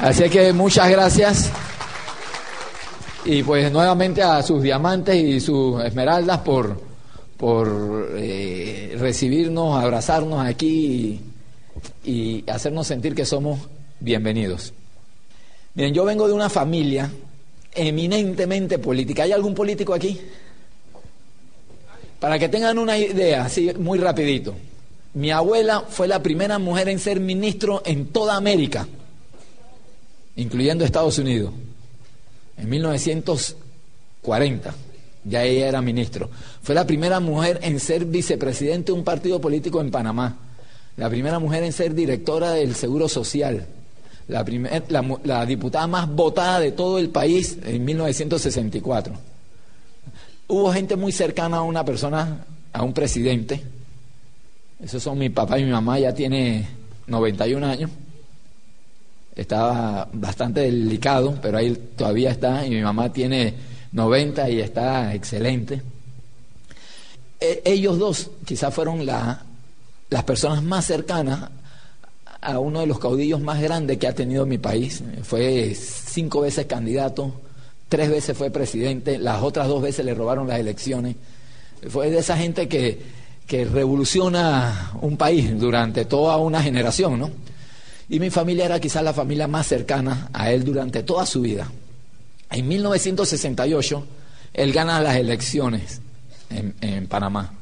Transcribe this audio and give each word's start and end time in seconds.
Así 0.00 0.28
que 0.30 0.52
muchas 0.52 0.90
gracias. 0.90 1.50
Y 3.24 3.42
pues 3.42 3.72
nuevamente 3.72 4.22
a 4.22 4.42
sus 4.42 4.62
diamantes 4.62 5.16
y 5.16 5.40
sus 5.40 5.82
esmeraldas 5.84 6.38
por, 6.38 6.80
por 7.36 8.10
eh, 8.16 8.96
recibirnos, 8.98 9.82
abrazarnos 9.82 10.46
aquí 10.46 11.20
y, 12.04 12.10
y 12.10 12.50
hacernos 12.50 12.86
sentir 12.86 13.14
que 13.14 13.26
somos 13.26 13.58
bienvenidos. 13.98 14.72
Miren, 15.74 15.92
yo 15.92 16.04
vengo 16.04 16.28
de 16.28 16.32
una 16.32 16.48
familia 16.48 17.10
eminentemente 17.74 18.78
política. 18.78 19.24
¿Hay 19.24 19.32
algún 19.32 19.54
político 19.54 19.94
aquí? 19.94 20.20
Para 22.20 22.38
que 22.38 22.48
tengan 22.48 22.78
una 22.78 22.96
idea, 22.96 23.44
así 23.44 23.72
muy 23.78 23.98
rapidito. 23.98 24.54
Mi 25.14 25.32
abuela 25.32 25.84
fue 25.88 26.06
la 26.06 26.22
primera 26.22 26.58
mujer 26.58 26.88
en 26.88 26.98
ser 26.98 27.20
ministro 27.20 27.82
en 27.84 28.06
toda 28.06 28.36
América, 28.36 28.86
incluyendo 30.38 30.84
Estados 30.84 31.18
Unidos, 31.18 31.52
en 32.56 32.68
1940. 32.68 34.74
Ya 35.24 35.42
ella 35.42 35.66
era 35.68 35.82
ministro. 35.82 36.30
Fue 36.62 36.76
la 36.76 36.86
primera 36.86 37.20
mujer 37.20 37.58
en 37.62 37.80
ser 37.80 38.04
vicepresidente 38.04 38.92
de 38.92 38.98
un 38.98 39.02
partido 39.04 39.40
político 39.40 39.80
en 39.80 39.90
Panamá. 39.90 40.36
La 40.96 41.10
primera 41.10 41.40
mujer 41.40 41.64
en 41.64 41.72
ser 41.72 41.92
directora 41.94 42.52
del 42.52 42.76
Seguro 42.76 43.08
Social. 43.08 43.66
La, 44.28 44.44
primer, 44.44 44.84
la, 44.88 45.04
la 45.24 45.44
diputada 45.44 45.88
más 45.88 46.08
votada 46.08 46.60
de 46.60 46.70
todo 46.72 46.98
el 46.98 47.10
país 47.10 47.58
en 47.64 47.84
1964. 47.84 49.14
Hubo 50.46 50.72
gente 50.72 50.96
muy 50.96 51.12
cercana 51.12 51.58
a 51.58 51.62
una 51.62 51.84
persona, 51.84 52.46
a 52.72 52.82
un 52.84 52.92
presidente. 52.92 53.60
Esos 54.82 55.02
son 55.02 55.18
mi 55.18 55.28
papá 55.30 55.58
y 55.58 55.64
mi 55.64 55.72
mamá, 55.72 55.98
ya 55.98 56.14
tiene 56.14 56.68
91 57.08 57.66
años. 57.66 57.90
Estaba 59.38 60.08
bastante 60.12 60.62
delicado, 60.62 61.38
pero 61.40 61.58
ahí 61.58 61.72
todavía 61.96 62.32
está. 62.32 62.66
Y 62.66 62.70
mi 62.70 62.82
mamá 62.82 63.12
tiene 63.12 63.54
90 63.92 64.50
y 64.50 64.60
está 64.60 65.14
excelente. 65.14 65.80
E 67.40 67.62
ellos 67.64 68.00
dos 68.00 68.30
quizás 68.44 68.74
fueron 68.74 69.06
la, 69.06 69.40
las 70.10 70.24
personas 70.24 70.60
más 70.64 70.86
cercanas 70.86 71.50
a 72.40 72.58
uno 72.58 72.80
de 72.80 72.88
los 72.88 72.98
caudillos 72.98 73.40
más 73.40 73.60
grandes 73.60 73.98
que 73.98 74.08
ha 74.08 74.12
tenido 74.12 74.44
mi 74.44 74.58
país. 74.58 75.04
Fue 75.22 75.72
cinco 75.76 76.40
veces 76.40 76.66
candidato, 76.66 77.40
tres 77.88 78.10
veces 78.10 78.36
fue 78.36 78.50
presidente, 78.50 79.18
las 79.18 79.40
otras 79.40 79.68
dos 79.68 79.80
veces 79.80 80.04
le 80.04 80.14
robaron 80.14 80.48
las 80.48 80.58
elecciones. 80.58 81.14
Fue 81.88 82.10
de 82.10 82.18
esa 82.18 82.36
gente 82.36 82.66
que, 82.66 83.00
que 83.46 83.64
revoluciona 83.64 84.94
un 85.00 85.16
país 85.16 85.56
durante 85.60 86.06
toda 86.06 86.38
una 86.38 86.60
generación, 86.60 87.20
¿no? 87.20 87.30
Y 88.08 88.20
mi 88.20 88.30
familia 88.30 88.64
era 88.64 88.80
quizás 88.80 89.02
la 89.02 89.12
familia 89.12 89.46
más 89.46 89.66
cercana 89.66 90.30
a 90.32 90.50
él 90.50 90.64
durante 90.64 91.02
toda 91.02 91.26
su 91.26 91.42
vida. 91.42 91.70
En 92.50 92.66
1968, 92.66 94.06
él 94.54 94.72
gana 94.72 95.00
las 95.00 95.16
elecciones 95.16 96.00
en, 96.50 97.06
Panamá. 97.06 97.52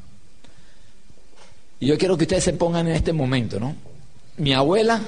Y 1.80 1.86
yo 1.86 1.98
quiero 1.98 2.16
que 2.16 2.24
ustedes 2.24 2.44
se 2.44 2.52
pongan 2.52 2.86
en 2.86 2.94
este 2.94 3.12
momento, 3.12 3.58
¿no? 3.58 3.74
Mi 4.38 4.52
abuela, 4.52 5.00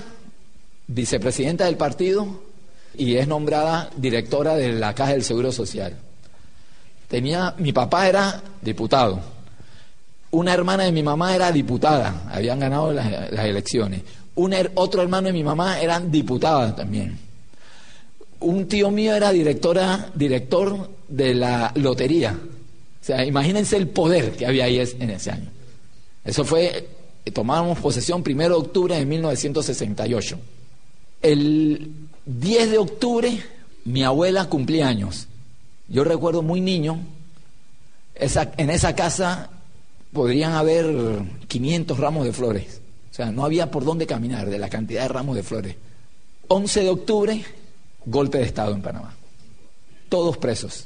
vicepresidenta 0.88 1.66
del 1.66 1.76
partido, 1.76 2.42
y 2.96 3.14
es 3.16 3.28
nombrada 3.28 3.90
directora 3.96 4.56
de 4.56 4.72
la 4.72 4.94
Caja 4.94 5.12
del 5.12 5.22
Seguro 5.22 5.52
Social. 5.52 5.96
Tenía, 7.06 7.54
mi 7.58 7.72
papá 7.72 8.08
era 8.08 8.42
diputado. 8.60 9.20
Una 10.30 10.52
hermana 10.52 10.82
de 10.82 10.92
mi 10.92 11.02
mamá 11.02 11.34
era 11.34 11.52
diputada, 11.52 12.24
habían 12.30 12.58
ganado 12.58 12.92
las 12.92 13.46
elecciones. 13.46 14.02
Un, 14.38 14.54
otro 14.74 15.02
hermano 15.02 15.26
de 15.26 15.32
mi 15.32 15.42
mamá 15.42 15.80
era 15.80 16.00
diputada 16.00 16.74
también. 16.74 17.18
Un 18.40 18.68
tío 18.68 18.90
mío 18.90 19.14
era 19.14 19.32
directora, 19.32 20.10
director 20.14 20.90
de 21.08 21.34
la 21.34 21.72
lotería. 21.74 22.38
O 23.00 23.04
sea, 23.04 23.24
imagínense 23.24 23.76
el 23.76 23.88
poder 23.88 24.32
que 24.32 24.46
había 24.46 24.64
ahí 24.64 24.78
en 24.78 25.10
ese 25.10 25.30
año. 25.30 25.50
Eso 26.24 26.44
fue 26.44 26.88
tomamos 27.32 27.78
posesión 27.78 28.22
primero 28.22 28.54
de 28.54 28.60
octubre 28.66 28.96
de 28.96 29.04
1968. 29.04 30.38
El 31.22 31.90
10 32.26 32.70
de 32.70 32.78
octubre 32.78 33.42
mi 33.84 34.04
abuela 34.04 34.48
cumplía 34.48 34.88
años. 34.88 35.26
Yo 35.88 36.04
recuerdo 36.04 36.42
muy 36.42 36.60
niño, 36.60 37.00
en 38.14 38.70
esa 38.70 38.94
casa 38.94 39.50
podrían 40.12 40.52
haber 40.52 40.86
500 41.48 41.98
ramos 41.98 42.24
de 42.24 42.32
flores. 42.32 42.77
Sea, 43.18 43.32
no 43.32 43.44
había 43.44 43.68
por 43.68 43.84
dónde 43.84 44.06
caminar 44.06 44.48
de 44.48 44.60
la 44.60 44.68
cantidad 44.68 45.02
de 45.02 45.08
ramos 45.08 45.34
de 45.34 45.42
flores. 45.42 45.74
11 46.46 46.82
de 46.84 46.88
octubre, 46.88 47.44
golpe 48.06 48.38
de 48.38 48.44
Estado 48.44 48.72
en 48.72 48.80
Panamá. 48.80 49.12
Todos 50.08 50.36
presos. 50.36 50.84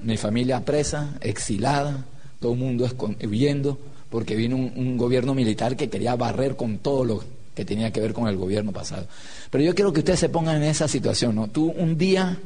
Mi 0.00 0.16
familia 0.16 0.64
presa, 0.64 1.18
exilada, 1.20 2.06
todo 2.38 2.52
el 2.52 2.58
mundo 2.60 2.88
huyendo 3.24 3.80
porque 4.10 4.36
vino 4.36 4.54
un, 4.54 4.72
un, 4.76 4.96
gobierno 4.96 5.34
militar 5.34 5.76
que 5.76 5.90
quería 5.90 6.14
barrer 6.14 6.54
con 6.54 6.78
todo 6.78 7.04
lo 7.04 7.24
que 7.56 7.64
tenía 7.64 7.92
que 7.92 8.00
ver 8.00 8.12
con 8.12 8.28
el 8.28 8.36
gobierno 8.36 8.70
pasado. 8.70 9.08
Pero 9.50 9.64
yo 9.64 9.74
quiero 9.74 9.92
que 9.92 9.98
ustedes 9.98 10.20
se 10.20 10.28
pongan 10.28 10.58
en 10.58 10.68
esa 10.70 10.86
situación, 10.86 11.34
¿no? 11.34 11.48
Tú 11.48 11.72
un 11.72 11.98
día 11.98 12.38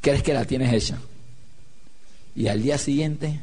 crees 0.00 0.22
que 0.22 0.32
la 0.32 0.44
tienes 0.44 0.72
hecha 0.72 1.00
y 2.36 2.46
al 2.46 2.62
día 2.62 2.78
siguiente 2.78 3.40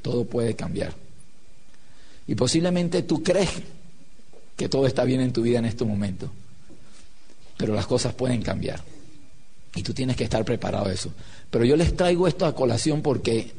todo 0.00 0.24
puede 0.24 0.56
cambiar. 0.56 0.94
Y 2.26 2.34
posiblemente 2.34 3.02
tú 3.02 3.22
crees 3.22 3.50
que 4.62 4.68
todo 4.68 4.86
está 4.86 5.02
bien 5.02 5.20
en 5.20 5.32
tu 5.32 5.42
vida 5.42 5.58
en 5.58 5.64
este 5.64 5.84
momento, 5.84 6.30
pero 7.56 7.74
las 7.74 7.84
cosas 7.84 8.14
pueden 8.14 8.42
cambiar. 8.42 8.80
Y 9.74 9.82
tú 9.82 9.92
tienes 9.92 10.14
que 10.14 10.22
estar 10.22 10.44
preparado 10.44 10.86
a 10.86 10.92
eso. 10.92 11.12
Pero 11.50 11.64
yo 11.64 11.74
les 11.74 11.96
traigo 11.96 12.28
esto 12.28 12.46
a 12.46 12.54
colación 12.54 13.02
porque 13.02 13.50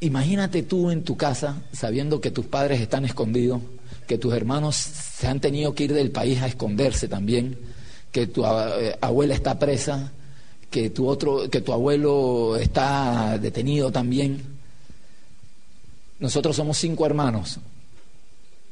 Imagínate 0.00 0.62
tú 0.62 0.90
en 0.90 1.04
tu 1.04 1.18
casa 1.18 1.62
sabiendo 1.72 2.20
que 2.22 2.30
tus 2.30 2.46
padres 2.46 2.80
están 2.80 3.04
escondidos, 3.04 3.60
que 4.06 4.16
tus 4.16 4.32
hermanos 4.32 4.76
se 4.76 5.26
han 5.26 5.40
tenido 5.40 5.74
que 5.74 5.84
ir 5.84 5.92
del 5.92 6.10
país 6.10 6.40
a 6.40 6.46
esconderse 6.46 7.06
también, 7.06 7.58
que 8.12 8.26
tu 8.26 8.42
eh, 8.46 8.96
abuela 9.02 9.34
está 9.34 9.58
presa, 9.58 10.12
que 10.70 10.88
tu 10.88 11.08
otro, 11.08 11.50
que 11.50 11.60
tu 11.60 11.74
abuelo 11.74 12.56
está 12.56 13.36
detenido 13.38 13.90
también. 13.92 14.42
Nosotros 16.20 16.56
somos 16.56 16.78
cinco 16.78 17.04
hermanos. 17.04 17.60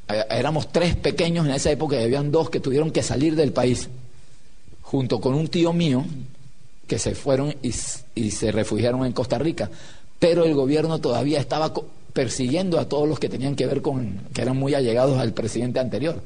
Eh, 0.09 0.25
éramos 0.31 0.71
tres 0.73 0.97
pequeños 0.97 1.47
en 1.47 1.53
esa 1.53 1.71
época 1.71 2.01
y 2.01 2.05
habían 2.05 2.31
dos 2.31 2.51
que 2.51 2.61
tuvieron 2.61 2.91
que 2.91 3.03
salir 3.03 3.37
del 3.37 3.53
país, 3.53 3.89
junto 4.83 5.21
con 5.21 5.35
un 5.35 5.49
tío 5.49 5.73
mío 5.73 6.05
que 6.87 6.99
se 6.99 7.15
fueron 7.15 7.55
y, 7.63 7.73
se 7.73 8.53
refugiaron 8.53 9.07
en 9.07 9.13
Costa 9.13 9.39
Rica 9.39 9.71
pero 10.25 10.47
el 10.47 10.55
gobierno 10.55 11.03
todavía 11.03 11.39
estaba 11.39 11.71
persiguiendo 12.15 12.81
a 12.81 12.89
todos 12.89 13.07
los 13.07 13.19
que 13.19 13.29
tenían 13.29 13.55
que 13.55 13.67
ver 13.67 13.83
con, 13.83 14.21
que 14.33 14.41
eran 14.41 14.57
muy 14.57 14.73
allegados 14.73 15.19
al 15.19 15.35
presidente 15.35 15.81
anterior. 15.81 16.19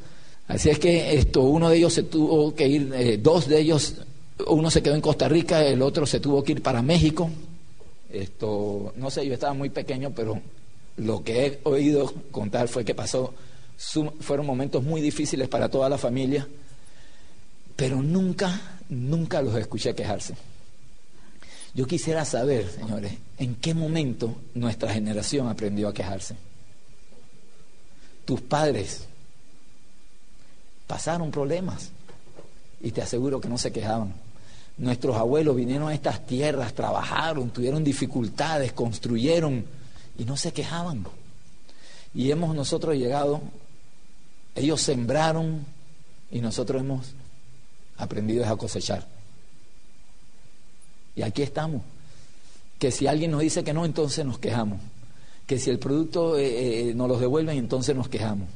Así 0.47 0.71
es 0.71 0.79
que 0.79 1.19
esto, 1.19 1.43
uno 1.43 1.69
de 1.69 1.79
ellos 1.79 1.95
se 1.95 2.05
tuvo 2.05 2.55
que 2.55 2.69
ir, 2.69 2.93
eh, 2.95 3.19
dos 3.21 3.49
de 3.49 3.59
ellos, 3.59 3.97
uno 4.47 4.71
se 4.71 4.83
quedó 4.83 4.95
en 4.95 5.01
Costa 5.01 5.29
Rica, 5.29 5.65
el 5.65 5.83
otro 5.83 6.07
se 6.07 6.21
tuvo 6.21 6.45
que 6.45 6.53
ir 6.53 6.63
para 6.63 6.81
México. 6.81 7.29
Esto, 8.13 8.93
no 8.95 9.11
sé, 9.11 9.27
yo 9.27 9.35
estaba 9.35 9.53
muy 9.53 9.71
pequeño, 9.71 10.13
pero 10.15 10.41
lo 10.99 11.25
que 11.25 11.47
he 11.47 11.59
oído 11.65 12.13
contar 12.31 12.69
fue 12.69 12.85
que 12.85 12.95
pasó, 12.95 13.35
fueron 14.21 14.45
momentos 14.45 14.83
muy 14.83 15.01
difíciles 15.01 15.49
para 15.49 15.69
toda 15.69 15.89
la 15.89 15.99
familia, 15.99 16.47
pero 17.77 18.03
nunca, 18.03 18.61
nunca 18.89 19.41
los 19.41 19.55
escuché 19.55 19.95
quejarse. 19.95 20.35
Yo 21.75 21.87
quisiera 21.87 22.25
saber, 22.25 22.69
señores, 22.69 23.13
en 23.39 23.55
qué 23.55 23.75
momento 23.75 24.35
nuestra 24.55 24.93
generación 24.93 25.47
aprendió 25.47 25.89
a 25.89 25.95
quejarse. 25.95 26.35
Tus 28.25 28.41
padres 28.41 29.07
pasaron 30.87 31.31
problemas 31.31 31.91
y 32.81 32.91
te 32.91 33.03
aseguro 33.03 33.41
que 33.41 33.49
no 33.49 33.59
se 33.59 33.71
quejaban. 33.71 34.13
Nuestros 34.77 35.17
abuelos 35.17 35.55
vinieron 35.55 35.89
a 35.89 35.95
estas 35.95 36.27
tierras, 36.27 36.75
trabajaron, 36.75 37.51
tuvieron 37.51 37.85
dificultades, 37.85 38.73
construyeron 38.73 39.65
y 40.19 40.25
no 40.25 40.37
se 40.37 40.53
quejaban. 40.53 41.07
Y 42.15 42.31
hemos 42.31 42.55
nosotros 42.55 42.97
llegado, 42.97 43.41
ellos 44.59 44.81
sembraron 44.81 45.65
y 46.31 46.41
nosotros 46.41 46.83
hemos 46.83 47.13
aprendido 47.97 48.45
a 48.47 48.57
cosechar. 48.57 49.07
Y 51.17 51.23
aquí 51.23 51.43
estamos. 51.43 51.83
Que 52.79 52.93
si 52.93 53.07
alguien 53.07 53.33
nos 53.33 53.41
dice 53.41 53.65
que 53.65 53.73
no, 53.73 53.85
entonces 53.85 54.25
nos 54.25 54.39
quejamos. 54.39 54.81
Que 55.47 55.59
si 55.59 55.71
el 55.71 55.79
producto 55.79 56.39
eh, 56.39 56.91
eh, 56.91 56.95
nos 56.95 57.09
lo 57.09 57.19
devuelven, 57.19 57.59
entonces 57.59 57.97
nos 57.97 58.09
quejamos. 58.09 58.49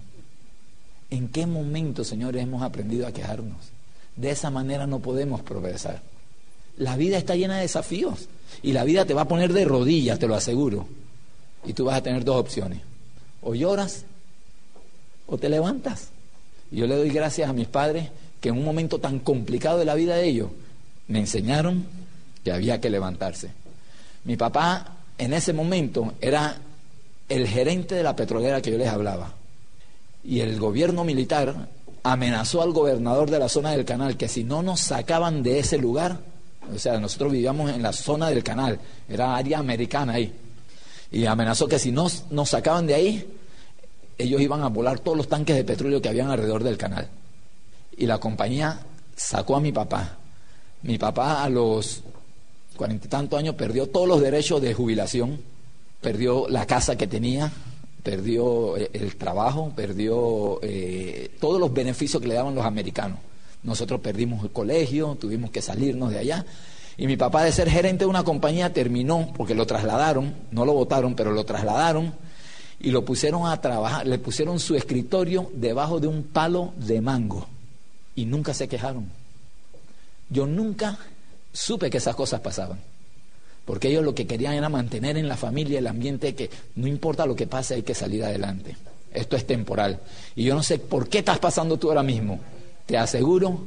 ¿En 1.10 1.28
qué 1.28 1.46
momento, 1.46 2.04
señores, 2.04 2.42
hemos 2.42 2.62
aprendido 2.62 3.06
a 3.06 3.12
quejarnos? 3.12 3.70
De 4.16 4.30
esa 4.30 4.50
manera 4.50 4.86
no 4.86 5.00
podemos 5.00 5.42
progresar. 5.42 6.02
La 6.76 6.96
vida 6.96 7.18
está 7.18 7.34
llena 7.34 7.56
de 7.56 7.62
desafíos 7.62 8.28
y 8.62 8.72
la 8.72 8.84
vida 8.84 9.04
te 9.04 9.14
va 9.14 9.22
a 9.22 9.28
poner 9.28 9.52
de 9.52 9.64
rodillas, 9.64 10.18
te 10.18 10.28
lo 10.28 10.34
aseguro. 10.34 10.86
Y 11.64 11.72
tú 11.72 11.84
vas 11.84 11.98
a 11.98 12.02
tener 12.02 12.24
dos 12.24 12.36
opciones. 12.36 12.80
O 13.42 13.54
lloras 13.54 14.04
o 15.26 15.38
te 15.38 15.48
levantas. 15.48 16.08
Yo 16.70 16.86
le 16.86 16.96
doy 16.96 17.10
gracias 17.10 17.48
a 17.48 17.52
mis 17.52 17.68
padres 17.68 18.08
que 18.40 18.48
en 18.48 18.58
un 18.58 18.64
momento 18.64 18.98
tan 18.98 19.18
complicado 19.20 19.78
de 19.78 19.84
la 19.84 19.94
vida 19.94 20.16
de 20.16 20.26
ellos 20.26 20.50
me 21.08 21.20
enseñaron 21.20 21.86
que 22.42 22.52
había 22.52 22.80
que 22.80 22.90
levantarse. 22.90 23.50
Mi 24.24 24.36
papá 24.36 24.96
en 25.18 25.32
ese 25.32 25.52
momento 25.52 26.14
era 26.20 26.56
el 27.28 27.46
gerente 27.46 27.94
de 27.94 28.02
la 28.02 28.16
petrolera 28.16 28.60
que 28.60 28.70
yo 28.70 28.78
les 28.78 28.88
hablaba. 28.88 29.34
Y 30.24 30.40
el 30.40 30.58
gobierno 30.58 31.04
militar 31.04 31.68
amenazó 32.02 32.62
al 32.62 32.72
gobernador 32.72 33.30
de 33.30 33.38
la 33.38 33.48
zona 33.48 33.70
del 33.70 33.84
canal 33.84 34.16
que 34.16 34.28
si 34.28 34.44
no 34.44 34.62
nos 34.62 34.80
sacaban 34.80 35.42
de 35.42 35.58
ese 35.58 35.78
lugar, 35.78 36.18
o 36.74 36.78
sea, 36.78 36.98
nosotros 36.98 37.32
vivíamos 37.32 37.70
en 37.70 37.82
la 37.82 37.92
zona 37.92 38.28
del 38.28 38.42
canal, 38.42 38.78
era 39.08 39.36
área 39.36 39.58
americana 39.58 40.14
ahí, 40.14 40.32
y 41.10 41.26
amenazó 41.26 41.68
que 41.68 41.78
si 41.78 41.92
no 41.92 42.08
nos 42.30 42.48
sacaban 42.48 42.86
de 42.86 42.94
ahí, 42.94 43.26
ellos 44.18 44.40
iban 44.40 44.62
a 44.62 44.68
volar 44.68 45.00
todos 45.00 45.16
los 45.16 45.28
tanques 45.28 45.56
de 45.56 45.64
petróleo 45.64 46.00
que 46.00 46.08
habían 46.08 46.30
alrededor 46.30 46.62
del 46.62 46.76
canal. 46.76 47.08
Y 47.96 48.06
la 48.06 48.18
compañía 48.18 48.80
sacó 49.16 49.56
a 49.56 49.60
mi 49.60 49.72
papá. 49.72 50.18
Mi 50.82 50.98
papá 50.98 51.44
a 51.44 51.48
los 51.48 52.02
cuarenta 52.76 53.06
y 53.06 53.10
tantos 53.10 53.38
años 53.38 53.54
perdió 53.54 53.88
todos 53.88 54.08
los 54.08 54.20
derechos 54.20 54.60
de 54.60 54.74
jubilación, 54.74 55.40
perdió 56.00 56.48
la 56.48 56.66
casa 56.66 56.96
que 56.96 57.06
tenía, 57.06 57.52
perdió 58.02 58.76
eh, 58.76 58.90
el 58.92 59.16
trabajo, 59.16 59.72
perdió 59.76 60.58
eh, 60.62 61.30
todos 61.40 61.60
los 61.60 61.72
beneficios 61.72 62.20
que 62.20 62.28
le 62.28 62.34
daban 62.34 62.54
los 62.54 62.64
americanos. 62.64 63.18
Nosotros 63.62 64.00
perdimos 64.00 64.42
el 64.42 64.50
colegio, 64.50 65.16
tuvimos 65.20 65.50
que 65.50 65.62
salirnos 65.62 66.10
de 66.10 66.18
allá. 66.18 66.44
Y 66.96 67.06
mi 67.06 67.16
papá 67.16 67.44
de 67.44 67.52
ser 67.52 67.70
gerente 67.70 68.04
de 68.04 68.10
una 68.10 68.24
compañía 68.24 68.72
terminó, 68.72 69.32
porque 69.36 69.54
lo 69.54 69.66
trasladaron, 69.66 70.34
no 70.50 70.64
lo 70.64 70.72
votaron, 70.72 71.14
pero 71.14 71.32
lo 71.32 71.44
trasladaron 71.44 72.12
y 72.82 72.90
lo 72.90 73.04
pusieron 73.04 73.46
a 73.46 73.60
trabajar, 73.60 74.06
le 74.06 74.18
pusieron 74.18 74.58
su 74.58 74.74
escritorio 74.74 75.50
debajo 75.54 76.00
de 76.00 76.08
un 76.08 76.24
palo 76.24 76.74
de 76.76 77.00
mango 77.00 77.46
y 78.16 78.24
nunca 78.24 78.52
se 78.52 78.68
quejaron. 78.68 79.08
Yo 80.28 80.46
nunca 80.46 80.98
supe 81.52 81.90
que 81.90 81.98
esas 81.98 82.16
cosas 82.16 82.40
pasaban. 82.40 82.80
Porque 83.64 83.88
ellos 83.88 84.04
lo 84.04 84.14
que 84.14 84.26
querían 84.26 84.54
era 84.54 84.68
mantener 84.68 85.16
en 85.16 85.28
la 85.28 85.36
familia 85.36 85.78
el 85.78 85.86
ambiente 85.86 86.34
que 86.34 86.50
no 86.74 86.88
importa 86.88 87.26
lo 87.26 87.36
que 87.36 87.46
pase, 87.46 87.74
hay 87.74 87.82
que 87.82 87.94
salir 87.94 88.24
adelante. 88.24 88.76
Esto 89.14 89.36
es 89.36 89.46
temporal. 89.46 90.00
Y 90.34 90.42
yo 90.44 90.54
no 90.54 90.64
sé 90.64 90.78
por 90.78 91.08
qué 91.08 91.18
estás 91.18 91.38
pasando 91.38 91.76
tú 91.76 91.88
ahora 91.88 92.02
mismo. 92.02 92.40
Te 92.86 92.98
aseguro 92.98 93.64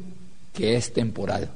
que 0.53 0.75
es 0.75 0.91
temporal. 0.91 1.49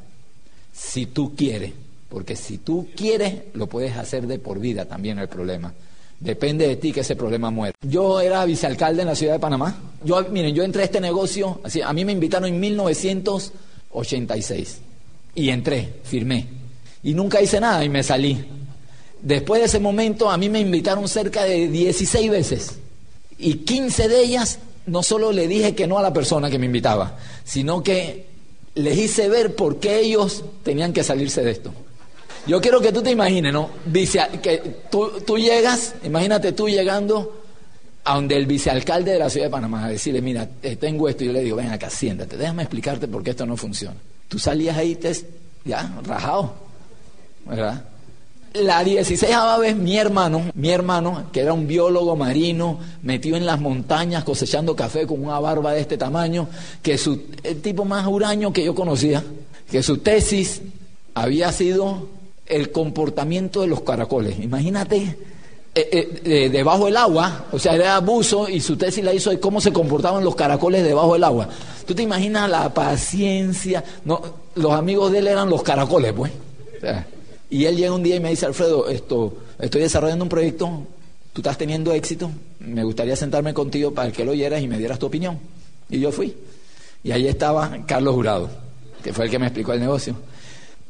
Si 0.71 1.07
tú 1.07 1.35
quieres. 1.35 1.73
Porque 2.07 2.35
si 2.35 2.59
tú 2.59 2.87
quieres, 2.95 3.43
lo 3.53 3.67
puedes 3.67 3.97
hacer 3.97 4.25
de 4.25 4.39
por 4.39 4.59
vida 4.59 4.85
también 4.85 5.19
el 5.19 5.27
problema. 5.27 5.73
Depende 6.19 6.67
de 6.67 6.75
ti 6.75 6.91
que 6.91 6.99
ese 7.01 7.15
problema 7.15 7.49
muera. 7.49 7.73
Yo 7.81 8.19
era 8.19 8.45
vicealcalde 8.45 9.01
en 9.03 9.07
la 9.07 9.15
ciudad 9.15 9.33
de 9.33 9.39
Panamá. 9.39 9.79
Yo, 10.03 10.21
miren, 10.29 10.53
yo 10.53 10.63
entré 10.63 10.81
a 10.81 10.85
este 10.85 10.99
negocio, 10.99 11.61
así, 11.63 11.81
a 11.81 11.93
mí 11.93 12.03
me 12.03 12.11
invitaron 12.11 12.49
en 12.49 12.59
1986. 12.59 14.79
Y 15.35 15.49
entré, 15.49 15.93
firmé. 16.03 16.47
Y 17.03 17.13
nunca 17.13 17.41
hice 17.41 17.61
nada 17.61 17.85
y 17.85 17.89
me 17.89 18.03
salí. 18.03 18.43
Después 19.21 19.61
de 19.61 19.67
ese 19.67 19.79
momento 19.79 20.29
a 20.29 20.35
mí 20.37 20.49
me 20.49 20.59
invitaron 20.59 21.07
cerca 21.07 21.45
de 21.45 21.69
16 21.69 22.31
veces. 22.31 22.79
Y 23.37 23.53
15 23.55 24.09
de 24.09 24.21
ellas 24.21 24.59
no 24.85 25.01
solo 25.03 25.31
le 25.31 25.47
dije 25.47 25.73
que 25.75 25.87
no 25.87 25.97
a 25.97 26.01
la 26.01 26.11
persona 26.11 26.49
que 26.49 26.59
me 26.59 26.65
invitaba, 26.65 27.17
sino 27.45 27.81
que 27.83 28.27
les 28.75 28.97
hice 28.97 29.29
ver 29.29 29.55
por 29.55 29.79
qué 29.79 29.99
ellos 29.99 30.43
tenían 30.63 30.91
que 30.93 31.03
salirse 31.03 31.43
de 31.43 31.51
esto. 31.51 31.73
Yo 32.47 32.61
quiero 32.61 32.81
que 32.81 32.91
tú 32.91 33.01
te 33.01 33.11
imagines, 33.11 33.53
¿no? 33.53 33.69
Que 34.41 34.81
tú, 34.89 35.11
tú 35.25 35.37
llegas, 35.37 35.95
imagínate 36.03 36.51
tú 36.51 36.67
llegando 36.67 37.43
a 38.03 38.15
donde 38.15 38.35
el 38.35 38.45
vicealcalde 38.45 39.11
de 39.11 39.19
la 39.19 39.29
ciudad 39.29 39.47
de 39.47 39.51
Panamá 39.51 39.85
a 39.85 39.89
decirle, 39.89 40.21
mira, 40.21 40.47
eh, 40.63 40.75
tengo 40.77 41.07
esto, 41.09 41.23
y 41.23 41.27
yo 41.27 41.33
le 41.33 41.41
digo, 41.41 41.57
ven 41.57 41.69
acá, 41.69 41.89
siéntate, 41.89 42.37
déjame 42.37 42.63
explicarte 42.63 43.07
por 43.07 43.23
qué 43.23 43.31
esto 43.31 43.45
no 43.45 43.55
funciona. 43.55 43.97
Tú 44.27 44.39
salías 44.39 44.77
ahí, 44.77 44.95
te, 44.95 45.15
ya, 45.65 45.99
rajado, 46.05 46.53
¿verdad? 47.45 47.85
La 48.53 48.83
16 48.83 49.31
vez 49.59 49.75
mi 49.75 49.95
hermano, 49.97 50.51
mi 50.55 50.71
hermano, 50.71 51.25
que 51.31 51.41
era 51.41 51.53
un 51.53 51.67
biólogo 51.67 52.15
marino, 52.15 52.79
metido 53.03 53.37
en 53.37 53.45
las 53.45 53.59
montañas 53.59 54.23
cosechando 54.23 54.75
café 54.75 55.05
con 55.05 55.23
una 55.23 55.39
barba 55.39 55.73
de 55.73 55.81
este 55.81 55.97
tamaño, 55.97 56.47
que 56.81 56.97
su, 56.97 57.25
el 57.43 57.61
tipo 57.61 57.85
más 57.85 58.07
huraño 58.07 58.51
que 58.51 58.65
yo 58.65 58.73
conocía, 58.73 59.23
que 59.69 59.83
su 59.83 59.99
tesis 59.99 60.63
había 61.13 61.51
sido 61.51 62.07
el 62.49 62.71
comportamiento 62.71 63.61
de 63.61 63.67
los 63.67 63.81
caracoles. 63.81 64.39
Imagínate, 64.39 65.15
eh, 65.75 66.21
eh, 66.25 66.49
debajo 66.49 66.85
del 66.85 66.97
agua, 66.97 67.45
o 67.51 67.59
sea, 67.59 67.75
era 67.75 67.95
abuso 67.95 68.49
y 68.49 68.59
su 68.59 68.75
tesis 68.75 69.03
la 69.03 69.13
hizo 69.13 69.29
de 69.29 69.39
cómo 69.39 69.61
se 69.61 69.71
comportaban 69.71 70.23
los 70.23 70.35
caracoles 70.35 70.83
debajo 70.83 71.13
del 71.13 71.23
agua. 71.23 71.47
¿Tú 71.85 71.93
te 71.93 72.01
imaginas 72.01 72.49
la 72.49 72.73
paciencia? 72.73 73.83
No, 74.03 74.21
los 74.55 74.73
amigos 74.73 75.11
de 75.11 75.19
él 75.19 75.27
eran 75.27 75.49
los 75.49 75.61
caracoles, 75.61 76.11
pues. 76.13 76.31
y 77.51 77.65
él 77.65 77.77
llega 77.77 77.93
un 77.93 78.03
día 78.03 78.15
y 78.15 78.19
me 78.19 78.31
dice, 78.31 78.47
Alfredo, 78.47 78.89
esto, 78.89 79.37
estoy 79.59 79.81
desarrollando 79.81 80.25
un 80.25 80.29
proyecto, 80.29 80.87
tú 81.33 81.41
estás 81.41 81.57
teniendo 81.57 81.93
éxito, 81.93 82.31
me 82.59 82.83
gustaría 82.83 83.15
sentarme 83.15 83.53
contigo 83.53 83.93
para 83.93 84.11
que 84.11 84.25
lo 84.25 84.31
oyeras 84.31 84.61
y 84.61 84.67
me 84.67 84.77
dieras 84.77 84.97
tu 84.97 85.05
opinión. 85.05 85.39
Y 85.89 85.99
yo 85.99 86.11
fui. 86.11 86.35
Y 87.03 87.11
ahí 87.11 87.27
estaba 87.27 87.85
Carlos 87.85 88.15
Jurado, 88.15 88.49
que 89.03 89.13
fue 89.13 89.25
el 89.25 89.31
que 89.31 89.39
me 89.39 89.45
explicó 89.45 89.73
el 89.73 89.79
negocio. 89.79 90.15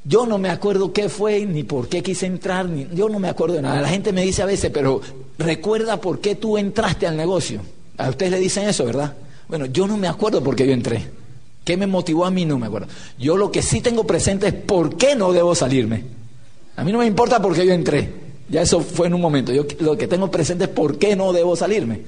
Yo 0.10 0.26
no 0.26 0.40
me 0.40 0.50
acuerdo 0.50 0.92
qué 0.92 1.08
fue, 1.08 1.46
ni 1.46 1.62
por 1.62 1.88
qué 1.88 2.02
quise 2.02 2.26
entrar, 2.26 2.68
ni, 2.68 2.88
yo 2.96 3.10
no 3.10 3.20
me 3.20 3.30
acuerdo 3.30 3.58
de 3.58 3.62
nada. 3.62 3.80
La 3.80 3.90
gente 3.90 4.12
me 4.12 4.24
dice 4.24 4.42
a 4.42 4.48
veces, 4.48 4.72
pero 4.74 5.02
recuerda 5.38 6.02
por 6.02 6.20
qué 6.20 6.34
tú 6.34 6.58
entraste 6.58 7.06
al 7.06 7.16
negocio. 7.16 7.62
A 7.96 8.10
ustedes 8.10 8.32
le 8.32 8.40
dicen 8.40 8.68
eso, 8.68 8.86
¿verdad? 8.86 9.14
Bueno, 9.48 9.68
yo 9.68 9.86
no 9.86 9.98
me 9.98 10.08
acuerdo 10.08 10.44
por 10.44 10.56
qué 10.56 10.66
yo 10.66 10.74
entré. 10.74 11.06
¿Qué 11.64 11.78
me 11.78 11.86
motivó 11.86 12.26
a 12.26 12.32
mí? 12.32 12.44
No 12.44 12.58
me 12.58 12.66
acuerdo. 12.66 12.88
Yo 13.20 13.38
lo 13.38 13.52
que 13.52 13.62
sí 13.62 13.82
tengo 13.82 14.08
presente 14.08 14.48
es 14.48 14.54
por 14.56 14.98
qué 14.98 15.16
no 15.16 15.32
debo 15.32 15.54
salirme. 15.54 16.06
A 16.76 16.84
mí 16.84 16.92
no 16.92 16.98
me 16.98 17.06
importa 17.06 17.40
por 17.40 17.54
qué 17.54 17.68
yo 17.68 17.74
entré. 17.74 18.12
Ya 18.50 18.64
eso 18.64 18.82
fue 18.82 19.06
en 19.06 19.14
un 19.14 19.22
momento. 19.22 19.54
Yo 19.54 19.68
lo 19.80 19.96
que 19.96 20.08
tengo 20.08 20.32
presente 20.32 20.64
es 20.64 20.70
por 20.72 20.98
qué 20.98 21.16
no 21.16 21.34
debo 21.34 21.56
salirme. 21.56 22.02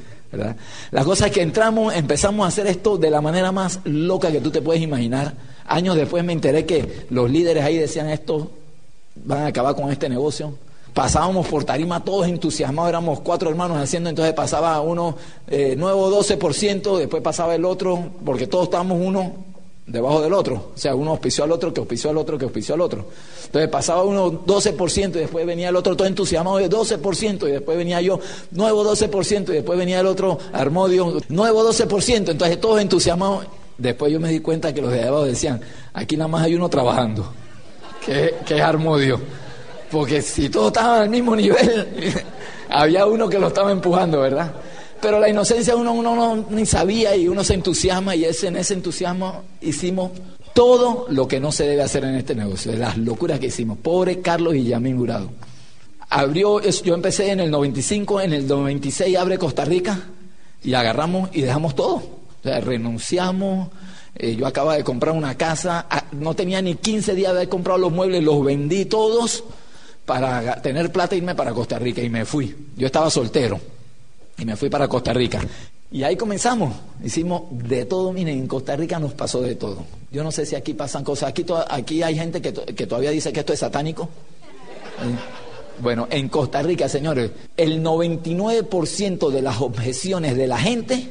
La 0.92 1.04
cosa 1.04 1.28
es 1.28 1.32
que 1.32 1.42
entramos, 1.42 1.94
empezamos 1.94 2.46
a 2.46 2.48
hacer 2.48 2.68
esto 2.68 2.98
de 2.98 3.10
la 3.10 3.22
manera 3.22 3.52
más 3.52 3.80
loca 3.84 4.32
que 4.32 4.40
tú 4.40 4.52
te 4.52 4.62
puedes 4.62 4.82
imaginar. 4.82 5.34
Años 5.66 5.96
después 5.96 6.24
me 6.24 6.34
enteré 6.34 6.66
que 6.66 7.06
los 7.10 7.30
líderes 7.30 7.64
ahí 7.64 7.78
decían 7.78 8.10
esto, 8.10 8.52
van 9.16 9.44
a 9.44 9.48
acabar 9.48 9.76
con 9.76 9.92
este 9.92 10.08
negocio. 10.10 10.54
Pasábamos 10.94 11.48
por 11.48 11.64
tarima 11.64 12.04
todos 12.04 12.28
entusiasmados, 12.28 12.90
éramos 12.90 13.22
cuatro 13.22 13.50
hermanos 13.50 13.78
haciendo, 13.78 14.10
entonces 14.10 14.34
pasaba 14.34 14.82
uno 14.82 15.16
eh, 15.48 15.76
nuevo 15.78 16.12
12%, 16.12 16.98
después 16.98 17.24
pasaba 17.24 17.56
el 17.56 17.64
otro, 17.64 18.12
porque 18.26 18.48
todos 18.48 18.66
estábamos 18.66 19.00
uno 19.02 19.51
debajo 19.86 20.22
del 20.22 20.34
otro. 20.34 20.72
O 20.76 20.78
sea, 20.78 20.96
uno 20.96 21.12
auspició 21.12 21.44
al 21.44 21.52
otro, 21.52 21.74
que 21.74 21.80
auspició 21.80 22.10
al 22.10 22.18
otro, 22.18 22.38
que 22.38 22.46
auspició 22.46 22.76
al 22.76 22.82
otro. 22.82 23.06
Entonces 23.46 23.70
pasaba 23.70 24.04
uno 24.04 24.32
12% 24.32 25.16
y 25.16 25.20
después 25.20 25.46
venía 25.46 25.70
el 25.70 25.76
otro 25.76 25.96
todo 25.96 26.08
entusiasmado 26.08 26.58
de 26.58 26.70
12% 26.70 27.48
y 27.48 27.52
después 27.52 27.78
venía 27.78 28.02
yo 28.02 28.20
nuevo 28.52 28.84
12% 28.84 29.50
y 29.50 29.54
después 29.54 29.78
venía 29.78 30.00
el 30.00 30.08
otro 30.08 30.38
Armodio 30.54 31.18
nuevo 31.30 31.64
12%. 31.64 32.32
Entonces 32.32 32.60
todos 32.60 32.80
entusiasmados 32.82 33.46
Después 33.82 34.14
yo 34.14 34.20
me 34.20 34.30
di 34.30 34.42
cuenta 34.42 34.72
que 34.72 34.80
los 34.80 34.92
de 34.92 35.02
abajo 35.02 35.26
decían, 35.26 35.60
aquí 35.94 36.16
nada 36.16 36.28
más 36.28 36.44
hay 36.44 36.54
uno 36.54 36.70
trabajando, 36.70 37.34
que, 38.06 38.36
es 38.48 38.62
Armodio. 38.62 39.20
Porque 39.90 40.22
si 40.22 40.50
todos 40.50 40.68
estaban 40.68 41.02
al 41.02 41.10
mismo 41.10 41.36
nivel, 41.36 41.88
había 42.70 43.08
uno 43.08 43.28
que 43.28 43.40
lo 43.40 43.48
estaba 43.48 43.72
empujando, 43.72 44.22
¿verdad? 44.22 44.52
Pero 45.02 45.20
la 45.20 45.30
inocencia 45.30 45.76
uno, 45.76 45.94
uno 45.94 46.16
no 46.16 46.46
ni 46.52 46.66
sabía 46.66 47.16
y 47.16 47.28
uno 47.28 47.44
se 47.44 47.56
entusiasma 47.56 48.16
y 48.16 48.26
en 48.26 48.56
ese 48.56 48.76
entusiasmo 48.76 49.44
hicimos 49.60 50.12
todo 50.54 51.08
lo 51.10 51.28
que 51.28 51.40
no 51.40 51.52
se 51.52 51.66
debe 51.68 51.82
hacer 51.82 52.04
en 52.04 52.16
este 52.16 52.36
negocio, 52.36 52.72
las 52.74 52.98
locuras 52.98 53.40
que 53.40 53.48
hicimos. 53.48 53.80
Pobre 53.80 54.22
Carlos 54.22 54.56
y 54.56 54.64
Yamín 54.64 54.98
Jurado. 54.98 55.32
Abrió, 56.10 56.60
yo 56.62 56.94
empecé 56.94 57.32
en 57.32 57.40
el 57.40 57.50
95, 57.50 58.22
en 58.22 58.34
el 58.34 58.48
96 58.48 59.18
abre 59.18 59.38
Costa 59.38 59.66
Rica 59.66 60.08
y 60.64 60.74
agarramos 60.74 61.30
y 61.34 61.42
dejamos 61.42 61.74
todo. 61.74 61.96
O 61.96 62.44
sea, 62.44 62.60
renunciamos. 62.60 63.70
Eh, 64.16 64.36
yo 64.36 64.46
acababa 64.46 64.76
de 64.76 64.84
comprar 64.84 65.16
una 65.16 65.36
casa, 65.36 65.88
ah, 65.90 66.04
no 66.12 66.36
tenía 66.36 66.62
ni 66.62 66.76
15 66.76 67.16
días 67.16 67.32
de 67.32 67.40
haber 67.40 67.50
comprado 67.50 67.80
los 67.80 67.92
muebles, 67.92 68.24
los 68.24 68.44
vendí 68.44 68.86
todos 68.86 69.46
para 70.06 70.62
tener 70.62 70.92
plata 70.92 71.16
e 71.16 71.20
irme 71.20 71.34
para 71.34 71.54
Costa 71.54 71.80
Rica 71.80 72.02
y 72.04 72.10
me 72.10 72.26
fui. 72.26 72.54
Yo 72.76 72.86
estaba 72.86 73.10
soltero 73.10 73.60
y 74.38 74.46
me 74.46 74.56
fui 74.56 74.70
para 74.70 74.88
Costa 74.88 75.14
Rica. 75.14 75.42
Y 75.92 76.04
ahí 76.04 76.16
comenzamos. 76.16 76.74
Hicimos 77.04 77.44
de 77.52 77.86
todo. 77.86 78.14
Miren, 78.14 78.40
en 78.40 78.48
Costa 78.48 78.76
Rica 78.78 78.98
nos 78.98 79.14
pasó 79.14 79.42
de 79.42 79.56
todo. 79.56 79.84
Yo 80.12 80.24
no 80.24 80.32
sé 80.32 80.46
si 80.46 80.56
aquí 80.56 80.74
pasan 80.74 81.04
cosas. 81.04 81.30
Aquí, 81.30 81.46
aquí 81.70 82.02
hay 82.02 82.16
gente 82.16 82.42
que, 82.42 82.54
que 82.54 82.88
todavía 82.88 83.12
dice 83.12 83.34
que 83.34 83.42
esto 83.42 83.52
es 83.52 83.60
satánico. 83.60 84.08
Bueno, 85.82 86.08
en 86.10 86.30
Costa 86.30 86.62
Rica, 86.62 86.88
señores, 86.88 87.32
el 87.58 87.84
99% 87.84 89.30
de 89.30 89.42
las 89.42 89.60
objeciones 89.62 90.38
de 90.38 90.48
la 90.48 90.60
gente 90.60 91.10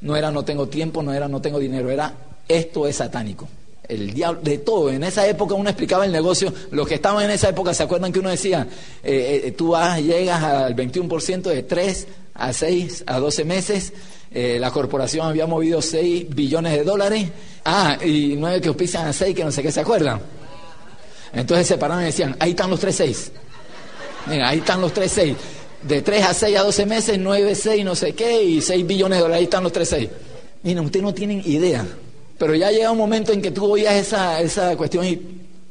no 0.00 0.16
era 0.16 0.30
no 0.30 0.44
tengo 0.44 0.68
tiempo, 0.68 1.02
no 1.02 1.12
era 1.12 1.28
no 1.28 1.40
tengo 1.40 1.58
dinero, 1.58 1.90
era 1.90 2.14
esto 2.48 2.86
es 2.86 2.96
satánico. 2.96 3.48
El 3.88 4.12
diablo, 4.12 4.40
de 4.42 4.58
todo. 4.58 4.90
En 4.90 5.04
esa 5.04 5.26
época 5.28 5.54
uno 5.54 5.68
explicaba 5.68 6.04
el 6.04 6.10
negocio. 6.10 6.52
Los 6.72 6.88
que 6.88 6.96
estaban 6.96 7.24
en 7.24 7.30
esa 7.30 7.50
época 7.50 7.72
se 7.72 7.84
acuerdan 7.84 8.12
que 8.12 8.18
uno 8.18 8.30
decía, 8.30 8.66
eh, 9.04 9.42
eh, 9.44 9.52
tú 9.52 9.68
vas, 9.68 10.00
llegas 10.00 10.42
al 10.42 10.74
21% 10.74 11.42
de 11.42 11.62
3 11.62 12.06
a 12.38 12.52
6 12.52 13.04
a 13.06 13.18
12 13.18 13.44
meses. 13.44 13.92
Eh, 14.30 14.58
la 14.60 14.70
corporación 14.70 15.26
había 15.26 15.46
movido 15.46 15.80
6 15.80 16.26
billones 16.34 16.72
de 16.72 16.84
dólares. 16.84 17.28
Ah, 17.64 17.98
y 18.04 18.34
9 18.36 18.60
que 18.60 18.68
auspician 18.68 19.06
a 19.06 19.12
6, 19.12 19.34
que 19.34 19.44
no 19.44 19.52
sé 19.52 19.62
qué 19.62 19.72
se 19.72 19.80
acuerdan. 19.80 20.20
Entonces 21.32 21.66
se 21.66 21.78
pararon 21.78 22.02
y 22.02 22.06
decían, 22.06 22.36
ahí 22.38 22.50
están 22.50 22.70
los 22.70 22.80
3 22.80 22.94
6. 22.94 23.32
Mira, 24.26 24.48
ahí 24.48 24.58
están 24.58 24.80
los 24.80 24.92
3 24.92 25.10
6. 25.10 25.36
De 25.82 26.02
3 26.02 26.24
a 26.24 26.34
6 26.34 26.56
a 26.56 26.62
12 26.62 26.86
meses, 26.86 27.18
9, 27.18 27.54
6, 27.54 27.84
no 27.84 27.94
sé 27.94 28.14
qué, 28.14 28.42
y 28.42 28.60
6 28.60 28.86
billones 28.86 29.18
de 29.18 29.22
dólares, 29.22 29.38
ahí 29.38 29.44
están 29.44 29.62
los 29.62 29.72
3 29.72 29.88
6. 29.88 30.08
Miren, 30.62 30.84
ustedes 30.84 31.02
no 31.02 31.14
tienen 31.14 31.42
idea 31.44 31.86
pero 32.38 32.54
ya 32.54 32.70
llega 32.70 32.90
un 32.90 32.98
momento 32.98 33.32
en 33.32 33.40
que 33.40 33.50
tú 33.50 33.64
oías 33.72 33.94
esa, 33.94 34.40
esa 34.40 34.76
cuestión 34.76 35.04
y 35.04 35.20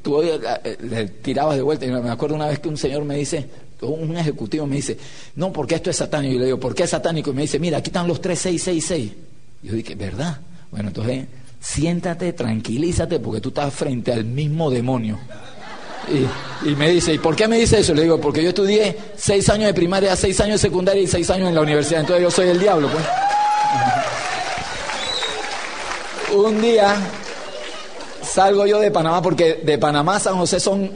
tú 0.01 0.15
oías, 0.15 0.39
eh, 0.63 0.77
le 0.81 1.07
tirabas 1.07 1.55
de 1.55 1.62
vuelta. 1.62 1.86
Y 1.86 1.91
me 1.91 2.10
acuerdo 2.10 2.36
una 2.36 2.48
vez 2.48 2.60
que 2.60 2.69
un 2.69 2.77
señor 2.77 3.03
me 3.05 3.15
dice, 3.17 3.48
un 3.82 4.15
ejecutivo 4.17 4.65
me 4.65 4.77
dice, 4.77 4.98
no, 5.36 5.51
porque 5.51 5.75
esto 5.75 5.89
es 5.89 5.98
satánico. 5.98 6.36
Y 6.36 6.39
le 6.39 6.46
digo, 6.46 6.60
¿por 6.60 6.74
qué 6.74 6.84
es 6.84 6.89
satánico? 6.89 7.32
Y 7.32 7.34
me 7.34 7.41
dice, 7.44 7.60
mira, 7.60 7.79
aquí 7.79 7.89
están 7.89 8.08
los 8.08 8.22
3666. 8.22 9.12
Yo 9.63 9.74
dije, 9.74 9.96
¿verdad? 9.96 10.39
Bueno, 10.72 10.89
entonces 10.89 11.25
siéntate, 11.60 12.34
tranquilízate, 12.34 13.20
porque 13.20 13.41
tú 13.41 13.50
estás 13.50 13.74
frente 13.74 14.13
al 14.13 14.25
mismo 14.25 14.70
demonio. 14.70 15.20
Y, 16.08 16.70
y, 16.70 16.75
me 16.75 16.89
dice, 16.89 17.13
¿y 17.13 17.17
por 17.17 17.36
qué 17.36 17.48
me 17.48 17.58
dice 17.58 17.79
eso? 17.79 17.94
Le 17.94 18.03
digo, 18.03 18.22
porque 18.22 18.44
yo 18.44 18.50
estudié 18.50 18.96
seis 19.15 19.50
años 19.50 19.67
de 19.67 19.74
primaria, 19.74 20.15
seis 20.15 20.39
años 20.39 20.62
de 20.62 20.67
secundaria 20.67 21.01
y 21.01 21.08
seis 21.08 21.29
años 21.32 21.50
en 21.50 21.55
la 21.55 21.62
universidad. 21.62 22.01
Entonces 22.01 22.24
yo 22.24 22.29
soy 22.29 22.50
el 22.50 22.60
diablo, 22.60 22.89
pues 22.89 23.03
un 26.36 26.62
día 26.62 26.96
salgo 28.22 28.65
yo 28.65 28.79
de 28.79 28.91
Panamá, 28.91 29.22
porque 29.22 29.62
de 29.63 29.77
Panamá 29.77 30.17
a 30.17 30.20
San 30.20 30.36
José 30.36 30.60
son 30.60 30.91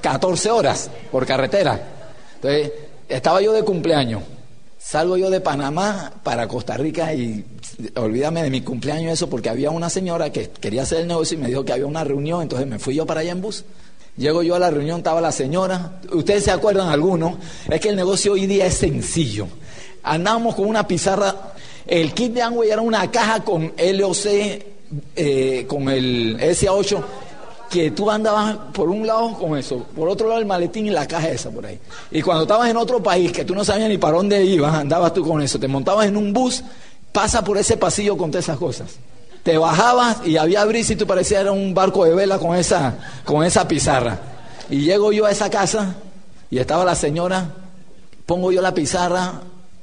14 0.00 0.50
horas 0.50 0.90
por 1.10 1.26
carretera. 1.26 1.93
Entonces, 2.44 2.72
estaba 3.08 3.40
yo 3.40 3.54
de 3.54 3.62
cumpleaños. 3.62 4.22
Salgo 4.78 5.16
yo 5.16 5.30
de 5.30 5.40
Panamá 5.40 6.12
para 6.22 6.46
Costa 6.46 6.76
Rica 6.76 7.14
y 7.14 7.42
olvídame 7.96 8.42
de 8.42 8.50
mi 8.50 8.60
cumpleaños 8.60 9.14
eso 9.14 9.30
porque 9.30 9.48
había 9.48 9.70
una 9.70 9.88
señora 9.88 10.30
que 10.30 10.50
quería 10.50 10.82
hacer 10.82 11.00
el 11.00 11.08
negocio 11.08 11.38
y 11.38 11.40
me 11.40 11.48
dijo 11.48 11.64
que 11.64 11.72
había 11.72 11.86
una 11.86 12.04
reunión, 12.04 12.42
entonces 12.42 12.68
me 12.68 12.78
fui 12.78 12.96
yo 12.96 13.06
para 13.06 13.20
allá 13.20 13.32
en 13.32 13.40
bus. 13.40 13.64
Llego 14.18 14.42
yo 14.42 14.56
a 14.56 14.58
la 14.58 14.70
reunión, 14.70 14.98
estaba 14.98 15.22
la 15.22 15.32
señora. 15.32 16.00
Ustedes 16.12 16.44
se 16.44 16.50
acuerdan 16.50 16.88
algunos, 16.88 17.36
es 17.66 17.80
que 17.80 17.88
el 17.88 17.96
negocio 17.96 18.34
hoy 18.34 18.46
día 18.46 18.66
es 18.66 18.74
sencillo. 18.74 19.48
Andábamos 20.02 20.54
con 20.54 20.66
una 20.66 20.86
pizarra, 20.86 21.54
el 21.86 22.12
kit 22.12 22.34
de 22.34 22.42
Amway 22.42 22.68
era 22.68 22.82
una 22.82 23.10
caja 23.10 23.42
con 23.42 23.72
LOC 23.78 24.26
eh, 25.16 25.64
con 25.66 25.88
el 25.88 26.38
SA8 26.38 27.02
que 27.74 27.90
tú 27.90 28.08
andabas 28.08 28.56
por 28.72 28.88
un 28.88 29.04
lado 29.04 29.32
con 29.32 29.58
eso, 29.58 29.84
por 29.96 30.08
otro 30.08 30.28
lado 30.28 30.38
el 30.38 30.46
maletín 30.46 30.86
y 30.86 30.90
la 30.90 31.08
caja 31.08 31.28
esa 31.30 31.50
por 31.50 31.66
ahí. 31.66 31.76
Y 32.12 32.22
cuando 32.22 32.44
estabas 32.44 32.70
en 32.70 32.76
otro 32.76 33.02
país 33.02 33.32
que 33.32 33.44
tú 33.44 33.52
no 33.52 33.64
sabías 33.64 33.88
ni 33.88 33.98
para 33.98 34.16
dónde 34.16 34.44
ibas, 34.44 34.72
andabas 34.72 35.12
tú 35.12 35.26
con 35.26 35.42
eso, 35.42 35.58
te 35.58 35.66
montabas 35.66 36.06
en 36.06 36.16
un 36.16 36.32
bus, 36.32 36.62
pasa 37.10 37.42
por 37.42 37.58
ese 37.58 37.76
pasillo 37.76 38.16
con 38.16 38.30
todas 38.30 38.44
esas 38.44 38.58
cosas. 38.58 38.92
Te 39.42 39.58
bajabas 39.58 40.24
y 40.24 40.36
había 40.36 40.64
brisa 40.64 40.92
y 40.92 40.96
tú 40.96 41.04
parecías 41.04 41.40
era 41.40 41.50
un 41.50 41.74
barco 41.74 42.04
de 42.04 42.14
vela 42.14 42.38
con 42.38 42.56
esa, 42.56 42.96
con 43.24 43.44
esa 43.44 43.66
pizarra. 43.66 44.20
Y 44.70 44.82
llego 44.82 45.10
yo 45.10 45.26
a 45.26 45.32
esa 45.32 45.50
casa 45.50 45.96
y 46.50 46.60
estaba 46.60 46.84
la 46.84 46.94
señora, 46.94 47.54
pongo 48.24 48.52
yo 48.52 48.62
la 48.62 48.72
pizarra, 48.72 49.40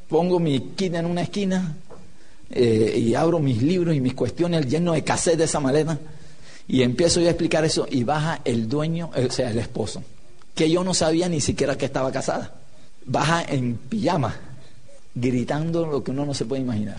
pongo 0.07 0.39
mi 0.39 0.62
kit 0.77 0.95
en 0.95 1.05
una 1.05 1.24
esquina, 1.24 1.75
eh, 2.51 2.95
y 2.98 3.15
abro 3.15 3.39
mis 3.39 3.62
libros 3.62 3.93
y 3.93 4.00
mis 4.00 4.13
cuestiones 4.13 4.65
lleno 4.65 4.93
de 4.93 5.03
cassette 5.03 5.39
de 5.39 5.43
esa 5.43 5.60
maleta 5.60 6.00
y 6.68 6.84
empiezo 6.84 7.20
yo 7.20 7.27
a 7.27 7.32
explicar 7.32 7.65
eso 7.65 7.88
y 7.89 8.03
baja 8.03 8.41
el 8.46 8.70
dueño, 8.70 9.12
eh, 9.15 9.27
o 9.30 9.32
sea, 9.32 9.51
el 9.51 9.60
esposo, 9.60 10.03
que 10.56 10.70
yo 10.70 10.84
no 10.84 10.94
sabía 10.94 11.30
ni 11.30 11.41
siquiera 11.41 11.77
que 11.77 11.86
estaba 11.86 12.12
casada. 12.12 12.56
Baja 13.06 13.44
en 13.44 13.77
pijama, 13.77 14.36
gritando 15.15 15.86
lo 15.86 16.03
que 16.03 16.12
uno 16.12 16.25
no 16.25 16.34
se 16.34 16.46
puede 16.46 16.62
imaginar, 16.62 16.98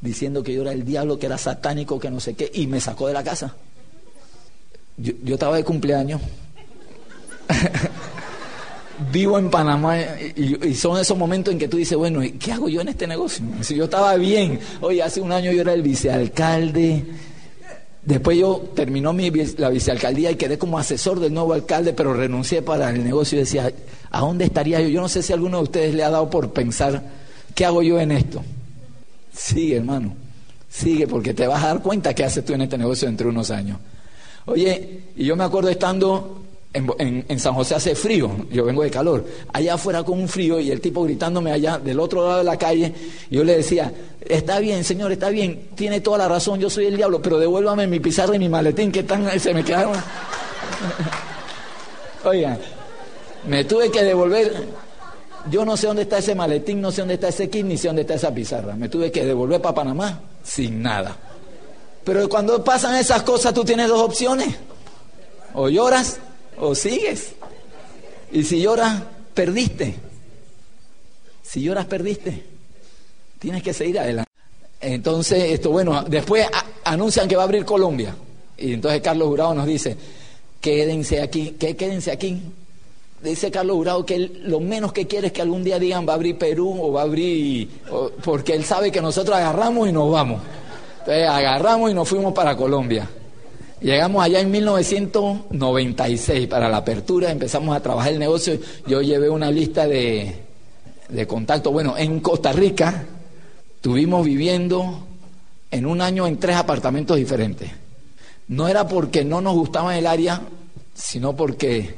diciendo 0.00 0.42
que 0.42 0.54
yo 0.54 0.62
era 0.62 0.72
el 0.72 0.84
diablo, 0.84 1.18
que 1.18 1.26
era 1.26 1.38
satánico, 1.38 2.00
que 2.00 2.10
no 2.10 2.20
sé 2.20 2.34
qué, 2.34 2.50
y 2.54 2.66
me 2.66 2.80
sacó 2.80 3.08
de 3.08 3.14
la 3.14 3.22
casa. 3.22 3.54
Yo, 4.96 5.12
yo 5.22 5.34
estaba 5.34 5.56
de 5.56 5.64
cumpleaños. 5.64 6.20
vivo 9.12 9.38
en 9.38 9.50
Panamá 9.50 9.98
y, 10.34 10.74
son 10.74 10.98
esos 11.00 11.16
momentos 11.16 11.52
en 11.52 11.58
que 11.58 11.68
tú 11.68 11.76
dices, 11.76 11.96
bueno, 11.96 12.20
¿qué 12.38 12.52
hago 12.52 12.68
yo 12.68 12.80
en 12.80 12.88
este 12.88 13.06
negocio? 13.06 13.44
Si 13.60 13.74
yo 13.74 13.84
estaba 13.84 14.16
bien, 14.16 14.58
oye, 14.80 15.02
hace 15.02 15.20
un 15.20 15.32
año 15.32 15.52
yo 15.52 15.60
era 15.60 15.74
el 15.74 15.82
vicealcalde, 15.82 17.04
después 18.06 18.38
yo 18.38 18.70
terminó 18.74 19.12
mi, 19.12 19.30
la 19.58 19.68
vicealcaldía 19.68 20.30
y 20.30 20.36
quedé 20.36 20.56
como 20.56 20.78
asesor 20.78 21.20
del 21.20 21.34
nuevo 21.34 21.52
alcalde, 21.52 21.92
pero 21.92 22.14
renuncié 22.14 22.62
para 22.62 22.88
el 22.90 23.04
negocio 23.04 23.36
y 23.36 23.40
decía, 23.40 23.70
¿a 24.10 24.20
dónde 24.20 24.46
estaría 24.46 24.80
yo? 24.80 24.88
Yo 24.88 25.00
no 25.00 25.08
sé 25.08 25.22
si 25.22 25.32
alguno 25.32 25.58
de 25.58 25.64
ustedes 25.64 25.94
le 25.94 26.04
ha 26.04 26.10
dado 26.10 26.30
por 26.30 26.52
pensar, 26.52 27.02
¿qué 27.54 27.66
hago 27.66 27.82
yo 27.82 28.00
en 28.00 28.12
esto? 28.12 28.42
Sigue, 29.34 29.76
hermano, 29.76 30.14
sigue, 30.70 31.06
porque 31.06 31.34
te 31.34 31.46
vas 31.46 31.62
a 31.64 31.68
dar 31.68 31.82
cuenta 31.82 32.14
qué 32.14 32.24
haces 32.24 32.44
tú 32.44 32.54
en 32.54 32.62
este 32.62 32.78
negocio 32.78 33.08
dentro 33.08 33.26
de 33.26 33.32
unos 33.32 33.50
años. 33.50 33.78
Oye, 34.46 35.00
y 35.16 35.24
yo 35.24 35.34
me 35.34 35.44
acuerdo 35.44 35.68
estando 35.68 36.45
en, 36.76 37.40
San 37.40 37.54
José 37.54 37.74
hace 37.74 37.94
frío, 37.94 38.30
yo 38.50 38.64
vengo 38.64 38.82
de 38.82 38.90
calor, 38.90 39.24
allá 39.52 39.74
afuera 39.74 40.02
con 40.02 40.18
un 40.18 40.28
frío 40.28 40.60
y 40.60 40.70
el 40.70 40.80
tipo 40.80 41.04
gritándome 41.04 41.50
allá 41.50 41.78
del 41.78 41.98
otro 41.98 42.26
lado 42.26 42.38
de 42.38 42.44
la 42.44 42.58
calle, 42.58 42.92
yo 43.30 43.44
le 43.44 43.56
decía, 43.56 43.92
está 44.20 44.58
bien, 44.58 44.84
señor, 44.84 45.12
está 45.12 45.30
bien, 45.30 45.68
tiene 45.74 46.00
toda 46.00 46.18
la 46.18 46.28
razón, 46.28 46.60
yo 46.60 46.68
soy 46.68 46.86
el 46.86 46.96
diablo, 46.96 47.22
pero 47.22 47.38
devuélvame 47.38 47.86
mi 47.86 48.00
pizarra 48.00 48.36
y 48.36 48.38
mi 48.38 48.48
maletín 48.48 48.92
que 48.92 49.00
están, 49.00 49.28
se 49.40 49.54
me 49.54 49.64
quedaron. 49.64 49.94
Oigan, 52.24 52.58
me 53.46 53.64
tuve 53.64 53.90
que 53.90 54.02
devolver, 54.02 54.52
yo 55.50 55.64
no 55.64 55.76
sé 55.76 55.86
dónde 55.86 56.02
está 56.02 56.18
ese 56.18 56.34
maletín, 56.34 56.80
no 56.80 56.90
sé 56.90 57.00
dónde 57.00 57.14
está 57.14 57.28
ese 57.28 57.48
kit, 57.48 57.64
ni 57.64 57.78
sé 57.78 57.88
dónde 57.88 58.02
está 58.02 58.14
esa 58.14 58.34
pizarra, 58.34 58.74
me 58.74 58.88
tuve 58.88 59.10
que 59.10 59.24
devolver 59.24 59.62
para 59.62 59.74
Panamá 59.74 60.20
sin 60.42 60.82
nada. 60.82 61.16
Pero 62.04 62.28
cuando 62.28 62.62
pasan 62.62 62.94
esas 62.96 63.22
cosas 63.22 63.54
tú 63.54 63.64
tienes 63.64 63.88
dos 63.88 64.00
opciones, 64.00 64.54
o 65.54 65.68
lloras 65.68 66.20
o 66.58 66.74
sigues. 66.74 67.34
Y 68.32 68.44
si 68.44 68.60
lloras, 68.60 69.02
perdiste. 69.34 69.94
Si 71.42 71.62
lloras, 71.62 71.86
perdiste. 71.86 72.44
Tienes 73.38 73.62
que 73.62 73.72
seguir 73.72 73.98
adelante. 73.98 74.30
Entonces, 74.80 75.44
esto, 75.44 75.70
bueno, 75.70 76.04
después 76.04 76.46
anuncian 76.84 77.28
que 77.28 77.36
va 77.36 77.42
a 77.42 77.44
abrir 77.44 77.64
Colombia. 77.64 78.14
Y 78.58 78.74
entonces 78.74 79.00
Carlos 79.02 79.28
Jurado 79.28 79.54
nos 79.54 79.66
dice, 79.66 79.96
quédense 80.60 81.20
aquí, 81.20 81.52
que 81.58 81.76
quédense 81.76 82.10
aquí. 82.10 82.40
Dice 83.22 83.50
Carlos 83.50 83.76
Jurado 83.76 84.04
que 84.04 84.18
lo 84.18 84.60
menos 84.60 84.92
que 84.92 85.06
quiere 85.06 85.28
es 85.28 85.32
que 85.32 85.42
algún 85.42 85.64
día 85.64 85.78
digan 85.78 86.06
va 86.06 86.12
a 86.12 86.16
abrir 86.16 86.36
Perú 86.36 86.76
o 86.80 86.92
va 86.92 87.00
a 87.02 87.04
abrir, 87.04 87.68
porque 88.24 88.54
él 88.54 88.64
sabe 88.64 88.92
que 88.92 89.00
nosotros 89.00 89.36
agarramos 89.36 89.88
y 89.88 89.92
nos 89.92 90.10
vamos. 90.10 90.42
Entonces 91.00 91.26
agarramos 91.26 91.90
y 91.90 91.94
nos 91.94 92.08
fuimos 92.08 92.34
para 92.34 92.56
Colombia. 92.56 93.08
Llegamos 93.80 94.24
allá 94.24 94.40
en 94.40 94.50
1996 94.50 96.46
para 96.48 96.68
la 96.68 96.78
apertura, 96.78 97.30
empezamos 97.30 97.76
a 97.76 97.80
trabajar 97.80 98.12
el 98.12 98.18
negocio. 98.18 98.58
Yo 98.86 99.02
llevé 99.02 99.28
una 99.28 99.50
lista 99.50 99.86
de, 99.86 100.34
de 101.08 101.26
contactos. 101.26 101.72
Bueno, 101.72 101.96
en 101.98 102.20
Costa 102.20 102.52
Rica 102.52 103.04
estuvimos 103.74 104.24
viviendo 104.24 105.06
en 105.70 105.84
un 105.84 106.00
año 106.00 106.26
en 106.26 106.38
tres 106.38 106.56
apartamentos 106.56 107.18
diferentes. 107.18 107.70
No 108.48 108.66
era 108.66 108.88
porque 108.88 109.24
no 109.24 109.40
nos 109.40 109.54
gustaba 109.54 109.98
el 109.98 110.06
área, 110.06 110.40
sino 110.94 111.36
porque 111.36 111.94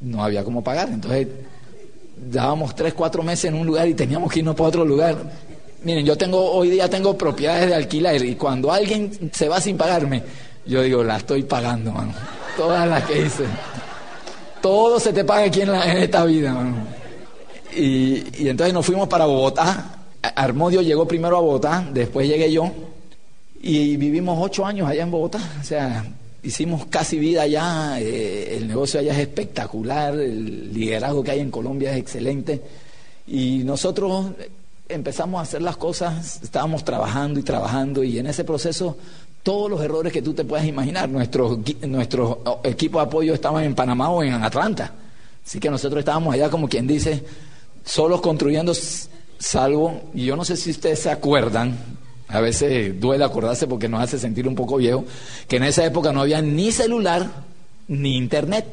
no 0.00 0.24
había 0.24 0.44
cómo 0.44 0.64
pagar. 0.64 0.88
Entonces 0.88 1.28
dábamos 2.16 2.74
tres, 2.74 2.94
cuatro 2.94 3.22
meses 3.22 3.46
en 3.46 3.54
un 3.54 3.66
lugar 3.66 3.86
y 3.88 3.94
teníamos 3.94 4.32
que 4.32 4.38
irnos 4.38 4.54
para 4.54 4.68
otro 4.68 4.84
lugar. 4.84 5.16
Miren, 5.84 6.06
yo 6.06 6.16
tengo 6.16 6.52
hoy 6.52 6.70
día 6.70 6.88
tengo 6.88 7.18
propiedades 7.18 7.68
de 7.68 7.74
alquiler 7.74 8.24
y 8.24 8.36
cuando 8.36 8.72
alguien 8.72 9.30
se 9.32 9.48
va 9.48 9.60
sin 9.60 9.76
pagarme, 9.76 10.22
yo 10.66 10.82
digo, 10.82 11.02
la 11.02 11.16
estoy 11.16 11.42
pagando, 11.42 11.92
mano. 11.92 12.12
Todas 12.56 12.88
las 12.88 13.04
que 13.04 13.22
hice. 13.22 13.44
Todo 14.60 15.00
se 15.00 15.12
te 15.12 15.24
paga 15.24 15.46
aquí 15.46 15.62
en, 15.62 15.70
esta 15.70 16.24
vida, 16.24 16.52
mano. 16.52 16.76
Y, 17.74 18.42
y, 18.42 18.48
entonces 18.48 18.72
nos 18.72 18.86
fuimos 18.86 19.08
para 19.08 19.26
Bogotá. 19.26 19.98
Armodio 20.22 20.82
llegó 20.82 21.06
primero 21.06 21.36
a 21.36 21.40
Bogotá, 21.40 21.84
después 21.92 22.28
llegué 22.28 22.52
yo. 22.52 22.70
Y 23.60 23.96
vivimos 23.96 24.38
ocho 24.40 24.64
años 24.64 24.88
allá 24.88 25.02
en 25.02 25.10
Bogotá. 25.10 25.40
O 25.60 25.64
sea, 25.64 26.04
hicimos 26.42 26.86
casi 26.86 27.18
vida 27.18 27.42
allá. 27.42 28.00
Eh, 28.00 28.56
el 28.56 28.68
negocio 28.68 29.00
allá 29.00 29.12
es 29.12 29.18
espectacular. 29.18 30.14
El 30.14 30.72
liderazgo 30.72 31.24
que 31.24 31.32
hay 31.32 31.40
en 31.40 31.50
Colombia 31.50 31.92
es 31.92 31.98
excelente. 31.98 32.60
Y 33.26 33.62
nosotros 33.64 34.32
empezamos 34.88 35.38
a 35.38 35.42
hacer 35.42 35.62
las 35.62 35.76
cosas, 35.76 36.40
estábamos 36.42 36.84
trabajando 36.84 37.40
y 37.40 37.42
trabajando 37.42 38.04
y 38.04 38.18
en 38.18 38.26
ese 38.26 38.44
proceso 38.44 38.96
todos 39.42 39.70
los 39.70 39.80
errores 39.80 40.12
que 40.12 40.22
tú 40.22 40.34
te 40.34 40.44
puedas 40.44 40.66
imaginar, 40.66 41.08
nuestros, 41.08 41.58
nuestros 41.82 42.38
equipos 42.64 43.02
de 43.02 43.06
apoyo 43.06 43.34
estaban 43.34 43.64
en 43.64 43.74
Panamá 43.74 44.10
o 44.10 44.22
en 44.22 44.34
Atlanta. 44.34 44.92
Así 45.44 45.58
que 45.58 45.70
nosotros 45.70 46.00
estábamos 46.00 46.34
allá 46.34 46.48
como 46.48 46.68
quien 46.68 46.86
dice, 46.86 47.24
solos 47.84 48.20
construyendo, 48.20 48.72
salvo, 49.38 50.10
y 50.14 50.24
yo 50.24 50.36
no 50.36 50.44
sé 50.44 50.56
si 50.56 50.70
ustedes 50.70 51.00
se 51.00 51.10
acuerdan, 51.10 51.76
a 52.28 52.40
veces 52.40 52.98
duele 53.00 53.24
acordarse 53.24 53.66
porque 53.66 53.88
nos 53.88 54.02
hace 54.02 54.18
sentir 54.18 54.46
un 54.46 54.54
poco 54.54 54.76
viejo, 54.76 55.04
que 55.48 55.56
en 55.56 55.64
esa 55.64 55.84
época 55.84 56.12
no 56.12 56.20
había 56.20 56.40
ni 56.40 56.70
celular 56.70 57.28
ni 57.88 58.16
internet. 58.16 58.66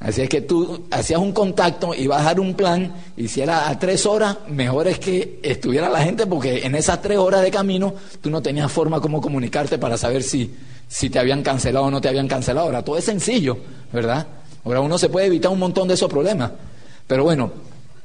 Así 0.00 0.22
es 0.22 0.28
que 0.28 0.42
tú 0.42 0.86
hacías 0.92 1.20
un 1.20 1.32
contacto 1.32 1.92
y 1.92 2.06
vas 2.06 2.20
a 2.20 2.26
dar 2.26 2.38
un 2.38 2.54
plan, 2.54 2.94
y 3.16 3.26
si 3.26 3.40
era 3.40 3.68
a 3.68 3.76
tres 3.80 4.06
horas, 4.06 4.36
mejor 4.48 4.86
es 4.86 5.00
que 5.00 5.40
estuviera 5.42 5.88
la 5.88 6.04
gente, 6.04 6.24
porque 6.26 6.64
en 6.64 6.76
esas 6.76 7.02
tres 7.02 7.18
horas 7.18 7.42
de 7.42 7.50
camino 7.50 7.94
tú 8.20 8.30
no 8.30 8.40
tenías 8.40 8.70
forma 8.70 9.00
como 9.00 9.20
comunicarte 9.20 9.76
para 9.76 9.96
saber 9.96 10.22
si, 10.22 10.54
si 10.86 11.10
te 11.10 11.18
habían 11.18 11.42
cancelado 11.42 11.86
o 11.86 11.90
no 11.90 12.00
te 12.00 12.08
habían 12.08 12.28
cancelado. 12.28 12.66
Ahora, 12.66 12.84
todo 12.84 12.96
es 12.96 13.04
sencillo, 13.04 13.58
¿verdad? 13.92 14.24
Ahora 14.64 14.80
uno 14.80 14.98
se 14.98 15.08
puede 15.08 15.26
evitar 15.26 15.50
un 15.50 15.58
montón 15.58 15.88
de 15.88 15.94
esos 15.94 16.08
problemas. 16.08 16.52
Pero 17.08 17.24
bueno, 17.24 17.50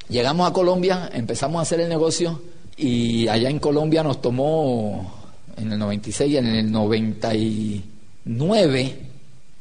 llegamos 0.09 0.49
a 0.49 0.53
Colombia, 0.53 1.11
empezamos 1.13 1.59
a 1.59 1.61
hacer 1.61 1.79
el 1.79 1.89
negocio, 1.89 2.41
y 2.75 3.27
allá 3.27 3.51
en 3.51 3.59
Colombia 3.59 4.01
nos 4.01 4.19
tomó, 4.19 5.13
en 5.57 5.71
el 5.71 5.77
96 5.77 6.31
y 6.31 6.37
en 6.37 6.47
el 6.47 6.71
99, 6.71 8.97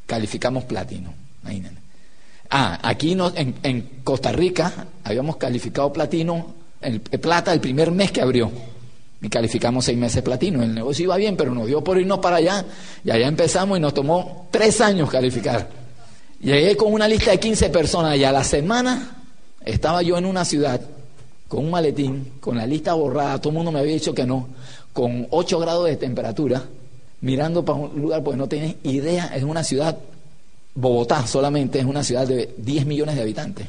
calificamos 0.07 0.63
platino. 0.63 1.13
Imagínense. 1.43 1.82
Ah, 2.55 2.77
aquí 2.83 3.17
en, 3.63 3.89
Costa 4.03 4.31
Rica 4.31 4.85
habíamos 5.03 5.37
calificado 5.37 5.91
platino, 5.91 6.53
el, 6.81 7.01
plata 7.01 7.51
el 7.51 7.59
primer 7.59 7.89
mes 7.89 8.11
que 8.11 8.21
abrió. 8.21 8.51
Y 9.23 9.27
calificamos 9.27 9.85
seis 9.85 9.97
meses 9.97 10.21
platino. 10.21 10.61
El 10.61 10.75
negocio 10.75 11.05
iba 11.05 11.17
bien, 11.17 11.35
pero 11.35 11.51
nos 11.51 11.65
dio 11.65 11.83
por 11.83 11.97
irnos 11.97 12.19
para 12.19 12.35
allá. 12.35 12.63
Y 13.03 13.09
allá 13.09 13.27
empezamos 13.27 13.79
y 13.79 13.81
nos 13.81 13.95
tomó 13.95 14.49
tres 14.51 14.81
años 14.81 15.09
calificar. 15.09 15.67
Llegué 16.41 16.77
con 16.77 16.93
una 16.93 17.07
lista 17.07 17.31
de 17.31 17.39
15 17.39 17.71
personas 17.71 18.17
y 18.17 18.23
a 18.23 18.31
la 18.31 18.43
semana 18.43 19.23
estaba 19.65 20.03
yo 20.03 20.15
en 20.19 20.25
una 20.27 20.45
ciudad 20.45 20.79
con 21.47 21.65
un 21.65 21.71
maletín, 21.71 22.33
con 22.39 22.55
la 22.57 22.67
lista 22.67 22.93
borrada, 22.93 23.39
todo 23.39 23.49
el 23.49 23.55
mundo 23.55 23.71
me 23.71 23.79
había 23.79 23.93
dicho 23.93 24.13
que 24.13 24.27
no, 24.27 24.47
con 24.91 25.25
8 25.31 25.59
grados 25.59 25.85
de 25.85 25.95
temperatura, 25.97 26.63
mirando 27.21 27.65
para 27.65 27.79
un 27.79 27.99
lugar 27.99 28.23
porque 28.23 28.37
no 28.37 28.47
tienes 28.47 28.75
idea, 28.83 29.31
es 29.35 29.43
una 29.43 29.63
ciudad 29.63 29.97
Bogotá 30.75 31.25
solamente 31.27 31.79
es 31.79 31.85
una 31.85 32.03
ciudad 32.03 32.27
de 32.27 32.55
10 32.57 32.85
millones 32.85 33.15
de 33.15 33.21
habitantes. 33.21 33.67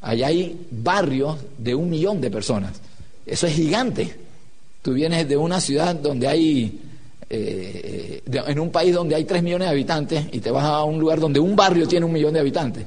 Allá 0.00 0.28
hay 0.28 0.66
barrios 0.70 1.38
de 1.58 1.74
un 1.74 1.90
millón 1.90 2.20
de 2.20 2.30
personas. 2.30 2.80
Eso 3.26 3.46
es 3.46 3.54
gigante. 3.54 4.16
Tú 4.80 4.94
vienes 4.94 5.28
de 5.28 5.36
una 5.36 5.60
ciudad 5.60 5.94
donde 5.94 6.26
hay, 6.26 6.80
eh, 7.30 8.22
en 8.26 8.58
un 8.58 8.70
país 8.70 8.94
donde 8.94 9.14
hay 9.14 9.24
3 9.24 9.42
millones 9.42 9.66
de 9.66 9.72
habitantes 9.72 10.24
y 10.32 10.40
te 10.40 10.50
vas 10.50 10.64
a 10.64 10.82
un 10.84 10.98
lugar 10.98 11.20
donde 11.20 11.38
un 11.38 11.54
barrio 11.54 11.86
tiene 11.86 12.06
un 12.06 12.12
millón 12.12 12.32
de 12.32 12.40
habitantes. 12.40 12.84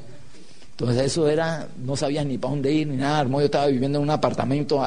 Entonces 0.71 1.05
eso 1.05 1.29
era, 1.29 1.69
no 1.85 1.95
sabías 1.95 2.25
ni 2.25 2.37
para 2.37 2.51
dónde 2.51 2.73
ir 2.73 2.87
ni 2.87 2.97
nada. 2.97 3.25
Yo 3.25 3.39
estaba 3.39 3.67
viviendo 3.67 3.97
en 3.97 4.03
un 4.03 4.09
apartamento 4.09 4.85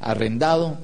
arrendado. 0.00 0.78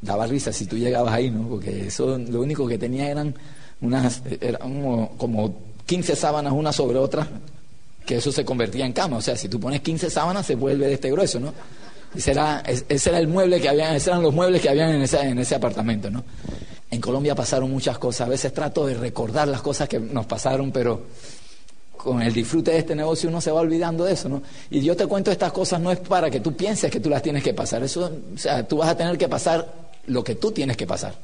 Daba 0.00 0.26
risa 0.26 0.52
si 0.52 0.66
tú 0.66 0.76
llegabas 0.76 1.14
ahí, 1.14 1.30
¿no? 1.30 1.46
Porque 1.46 1.86
eso 1.86 2.18
lo 2.18 2.40
único 2.40 2.66
que 2.66 2.76
tenía 2.76 3.08
eran 3.08 3.32
unas, 3.80 4.20
eran 4.40 4.82
como 5.16 5.56
15 5.86 6.16
sábanas 6.16 6.52
una 6.52 6.72
sobre 6.72 6.98
otra, 6.98 7.26
que 8.06 8.16
eso 8.16 8.32
se 8.32 8.44
convertía 8.44 8.86
en 8.86 8.92
cama. 8.92 9.18
O 9.18 9.22
sea, 9.22 9.36
si 9.36 9.48
tú 9.48 9.60
pones 9.60 9.80
15 9.80 10.10
sábanas 10.10 10.46
se 10.46 10.54
vuelve 10.54 10.86
de 10.86 10.94
este 10.94 11.10
grueso, 11.10 11.40
¿no? 11.40 11.52
Ese 12.14 12.32
era, 12.32 12.62
ese 12.66 13.08
era 13.08 13.18
el 13.18 13.28
mueble 13.28 13.60
que 13.60 13.68
había, 13.68 13.94
esos 13.96 14.08
eran 14.08 14.22
los 14.22 14.34
muebles 14.34 14.60
que 14.60 14.68
habían 14.68 14.90
en 14.90 15.02
ese, 15.02 15.20
en 15.20 15.38
ese 15.38 15.54
apartamento, 15.54 16.10
¿no? 16.10 16.24
En 16.90 17.00
Colombia 17.00 17.34
pasaron 17.34 17.70
muchas 17.70 17.98
cosas. 17.98 18.26
A 18.26 18.30
veces 18.30 18.52
trato 18.52 18.86
de 18.86 18.94
recordar 18.94 19.48
las 19.48 19.62
cosas 19.62 19.88
que 19.88 19.98
nos 19.98 20.26
pasaron, 20.26 20.70
pero 20.72 21.06
con 21.96 22.20
el 22.20 22.32
disfrute 22.34 22.72
de 22.72 22.78
este 22.78 22.94
negocio 22.94 23.30
uno 23.30 23.40
se 23.40 23.50
va 23.50 23.60
olvidando 23.60 24.04
de 24.04 24.12
eso, 24.12 24.28
¿no? 24.28 24.42
Y 24.70 24.82
yo 24.82 24.94
te 24.96 25.06
cuento 25.06 25.30
estas 25.30 25.52
cosas 25.52 25.80
no 25.80 25.90
es 25.90 26.00
para 26.00 26.30
que 26.30 26.40
tú 26.40 26.54
pienses 26.54 26.90
que 26.90 27.00
tú 27.00 27.08
las 27.08 27.22
tienes 27.22 27.42
que 27.42 27.54
pasar. 27.54 27.82
Eso, 27.82 28.12
o 28.34 28.38
sea, 28.38 28.66
tú 28.66 28.78
vas 28.78 28.90
a 28.90 28.96
tener 28.96 29.16
que 29.16 29.28
pasar 29.28 29.72
lo 30.06 30.22
que 30.22 30.34
tú 30.34 30.52
tienes 30.52 30.76
que 30.76 30.86
pasar. 30.86 31.14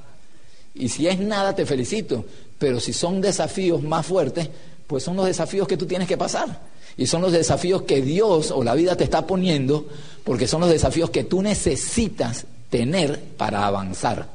Y 0.74 0.88
si 0.88 1.08
es 1.08 1.18
nada, 1.18 1.54
te 1.54 1.66
felicito. 1.66 2.24
Pero 2.58 2.80
si 2.80 2.92
son 2.92 3.20
desafíos 3.20 3.82
más 3.82 4.06
fuertes, 4.06 4.48
pues 4.86 5.04
son 5.04 5.16
los 5.16 5.26
desafíos 5.26 5.68
que 5.68 5.76
tú 5.76 5.86
tienes 5.86 6.08
que 6.08 6.16
pasar. 6.16 6.60
Y 6.96 7.06
son 7.06 7.22
los 7.22 7.32
desafíos 7.32 7.82
que 7.82 8.02
Dios 8.02 8.50
o 8.50 8.64
la 8.64 8.74
vida 8.74 8.96
te 8.96 9.04
está 9.04 9.26
poniendo, 9.26 9.86
porque 10.24 10.48
son 10.48 10.60
los 10.60 10.70
desafíos 10.70 11.10
que 11.10 11.24
tú 11.24 11.42
necesitas 11.42 12.46
tener 12.70 13.20
para 13.36 13.66
avanzar. 13.66 14.28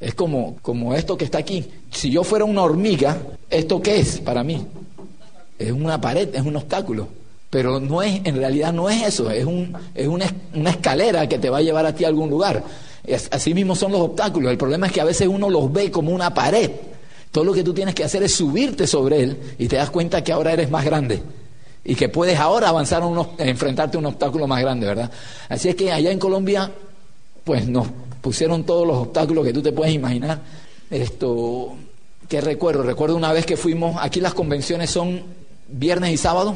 Es 0.00 0.14
como, 0.14 0.56
como 0.60 0.94
esto 0.94 1.16
que 1.16 1.24
está 1.24 1.38
aquí. 1.38 1.64
Si 1.90 2.10
yo 2.10 2.24
fuera 2.24 2.44
una 2.44 2.62
hormiga, 2.62 3.16
¿esto 3.48 3.80
qué 3.80 4.00
es 4.00 4.20
para 4.20 4.44
mí? 4.44 4.66
Es 5.58 5.72
una 5.72 6.00
pared, 6.00 6.34
es 6.34 6.42
un 6.42 6.56
obstáculo. 6.56 7.08
Pero 7.48 7.78
no 7.80 8.02
es, 8.02 8.20
en 8.24 8.36
realidad 8.36 8.72
no 8.72 8.90
es 8.90 9.02
eso, 9.02 9.30
es, 9.30 9.44
un, 9.44 9.72
es 9.94 10.08
una, 10.08 10.26
una 10.54 10.70
escalera 10.70 11.28
que 11.28 11.38
te 11.38 11.48
va 11.48 11.58
a 11.58 11.62
llevar 11.62 11.86
a 11.86 11.94
ti 11.94 12.04
a 12.04 12.08
algún 12.08 12.28
lugar. 12.28 12.64
Así 13.30 13.54
mismo 13.54 13.74
son 13.74 13.92
los 13.92 14.00
obstáculos. 14.00 14.50
El 14.50 14.58
problema 14.58 14.86
es 14.86 14.92
que 14.92 15.00
a 15.00 15.04
veces 15.04 15.28
uno 15.28 15.50
los 15.50 15.72
ve 15.72 15.90
como 15.90 16.10
una 16.10 16.32
pared 16.32 16.70
todo 17.34 17.42
lo 17.42 17.52
que 17.52 17.64
tú 17.64 17.74
tienes 17.74 17.96
que 17.96 18.04
hacer 18.04 18.22
es 18.22 18.32
subirte 18.32 18.86
sobre 18.86 19.20
él 19.20 19.36
y 19.58 19.66
te 19.66 19.74
das 19.74 19.90
cuenta 19.90 20.22
que 20.22 20.30
ahora 20.30 20.52
eres 20.52 20.70
más 20.70 20.84
grande 20.84 21.20
y 21.84 21.96
que 21.96 22.08
puedes 22.08 22.38
ahora 22.38 22.68
avanzar 22.68 23.02
a, 23.02 23.44
enfrentarte 23.44 23.96
a 23.96 23.98
un 23.98 24.06
obstáculo 24.06 24.46
más 24.46 24.60
grande, 24.60 24.86
¿verdad? 24.86 25.10
Así 25.48 25.68
es 25.68 25.74
que 25.74 25.90
allá 25.90 26.12
en 26.12 26.20
Colombia, 26.20 26.70
pues 27.42 27.66
nos 27.66 27.88
pusieron 28.20 28.62
todos 28.62 28.86
los 28.86 28.98
obstáculos 28.98 29.44
que 29.44 29.52
tú 29.52 29.60
te 29.60 29.72
puedes 29.72 29.92
imaginar. 29.92 30.42
Esto, 30.88 31.74
¿qué 32.28 32.40
recuerdo? 32.40 32.84
Recuerdo 32.84 33.16
una 33.16 33.32
vez 33.32 33.44
que 33.46 33.56
fuimos, 33.56 33.96
aquí 33.98 34.20
las 34.20 34.32
convenciones 34.32 34.90
son 34.90 35.24
viernes 35.66 36.12
y 36.12 36.16
sábado. 36.16 36.54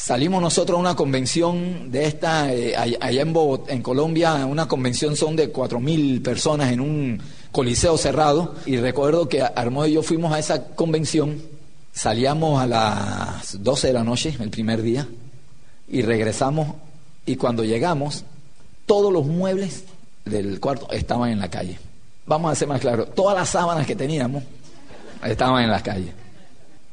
Salimos 0.00 0.40
nosotros 0.40 0.76
a 0.76 0.80
una 0.80 0.94
convención 0.94 1.90
de 1.90 2.06
esta, 2.06 2.54
eh, 2.54 2.74
allá 2.76 3.20
en, 3.20 3.34
en 3.66 3.82
Colombia, 3.82 4.46
una 4.46 4.68
convención 4.68 5.16
son 5.16 5.34
de 5.34 5.50
cuatro 5.50 5.80
mil 5.80 6.22
personas 6.22 6.72
en 6.72 6.80
un 6.80 7.20
coliseo 7.50 7.98
cerrado 7.98 8.54
y 8.64 8.76
recuerdo 8.76 9.28
que 9.28 9.42
Armó 9.42 9.84
y 9.84 9.94
yo 9.94 10.02
fuimos 10.02 10.32
a 10.32 10.38
esa 10.38 10.68
convención, 10.68 11.42
salíamos 11.92 12.62
a 12.62 12.66
las 12.68 13.62
12 13.62 13.88
de 13.88 13.92
la 13.92 14.04
noche 14.04 14.34
el 14.38 14.50
primer 14.50 14.82
día 14.82 15.06
y 15.88 16.00
regresamos 16.02 16.76
y 17.26 17.34
cuando 17.34 17.64
llegamos 17.64 18.24
todos 18.86 19.12
los 19.12 19.26
muebles 19.26 19.84
del 20.24 20.60
cuarto 20.60 20.90
estaban 20.92 21.30
en 21.30 21.40
la 21.40 21.50
calle. 21.50 21.76
Vamos 22.24 22.52
a 22.52 22.54
ser 22.54 22.68
más 22.68 22.80
claro, 22.80 23.04
todas 23.04 23.36
las 23.36 23.48
sábanas 23.50 23.84
que 23.84 23.96
teníamos 23.96 24.44
estaban 25.24 25.64
en 25.64 25.70
la 25.70 25.82
calle. 25.82 26.14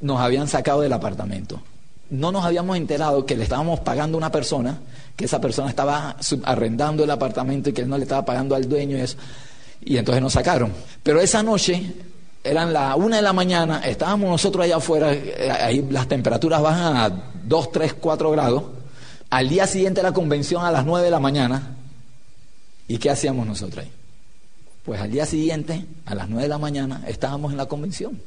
Nos 0.01 0.19
habían 0.19 0.47
sacado 0.47 0.81
del 0.81 0.91
apartamento. 0.91 1.61
No 2.09 2.31
nos 2.31 2.45
habíamos 2.45 2.77
enterado 2.77 3.25
que 3.25 3.35
le 3.35 3.43
estábamos 3.43 3.79
pagando 3.79 4.17
a 4.17 4.19
una 4.19 4.31
persona, 4.31 4.79
que 5.15 5.25
esa 5.25 5.41
persona 5.41 5.69
estaba 5.69 6.17
arrendando 6.43 7.03
el 7.03 7.11
apartamento 7.11 7.69
y 7.69 7.73
que 7.73 7.81
él 7.81 7.89
no 7.89 7.97
le 7.97 8.03
estaba 8.03 8.25
pagando 8.25 8.55
al 8.55 8.67
dueño 8.69 8.97
y 8.97 9.01
eso 9.01 9.17
y 9.85 9.97
entonces 9.97 10.21
nos 10.21 10.33
sacaron. 10.33 10.73
Pero 11.03 11.21
esa 11.21 11.43
noche, 11.43 11.93
eran 12.43 12.73
la 12.73 12.95
una 12.95 13.17
de 13.17 13.21
la 13.21 13.33
mañana, 13.33 13.81
estábamos 13.85 14.29
nosotros 14.29 14.65
allá 14.65 14.77
afuera, 14.77 15.13
eh, 15.13 15.49
ahí 15.51 15.87
las 15.89 16.07
temperaturas 16.07 16.61
bajan 16.61 16.97
a 16.97 17.31
2, 17.43 17.71
3, 17.71 17.93
4 17.93 18.31
grados. 18.31 18.63
Al 19.29 19.47
día 19.47 19.67
siguiente 19.67 20.03
la 20.03 20.11
convención 20.11 20.65
a 20.65 20.71
las 20.71 20.85
9 20.85 21.05
de 21.05 21.11
la 21.11 21.19
mañana. 21.19 21.75
¿Y 22.87 22.97
qué 22.97 23.09
hacíamos 23.09 23.47
nosotros 23.47 23.83
ahí? 23.83 23.91
Pues 24.83 25.01
al 25.01 25.11
día 25.11 25.25
siguiente, 25.25 25.85
a 26.05 26.13
las 26.13 26.29
9 26.29 26.43
de 26.43 26.49
la 26.49 26.59
mañana, 26.59 27.03
estábamos 27.07 27.51
en 27.51 27.57
la 27.57 27.65
convención. 27.65 28.21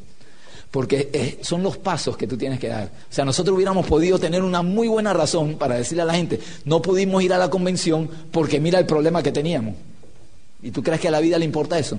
Porque 0.70 1.08
eh, 1.12 1.38
son 1.42 1.62
los 1.62 1.78
pasos 1.78 2.16
que 2.16 2.26
tú 2.26 2.36
tienes 2.36 2.60
que 2.60 2.68
dar. 2.68 2.84
O 2.84 3.12
sea, 3.12 3.24
nosotros 3.24 3.56
hubiéramos 3.56 3.86
podido 3.86 4.18
tener 4.18 4.42
una 4.42 4.62
muy 4.62 4.86
buena 4.86 5.12
razón 5.14 5.54
para 5.54 5.76
decirle 5.76 6.02
a 6.02 6.06
la 6.06 6.14
gente, 6.14 6.38
no 6.64 6.82
pudimos 6.82 7.22
ir 7.22 7.32
a 7.32 7.38
la 7.38 7.48
convención 7.48 8.08
porque 8.30 8.60
mira 8.60 8.78
el 8.78 8.86
problema 8.86 9.22
que 9.22 9.32
teníamos. 9.32 9.74
¿Y 10.62 10.70
tú 10.70 10.82
crees 10.82 11.00
que 11.00 11.08
a 11.08 11.12
la 11.12 11.20
vida 11.20 11.38
le 11.38 11.44
importa 11.44 11.78
eso? 11.78 11.98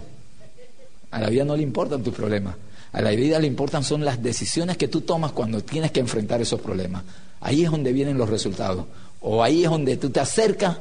A 1.11 1.19
la 1.19 1.29
vida 1.29 1.45
no 1.45 1.55
le 1.55 1.63
importan 1.63 2.03
tus 2.03 2.13
problemas. 2.13 2.55
A 2.91 3.01
la 3.01 3.11
vida 3.11 3.39
le 3.39 3.47
importan 3.47 3.83
son 3.83 4.03
las 4.03 4.21
decisiones 4.21 4.77
que 4.77 4.87
tú 4.87 5.01
tomas 5.01 5.31
cuando 5.31 5.61
tienes 5.61 5.91
que 5.91 5.99
enfrentar 5.99 6.41
esos 6.41 6.59
problemas. 6.59 7.03
Ahí 7.41 7.63
es 7.63 7.71
donde 7.71 7.93
vienen 7.93 8.17
los 8.17 8.29
resultados. 8.29 8.85
O 9.21 9.43
ahí 9.43 9.63
es 9.63 9.69
donde 9.69 9.97
tú 9.97 10.09
te 10.09 10.19
acercas 10.19 10.77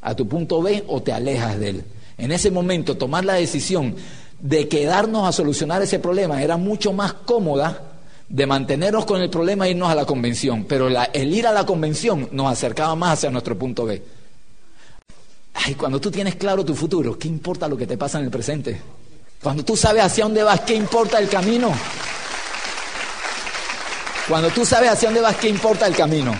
a 0.00 0.14
tu 0.14 0.28
punto 0.28 0.62
B 0.62 0.84
o 0.86 1.02
te 1.02 1.12
alejas 1.12 1.58
de 1.58 1.70
él. 1.70 1.84
En 2.18 2.30
ese 2.30 2.50
momento 2.50 2.96
tomar 2.96 3.24
la 3.24 3.34
decisión 3.34 3.96
de 4.40 4.68
quedarnos 4.68 5.28
a 5.28 5.32
solucionar 5.32 5.82
ese 5.82 5.98
problema 5.98 6.42
era 6.42 6.56
mucho 6.56 6.92
más 6.92 7.12
cómoda 7.12 7.94
de 8.28 8.46
mantenernos 8.46 9.04
con 9.04 9.20
el 9.20 9.30
problema 9.30 9.66
e 9.66 9.70
irnos 9.70 9.90
a 9.90 9.94
la 9.94 10.04
convención. 10.04 10.64
Pero 10.64 10.88
el 10.88 11.34
ir 11.34 11.46
a 11.46 11.52
la 11.52 11.64
convención 11.64 12.28
nos 12.32 12.50
acercaba 12.50 12.94
más 12.94 13.18
hacia 13.18 13.30
nuestro 13.30 13.58
punto 13.58 13.84
B. 13.84 14.02
Ay, 15.54 15.74
cuando 15.74 16.00
tú 16.00 16.10
tienes 16.10 16.34
claro 16.34 16.64
tu 16.64 16.74
futuro, 16.74 17.18
¿qué 17.18 17.28
importa 17.28 17.68
lo 17.68 17.76
que 17.76 17.86
te 17.86 17.96
pasa 17.96 18.18
en 18.18 18.24
el 18.24 18.30
presente? 18.30 18.80
Cuando 19.42 19.64
tú 19.64 19.76
sabes 19.76 20.02
hacia 20.02 20.24
dónde 20.24 20.42
vas, 20.42 20.60
¿qué 20.60 20.74
importa 20.74 21.18
el 21.18 21.28
camino? 21.28 21.72
Cuando 24.28 24.50
tú 24.50 24.64
sabes 24.64 24.90
hacia 24.90 25.08
dónde 25.08 25.20
vas, 25.20 25.36
¿qué 25.36 25.48
importa 25.48 25.86
el 25.86 25.94
camino? 25.94 26.34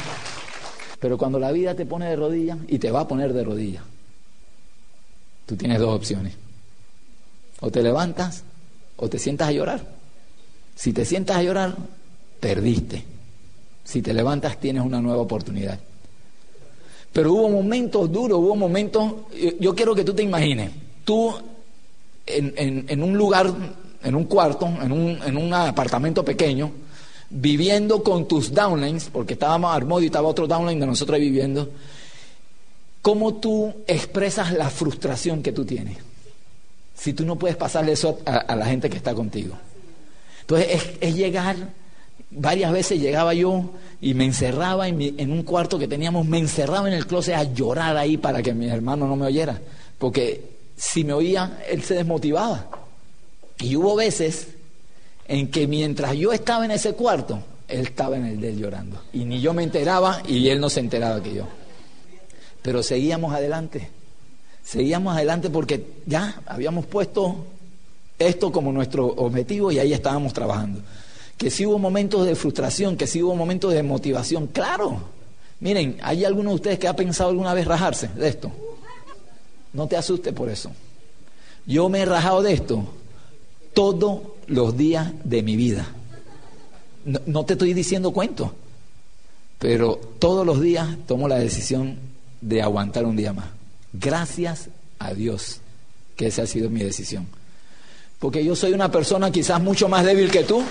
Pero 0.98 1.18
cuando 1.18 1.38
la 1.38 1.52
vida 1.52 1.74
te 1.74 1.84
pone 1.84 2.08
de 2.08 2.16
rodillas, 2.16 2.58
y 2.66 2.78
te 2.78 2.90
va 2.90 3.00
a 3.00 3.08
poner 3.08 3.32
de 3.32 3.44
rodillas, 3.44 3.84
tú 5.46 5.54
tienes 5.54 5.78
dos 5.78 5.94
opciones. 5.94 6.43
O 7.60 7.70
te 7.70 7.82
levantas 7.82 8.42
o 8.96 9.08
te 9.08 9.18
sientas 9.18 9.48
a 9.48 9.52
llorar. 9.52 9.80
Si 10.74 10.92
te 10.92 11.04
sientas 11.04 11.36
a 11.36 11.42
llorar, 11.42 11.76
perdiste. 12.40 13.04
Si 13.84 14.02
te 14.02 14.12
levantas, 14.12 14.58
tienes 14.58 14.82
una 14.82 15.00
nueva 15.00 15.22
oportunidad. 15.22 15.78
Pero 17.12 17.32
hubo 17.32 17.48
momentos 17.48 18.10
duros, 18.10 18.38
hubo 18.38 18.56
momentos, 18.56 19.12
yo 19.60 19.74
quiero 19.74 19.94
que 19.94 20.02
tú 20.02 20.14
te 20.14 20.22
imagines, 20.22 20.72
tú 21.04 21.32
en, 22.26 23.02
un 23.02 23.16
lugar, 23.16 23.52
en 24.02 24.14
un 24.14 24.24
cuarto, 24.24 24.66
en 24.66 24.90
un, 24.90 25.22
en 25.24 25.36
un 25.36 25.54
apartamento 25.54 26.24
pequeño, 26.24 26.72
viviendo 27.30 28.02
con 28.02 28.26
tus 28.26 28.52
downlines, 28.52 29.10
porque 29.12 29.34
estábamos 29.34 29.74
Armodio 29.74 30.04
y 30.04 30.06
estaba 30.06 30.28
otro 30.28 30.46
downline 30.48 30.80
de 30.80 30.86
nosotros 30.86 31.20
viviendo, 31.20 31.70
¿cómo 33.00 33.34
tú 33.34 33.72
expresas 33.86 34.52
la 34.52 34.70
frustración 34.70 35.42
que 35.42 35.52
tú 35.52 35.64
tienes? 35.64 35.98
Si 36.94 37.12
tú 37.12 37.24
no 37.24 37.36
puedes 37.36 37.56
pasarle 37.56 37.92
eso 37.92 38.20
a, 38.24 38.54
la 38.54 38.66
gente 38.66 38.88
que 38.88 38.96
está 38.96 39.14
contigo. 39.14 39.56
Entonces 40.40 40.96
es, 41.00 41.14
llegar, 41.14 41.56
varias 42.30 42.72
veces 42.72 43.00
llegaba 43.00 43.34
yo 43.34 43.70
y 44.00 44.14
me 44.14 44.24
encerraba 44.24 44.88
en, 44.88 45.00
en, 45.18 45.32
un 45.32 45.42
cuarto 45.42 45.78
que 45.78 45.88
teníamos, 45.88 46.26
me 46.26 46.38
encerraba 46.38 46.88
en 46.88 46.94
el 46.94 47.06
closet 47.06 47.34
a 47.34 47.44
llorar 47.44 47.96
ahí 47.96 48.16
para 48.16 48.42
que 48.42 48.54
mi 48.54 48.68
hermano 48.68 49.06
no 49.06 49.16
me 49.16 49.26
oyera, 49.26 49.60
porque 49.98 50.54
si 50.76 51.04
me 51.04 51.12
oía, 51.12 51.62
él 51.68 51.82
se 51.82 51.94
desmotivaba. 51.94 52.68
Y 53.58 53.76
hubo 53.76 53.94
veces 53.96 54.48
en 55.26 55.50
que 55.50 55.66
mientras 55.66 56.14
yo 56.16 56.32
estaba 56.32 56.64
en 56.64 56.72
ese 56.72 56.94
cuarto, 56.94 57.42
él 57.68 57.80
estaba 57.80 58.16
en 58.16 58.26
el 58.26 58.40
de 58.40 58.50
él 58.50 58.58
llorando. 58.58 59.02
Y 59.12 59.24
ni 59.24 59.40
yo 59.40 59.54
me 59.54 59.62
enteraba 59.62 60.22
y 60.26 60.48
él 60.48 60.60
no 60.60 60.68
se 60.68 60.80
enteraba 60.80 61.22
que 61.22 61.34
yo. 61.34 61.46
Pero 62.62 62.82
seguíamos 62.82 63.32
adelante. 63.34 63.88
Seguíamos 64.64 65.14
adelante 65.14 65.50
porque 65.50 65.84
ya 66.06 66.40
habíamos 66.46 66.86
puesto 66.86 67.44
esto 68.18 68.50
como 68.50 68.72
nuestro 68.72 69.06
objetivo 69.06 69.70
y 69.70 69.78
ahí 69.78 69.92
estábamos 69.92 70.32
trabajando. 70.32 70.80
Que 71.36 71.50
si 71.50 71.66
hubo 71.66 71.78
momentos 71.78 72.26
de 72.26 72.34
frustración, 72.34 72.96
que 72.96 73.06
si 73.06 73.22
hubo 73.22 73.34
momentos 73.34 73.72
de 73.72 73.82
motivación, 73.82 74.46
claro. 74.46 75.00
Miren, 75.60 75.98
¿hay 76.02 76.24
alguno 76.24 76.50
de 76.50 76.56
ustedes 76.56 76.78
que 76.78 76.88
ha 76.88 76.96
pensado 76.96 77.30
alguna 77.30 77.54
vez 77.54 77.66
rajarse 77.66 78.08
de 78.08 78.28
esto? 78.28 78.50
No 79.72 79.86
te 79.86 79.96
asustes 79.96 80.32
por 80.32 80.48
eso. 80.48 80.70
Yo 81.66 81.88
me 81.88 82.00
he 82.00 82.04
rajado 82.04 82.42
de 82.42 82.52
esto 82.52 82.84
todos 83.72 84.20
los 84.46 84.76
días 84.76 85.12
de 85.24 85.42
mi 85.42 85.56
vida. 85.56 85.86
No, 87.26 87.44
te 87.44 87.52
estoy 87.52 87.74
diciendo 87.74 88.12
cuento, 88.12 88.54
pero 89.58 90.00
todos 90.18 90.46
los 90.46 90.60
días 90.60 90.88
tomo 91.06 91.28
la 91.28 91.36
decisión 91.36 91.98
de 92.40 92.62
aguantar 92.62 93.04
un 93.04 93.16
día 93.16 93.32
más. 93.32 93.46
Gracias 93.94 94.68
a 94.98 95.14
Dios 95.14 95.60
que 96.16 96.26
esa 96.26 96.42
ha 96.42 96.46
sido 96.46 96.68
mi 96.68 96.82
decisión. 96.82 97.28
Porque 98.18 98.44
yo 98.44 98.56
soy 98.56 98.72
una 98.72 98.90
persona 98.90 99.30
quizás 99.30 99.60
mucho 99.60 99.88
más 99.88 100.04
débil 100.04 100.30
que 100.30 100.42
tú. 100.42 100.62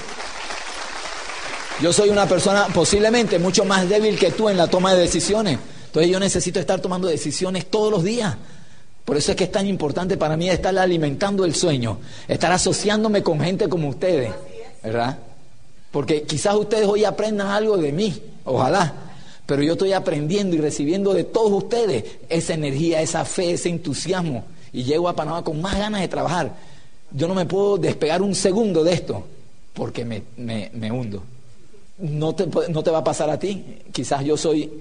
Yo 1.82 1.94
soy 1.94 2.10
una 2.10 2.28
persona 2.28 2.68
posiblemente 2.74 3.40
mucho 3.40 3.64
más 3.66 3.88
débil 3.88 4.20
que 4.20 4.32
tú 4.32 4.50
en 4.50 4.58
la 4.58 4.68
toma 4.68 4.94
de 4.94 5.02
decisiones. 5.02 5.58
Entonces 5.86 6.12
yo 6.12 6.20
necesito 6.20 6.60
estar 6.60 6.82
tomando 6.82 7.08
decisiones 7.08 7.70
todos 7.70 7.92
los 7.92 8.04
días. 8.04 8.36
Por 9.06 9.18
eso 9.18 9.32
es 9.32 9.38
que 9.38 9.46
es 9.46 9.52
tan 9.52 9.68
importante 9.68 10.18
para 10.18 10.36
mí 10.36 10.50
estar 10.50 10.78
alimentando 10.78 11.46
el 11.46 11.56
sueño, 11.56 12.00
estar 12.28 12.52
asociándome 12.52 13.22
con 13.22 13.40
gente 13.40 13.70
como 13.70 13.90
ustedes, 13.90 14.34
¿verdad? 14.82 15.18
Porque 15.92 16.24
quizás 16.24 16.56
ustedes 16.56 16.88
hoy 16.88 17.06
aprendan 17.06 17.48
algo 17.48 17.78
de 17.78 17.92
mí, 17.92 18.22
ojalá, 18.46 18.94
pero 19.46 19.62
yo 19.64 19.74
estoy 19.74 19.94
aprendiendo 19.94 20.56
y 20.56 20.60
recibiendo 20.60 21.14
de 21.14 21.24
todos 21.24 21.52
ustedes 21.52 22.06
esa 22.30 22.54
energía, 22.54 23.02
esa 23.02 23.26
fe, 23.26 23.52
ese 23.52 23.70
entusiasmo, 23.70 24.46
y 24.72 24.84
llego 24.84 25.10
a 25.10 25.16
Panamá 25.16 25.44
con 25.44 25.62
más 25.62 25.78
ganas 25.78 26.02
de 26.02 26.08
trabajar. 26.08 26.54
Yo 27.12 27.28
no 27.28 27.36
me 27.36 27.46
puedo 27.46 27.78
despegar 27.78 28.22
un 28.22 28.34
segundo 28.34 28.84
de 28.84 28.94
esto, 28.94 29.26
porque 29.74 30.06
me, 30.06 30.24
me 30.38 30.92
hundo. 30.92 31.24
No 32.00 32.34
te, 32.34 32.48
no 32.70 32.84
te 32.84 32.92
va 32.92 33.00
a 33.00 33.04
pasar 33.04 33.30
a 33.30 33.38
ti, 33.38 33.64
quizás 33.92 34.24
yo 34.24 34.36
soy 34.36 34.72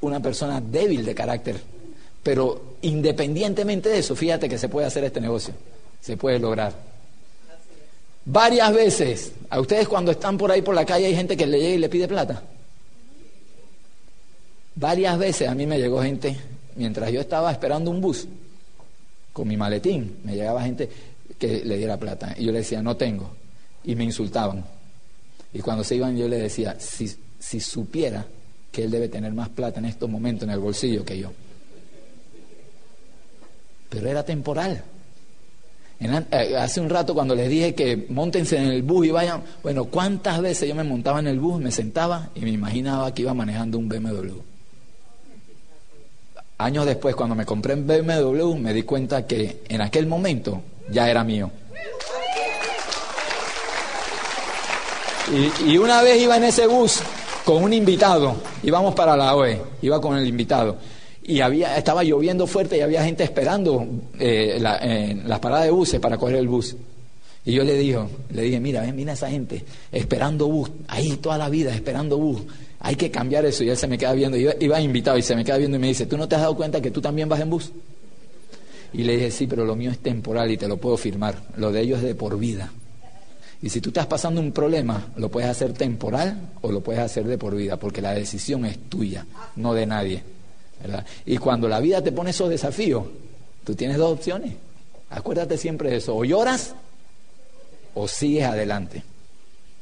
una 0.00 0.20
persona 0.20 0.60
débil 0.60 1.04
de 1.04 1.14
carácter 1.14 1.74
pero 2.24 2.78
independientemente 2.80 3.90
de 3.90 3.98
eso, 3.98 4.16
fíjate 4.16 4.48
que 4.48 4.58
se 4.58 4.70
puede 4.70 4.86
hacer 4.86 5.04
este 5.04 5.20
negocio, 5.20 5.54
se 6.00 6.16
puede 6.16 6.38
lograr. 6.38 6.72
Varias 8.24 8.72
veces, 8.72 9.32
a 9.50 9.60
ustedes 9.60 9.86
cuando 9.86 10.10
están 10.10 10.38
por 10.38 10.50
ahí 10.50 10.62
por 10.62 10.74
la 10.74 10.86
calle 10.86 11.04
hay 11.04 11.14
gente 11.14 11.36
que 11.36 11.46
le 11.46 11.60
llega 11.60 11.74
y 11.74 11.78
le 11.78 11.90
pide 11.90 12.08
plata. 12.08 12.42
Varias 14.76 15.18
veces 15.18 15.48
a 15.48 15.54
mí 15.54 15.66
me 15.66 15.78
llegó 15.78 16.02
gente, 16.02 16.36
mientras 16.76 17.10
yo 17.12 17.20
estaba 17.20 17.52
esperando 17.52 17.90
un 17.90 18.00
bus, 18.00 18.26
con 19.32 19.48
mi 19.48 19.56
maletín, 19.56 20.18
me 20.24 20.34
llegaba 20.34 20.62
gente 20.62 20.88
que 21.38 21.64
le 21.64 21.76
diera 21.76 21.96
plata. 21.96 22.34
Y 22.38 22.44
yo 22.44 22.52
le 22.52 22.58
decía, 22.58 22.82
no 22.82 22.96
tengo. 22.96 23.30
Y 23.84 23.94
me 23.94 24.04
insultaban. 24.04 24.64
Y 25.52 25.60
cuando 25.60 25.84
se 25.84 25.96
iban 25.96 26.16
yo 26.16 26.28
le 26.28 26.38
decía, 26.38 26.76
si, 26.78 27.12
si 27.38 27.60
supiera 27.60 28.24
que 28.72 28.84
él 28.84 28.90
debe 28.90 29.08
tener 29.08 29.32
más 29.32 29.48
plata 29.48 29.78
en 29.78 29.86
estos 29.86 30.08
momentos 30.10 30.44
en 30.48 30.54
el 30.54 30.60
bolsillo 30.60 31.04
que 31.04 31.18
yo 31.18 31.32
pero 33.94 34.10
era 34.10 34.24
temporal. 34.24 34.82
Eh, 36.00 36.56
hace 36.56 36.80
un 36.80 36.90
rato 36.90 37.14
cuando 37.14 37.34
les 37.34 37.48
dije 37.48 37.74
que 37.74 38.06
montense 38.10 38.56
en 38.56 38.64
el 38.64 38.82
bus 38.82 39.06
y 39.06 39.10
vayan, 39.10 39.42
bueno, 39.62 39.84
¿cuántas 39.84 40.40
veces 40.42 40.68
yo 40.68 40.74
me 40.74 40.82
montaba 40.84 41.20
en 41.20 41.28
el 41.28 41.38
bus, 41.38 41.62
me 41.62 41.70
sentaba 41.70 42.30
y 42.34 42.40
me 42.40 42.50
imaginaba 42.50 43.14
que 43.14 43.22
iba 43.22 43.32
manejando 43.32 43.78
un 43.78 43.88
BMW? 43.88 44.53
Años 46.58 46.86
después, 46.86 47.16
cuando 47.16 47.34
me 47.34 47.44
compré 47.44 47.74
un 47.74 47.86
BMW, 47.86 48.54
me 48.54 48.72
di 48.72 48.84
cuenta 48.84 49.26
que 49.26 49.62
en 49.68 49.80
aquel 49.80 50.06
momento 50.06 50.62
ya 50.88 51.10
era 51.10 51.24
mío. 51.24 51.50
Y, 55.66 55.78
una 55.78 56.02
vez 56.02 56.20
iba 56.20 56.36
en 56.36 56.44
ese 56.44 56.66
bus 56.66 57.00
con 57.44 57.62
un 57.64 57.72
invitado, 57.72 58.36
íbamos 58.62 58.94
para 58.94 59.16
la 59.16 59.34
OE, 59.34 59.60
iba 59.82 60.00
con 60.00 60.16
el 60.16 60.26
invitado 60.26 60.76
y 61.22 61.40
había, 61.40 61.76
estaba 61.78 62.04
lloviendo 62.04 62.46
fuerte 62.46 62.76
y 62.76 62.80
había 62.82 63.02
gente 63.02 63.24
esperando 63.24 63.86
eh, 64.18 64.58
en 64.82 65.28
las 65.28 65.38
paradas 65.40 65.64
de 65.64 65.70
buses 65.70 65.98
para 65.98 66.18
coger 66.18 66.36
el 66.36 66.48
bus. 66.48 66.76
Y 67.46 67.52
yo 67.52 67.64
le 67.64 67.76
digo, 67.76 68.08
le 68.30 68.42
dije, 68.42 68.60
mira, 68.60 68.82
ven, 68.82 68.94
mira 68.94 69.14
esa 69.14 69.30
gente 69.30 69.64
esperando 69.90 70.46
bus, 70.46 70.70
ahí 70.88 71.16
toda 71.16 71.38
la 71.38 71.48
vida 71.48 71.74
esperando 71.74 72.18
bus. 72.18 72.42
Hay 72.84 72.96
que 72.96 73.10
cambiar 73.10 73.46
eso. 73.46 73.64
Y 73.64 73.70
él 73.70 73.78
se 73.78 73.88
me 73.88 73.96
queda 73.96 74.12
viendo, 74.12 74.36
iba, 74.36 74.52
iba 74.60 74.78
invitado 74.78 75.16
y 75.16 75.22
se 75.22 75.34
me 75.34 75.42
queda 75.42 75.56
viendo 75.56 75.78
y 75.78 75.80
me 75.80 75.86
dice, 75.86 76.04
¿tú 76.04 76.18
no 76.18 76.28
te 76.28 76.34
has 76.34 76.42
dado 76.42 76.54
cuenta 76.54 76.82
que 76.82 76.90
tú 76.90 77.00
también 77.00 77.30
vas 77.30 77.40
en 77.40 77.48
bus? 77.48 77.72
Y 78.92 79.04
le 79.04 79.14
dije, 79.14 79.30
sí, 79.30 79.46
pero 79.46 79.64
lo 79.64 79.74
mío 79.74 79.90
es 79.90 80.00
temporal 80.00 80.50
y 80.50 80.58
te 80.58 80.68
lo 80.68 80.76
puedo 80.76 80.98
firmar. 80.98 81.34
Lo 81.56 81.72
de 81.72 81.80
ellos 81.80 82.00
es 82.00 82.04
de 82.04 82.14
por 82.14 82.38
vida. 82.38 82.70
Y 83.62 83.70
si 83.70 83.80
tú 83.80 83.88
estás 83.88 84.06
pasando 84.06 84.38
un 84.38 84.52
problema, 84.52 85.08
lo 85.16 85.30
puedes 85.30 85.48
hacer 85.48 85.72
temporal 85.72 86.50
o 86.60 86.70
lo 86.70 86.82
puedes 86.82 87.00
hacer 87.00 87.24
de 87.24 87.38
por 87.38 87.56
vida, 87.56 87.78
porque 87.78 88.02
la 88.02 88.12
decisión 88.12 88.66
es 88.66 88.78
tuya, 88.90 89.24
no 89.56 89.72
de 89.72 89.86
nadie. 89.86 90.22
Y 91.24 91.38
cuando 91.38 91.66
la 91.70 91.80
vida 91.80 92.02
te 92.02 92.12
pone 92.12 92.30
esos 92.30 92.50
desafíos, 92.50 93.06
tú 93.64 93.74
tienes 93.74 93.96
dos 93.96 94.12
opciones. 94.12 94.52
Acuérdate 95.08 95.56
siempre 95.56 95.88
de 95.88 95.96
eso. 95.96 96.14
O 96.14 96.22
lloras 96.26 96.74
o 97.94 98.06
sigues 98.06 98.44
adelante. 98.44 99.02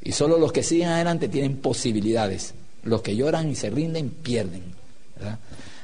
Y 0.01 0.13
solo 0.13 0.37
los 0.37 0.53
que 0.53 0.63
siguen 0.63 0.87
adelante 0.87 1.27
tienen 1.27 1.57
posibilidades. 1.57 2.53
Los 2.83 3.01
que 3.01 3.15
lloran 3.15 3.49
y 3.49 3.55
se 3.55 3.69
rinden 3.69 4.09
pierden. 4.09 4.63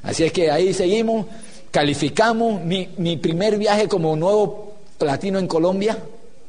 Así 0.03 0.23
es 0.23 0.31
que 0.31 0.51
ahí 0.51 0.73
seguimos, 0.73 1.25
calificamos 1.71 2.61
mi, 2.61 2.89
mi 2.97 3.17
primer 3.17 3.57
viaje 3.57 3.87
como 3.87 4.15
nuevo 4.15 4.73
platino 4.97 5.39
en 5.39 5.47
Colombia. 5.47 5.97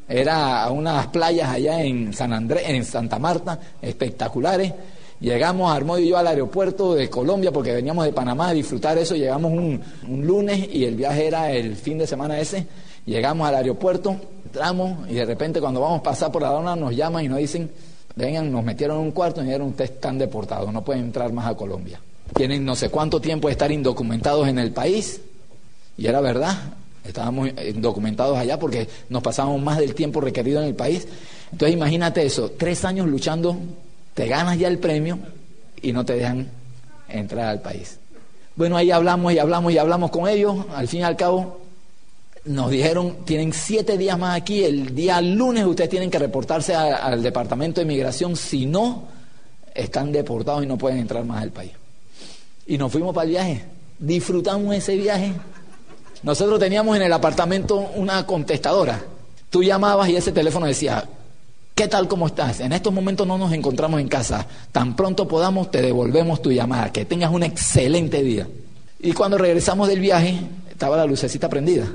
Era 0.08 0.64
a 0.64 0.70
unas 0.70 1.06
playas 1.08 1.48
allá 1.50 1.82
en 1.82 2.12
San 2.12 2.32
Andrés, 2.32 2.64
en 2.66 2.84
Santa 2.84 3.18
Marta, 3.18 3.60
espectaculares. 3.80 4.72
Llegamos 5.20 5.70
Armoy 5.70 6.04
y 6.04 6.08
yo 6.08 6.16
al 6.16 6.26
aeropuerto 6.26 6.94
de 6.94 7.10
Colombia 7.10 7.52
porque 7.52 7.74
veníamos 7.74 8.06
de 8.06 8.12
Panamá 8.12 8.48
a 8.48 8.54
disfrutar 8.54 8.96
eso. 8.96 9.14
Llegamos 9.14 9.52
un, 9.52 9.82
lunes 10.26 10.66
y 10.72 10.84
el 10.84 10.96
viaje 10.96 11.26
era 11.26 11.52
el 11.52 11.76
fin 11.76 11.98
de 11.98 12.06
semana 12.06 12.40
ese. 12.40 12.66
Llegamos 13.04 13.46
al 13.46 13.56
aeropuerto, 13.56 14.16
entramos 14.44 15.08
y 15.10 15.14
de 15.14 15.26
repente 15.26 15.60
cuando 15.60 15.80
vamos 15.80 16.00
a 16.00 16.02
pasar 16.02 16.32
por 16.32 16.40
la 16.40 16.48
dona 16.48 16.74
nos 16.74 16.96
llaman 16.96 17.24
y 17.24 17.28
nos 17.28 17.38
dicen, 17.38 17.70
vengan, 18.26 18.50
nos 18.50 18.64
metieron 18.64 18.98
en 18.98 19.04
un 19.04 19.11
cuarto 19.12 19.40
y 19.40 19.44
dijeron, 19.44 19.68
ustedes 19.68 19.90
están 19.90 20.18
deportados, 20.18 20.72
no 20.72 20.85
pueden 20.85 21.04
entrar 21.04 21.33
más 21.33 21.46
a 21.46 21.54
Colombia. 21.54 22.00
Tienen 22.35 22.64
no 22.64 22.76
sé 22.76 22.88
cuánto 22.88 23.20
tiempo 23.20 23.48
de 23.48 23.52
estar 23.52 23.70
indocumentados 23.72 24.48
en 24.48 24.59
el 24.59 24.72
país. 24.72 25.20
Y 25.96 26.06
era 26.06 26.20
verdad, 26.20 26.56
estábamos 27.04 27.50
indocumentados 27.66 28.38
allá 28.38 28.59
porque 28.59 28.88
nos 29.09 29.22
pasábamos 29.22 29.61
más 29.61 29.78
del 29.78 29.94
tiempo 29.94 30.20
requerido 30.20 30.62
en 30.62 30.68
el 30.68 30.74
país. 30.74 31.06
Entonces 31.52 31.76
imagínate 31.76 32.24
eso, 32.24 32.52
tres 32.56 32.85
años 32.85 33.09
luchando 33.09 33.56
te 34.14 34.26
ganas 34.26 34.59
ya 34.59 34.68
el 34.68 34.78
premio 34.78 35.18
y 35.83 35.92
no 35.92 36.04
te 36.04 36.14
dejan 36.14 36.48
entrar 37.09 37.48
al 37.48 37.61
país. 37.61 37.98
Bueno, 38.56 38.76
ahí 38.76 38.90
hablamos 38.90 39.33
y 39.33 39.38
hablamos 39.38 39.72
y 39.72 39.78
hablamos 39.78 40.11
con 40.11 40.28
ellos. 40.28 40.66
Al 40.74 40.88
fin 40.88 41.00
y 41.00 41.04
al 41.04 41.16
cabo, 41.16 41.60
nos 42.44 42.70
dijeron, 42.70 43.24
tienen 43.24 43.53
siete 43.53 43.98
días 43.98 44.18
más 44.18 44.37
aquí, 44.37 44.64
el 44.64 44.94
día 44.94 45.20
lunes 45.20 45.64
ustedes 45.66 45.90
tienen 45.90 46.11
que 46.11 46.18
reportarse 46.18 46.74
al 46.74 47.22
Departamento 47.22 47.81
de 47.81 47.87
Migración, 47.87 48.37
si 48.37 48.66
no, 48.66 49.09
están 49.74 50.12
deportados 50.12 50.64
y 50.64 50.66
no 50.66 50.79
pueden 50.79 50.98
entrar 50.98 51.24
más 51.24 51.42
al 51.42 51.50
país. 51.50 51.72
Y 52.66 52.79
nos 52.79 52.90
fuimos 52.90 53.14
para 53.14 53.24
el 53.24 53.31
viaje, 53.31 53.64
disfrutamos 53.98 54.74
ese 54.74 54.96
viaje, 54.96 55.33
Nosotros 56.22 56.59
teníamos 56.59 56.96
en 56.96 57.03
el 57.03 57.12
apartamento 57.12 57.76
una 57.96 58.26
contestadora. 58.26 59.03
Tú 59.48 59.62
llamabas 59.62 60.09
y 60.11 60.16
ese 60.16 60.33
teléfono 60.33 60.66
decía, 60.66 61.09
¿qué 61.74 61.88
tal 61.88 62.09
cómo 62.09 62.26
estás? 62.26 62.61
En 62.61 62.72
estos 62.72 62.92
momentos 62.92 63.26
no 63.26 63.38
nos 63.38 63.53
encontramos 63.55 64.00
en 64.00 64.09
casa. 64.09 64.46
Tan 64.70 64.94
pronto 64.96 65.26
podamos 65.26 65.70
te 65.70 65.81
devolvemos 65.81 66.42
tu 66.42 66.53
llamada. 66.53 66.92
Que 66.92 67.07
tengas 67.07 67.33
un 67.33 67.42
excelente 67.42 68.22
día. 68.22 68.46
Y 68.98 69.12
cuando 69.12 69.38
regresamos 69.38 69.88
del 69.88 70.00
viaje, 70.00 70.38
estaba 70.70 70.98
la 70.98 71.07
lucecita 71.07 71.48
prendida. 71.48 71.87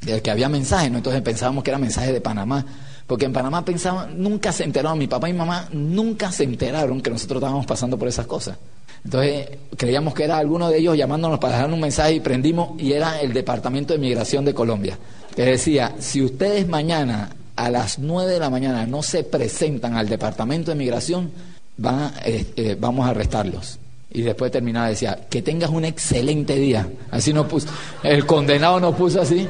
De 0.00 0.22
que 0.22 0.30
había 0.30 0.48
mensajes, 0.48 0.90
¿no? 0.90 0.98
Entonces 0.98 1.20
pensábamos 1.22 1.62
que 1.62 1.70
era 1.70 1.78
mensaje 1.78 2.12
de 2.12 2.20
Panamá. 2.20 2.64
Porque 3.06 3.26
en 3.26 3.32
Panamá 3.32 3.64
pensaban, 3.64 4.22
nunca 4.22 4.52
se 4.52 4.62
enteraron, 4.62 4.96
mi 4.96 5.08
papá 5.08 5.28
y 5.28 5.32
mamá 5.32 5.68
nunca 5.72 6.30
se 6.30 6.44
enteraron 6.44 7.00
que 7.00 7.10
nosotros 7.10 7.38
estábamos 7.38 7.66
pasando 7.66 7.98
por 7.98 8.06
esas 8.06 8.26
cosas. 8.26 8.56
Entonces 9.04 9.48
creíamos 9.76 10.14
que 10.14 10.24
era 10.24 10.38
alguno 10.38 10.68
de 10.68 10.78
ellos 10.78 10.96
llamándonos 10.96 11.38
para 11.38 11.54
dejar 11.54 11.72
un 11.72 11.80
mensaje 11.80 12.14
y 12.14 12.20
prendimos 12.20 12.80
y 12.80 12.92
era 12.92 13.20
el 13.20 13.32
Departamento 13.32 13.94
de 13.94 13.98
Migración 13.98 14.44
de 14.44 14.54
Colombia. 14.54 14.98
Que 15.34 15.42
decía, 15.42 15.94
si 15.98 16.22
ustedes 16.22 16.68
mañana 16.68 17.30
a 17.56 17.70
las 17.70 17.98
9 17.98 18.32
de 18.32 18.38
la 18.38 18.50
mañana 18.50 18.86
no 18.86 19.02
se 19.02 19.24
presentan 19.24 19.94
al 19.94 20.08
Departamento 20.08 20.70
de 20.70 20.76
Migración, 20.76 21.30
van, 21.76 22.12
eh, 22.24 22.46
eh, 22.56 22.76
vamos 22.78 23.06
a 23.06 23.10
arrestarlos. 23.10 23.78
Y 24.12 24.22
después 24.22 24.50
terminaba, 24.50 24.88
decía, 24.88 25.26
que 25.28 25.40
tengas 25.40 25.70
un 25.70 25.84
excelente 25.84 26.56
día. 26.56 26.88
Así 27.10 27.32
no 27.32 27.46
puso, 27.46 27.68
el 28.02 28.26
condenado 28.26 28.80
nos 28.80 28.94
puso 28.96 29.20
así. 29.20 29.46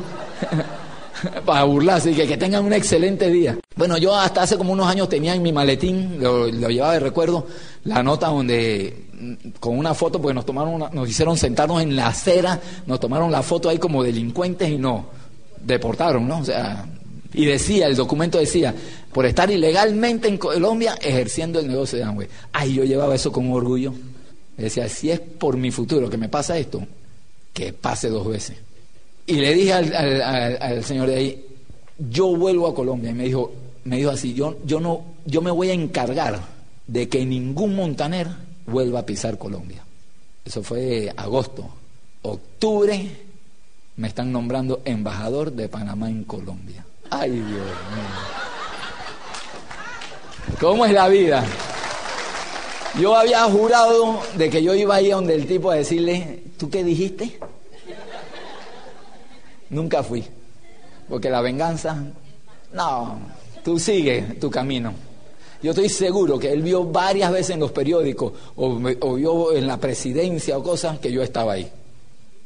para 1.44 1.64
burlarse 1.64 2.12
y 2.12 2.14
que, 2.14 2.36
tengan 2.36 2.64
un 2.64 2.72
excelente 2.72 3.30
día. 3.30 3.58
Bueno, 3.76 3.98
yo 3.98 4.14
hasta 4.14 4.42
hace 4.42 4.56
como 4.56 4.72
unos 4.72 4.86
años 4.86 5.08
tenía 5.08 5.34
en 5.34 5.42
mi 5.42 5.52
maletín, 5.52 6.18
lo, 6.20 6.48
llevaba 6.48 6.94
de 6.94 7.00
recuerdo, 7.00 7.46
la 7.84 8.02
nota 8.02 8.28
donde 8.28 9.06
con 9.58 9.76
una 9.78 9.94
foto, 9.94 10.20
porque 10.20 10.34
nos 10.34 10.46
tomaron 10.46 10.82
nos 10.92 11.08
hicieron 11.08 11.36
sentarnos 11.36 11.82
en 11.82 11.94
la 11.94 12.08
acera, 12.08 12.58
nos 12.86 13.00
tomaron 13.00 13.30
la 13.30 13.42
foto 13.42 13.68
ahí 13.68 13.78
como 13.78 14.02
delincuentes 14.02 14.68
y 14.70 14.78
nos 14.78 15.04
deportaron, 15.60 16.26
¿no? 16.26 16.38
O 16.38 16.44
sea, 16.44 16.86
y 17.32 17.44
decía, 17.44 17.86
el 17.86 17.96
documento 17.96 18.38
decía, 18.38 18.74
por 19.12 19.26
estar 19.26 19.50
ilegalmente 19.50 20.28
en 20.28 20.38
Colombia 20.38 20.96
ejerciendo 21.00 21.60
el 21.60 21.68
negocio 21.68 21.98
de 21.98 22.04
Amway. 22.04 22.28
Ay, 22.52 22.74
yo 22.74 22.84
llevaba 22.84 23.14
eso 23.14 23.30
con 23.30 23.52
orgullo. 23.52 23.92
Decía, 24.56 24.88
si 24.88 25.10
es 25.10 25.20
por 25.20 25.56
mi 25.56 25.70
futuro 25.70 26.10
que 26.10 26.16
me 26.16 26.28
pasa 26.28 26.58
esto, 26.58 26.82
que 27.52 27.72
pase 27.72 28.08
dos 28.08 28.26
veces. 28.26 28.56
Y 29.30 29.34
le 29.34 29.54
dije 29.54 29.72
al, 29.72 30.82
señor 30.84 31.06
de 31.06 31.14
ahí, 31.14 31.46
yo 32.10 32.34
vuelvo 32.36 32.66
a 32.66 32.74
Colombia. 32.74 33.12
Y 33.12 33.14
me 33.14 33.24
dijo, 33.26 33.52
me 33.84 33.98
dijo 33.98 34.10
así, 34.10 34.34
yo, 34.34 34.56
yo, 34.64 34.80
no, 34.80 35.04
yo 35.24 35.40
me 35.40 35.52
voy 35.52 35.70
a 35.70 35.72
encargar 35.72 36.40
de 36.88 37.08
que 37.08 37.24
ningún 37.24 37.76
montaner 37.76 38.26
vuelva 38.66 38.98
a 38.98 39.06
pisar 39.06 39.38
Colombia. 39.38 39.84
Eso 40.44 40.64
fue 40.64 41.12
agosto. 41.16 41.64
Octubre 42.22 43.08
me 43.94 44.08
están 44.08 44.32
nombrando 44.32 44.80
embajador 44.84 45.52
de 45.52 45.68
Panamá 45.68 46.10
en 46.10 46.24
Colombia. 46.24 46.84
Ay, 47.08 47.30
Dios 47.30 47.46
mío. 47.46 47.60
¿Cómo 50.60 50.84
es 50.86 50.92
la 50.92 51.06
vida? 51.06 51.44
Yo 53.00 53.16
había 53.16 53.44
jurado 53.44 54.22
de 54.36 54.50
que 54.50 54.60
yo 54.60 54.74
iba 54.74 54.96
ahí 54.96 55.10
donde 55.10 55.36
el 55.36 55.46
tipo 55.46 55.70
a 55.70 55.76
decirle, 55.76 56.42
¿tú 56.58 56.68
qué 56.68 56.82
dijiste? 56.82 57.38
Nunca 59.70 60.02
fui. 60.02 60.24
Porque 61.08 61.30
la 61.30 61.40
venganza, 61.40 62.04
no, 62.72 63.18
tú 63.64 63.78
sigue 63.78 64.22
tu 64.40 64.50
camino. 64.50 64.92
Yo 65.62 65.72
estoy 65.72 65.88
seguro 65.88 66.38
que 66.38 66.52
él 66.52 66.62
vio 66.62 66.84
varias 66.84 67.30
veces 67.30 67.50
en 67.50 67.60
los 67.60 67.72
periódicos 67.72 68.32
o, 68.56 68.76
vio 69.14 69.52
en 69.52 69.66
la 69.66 69.78
presidencia 69.78 70.56
o 70.56 70.62
cosas 70.62 70.98
que 70.98 71.12
yo 71.12 71.22
estaba 71.22 71.52
ahí. 71.52 71.70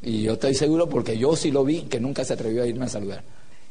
Y 0.02 0.22
yo 0.22 0.32
estoy 0.32 0.54
seguro 0.54 0.88
porque 0.88 1.16
yo 1.16 1.37
sí 1.37 1.50
lo 1.50 1.64
vi, 1.64 1.82
que 1.82 2.00
nunca 2.00 2.24
se 2.24 2.34
atrevió 2.34 2.62
a 2.62 2.66
irme 2.66 2.87
a 2.87 2.88
saludar. 2.88 3.22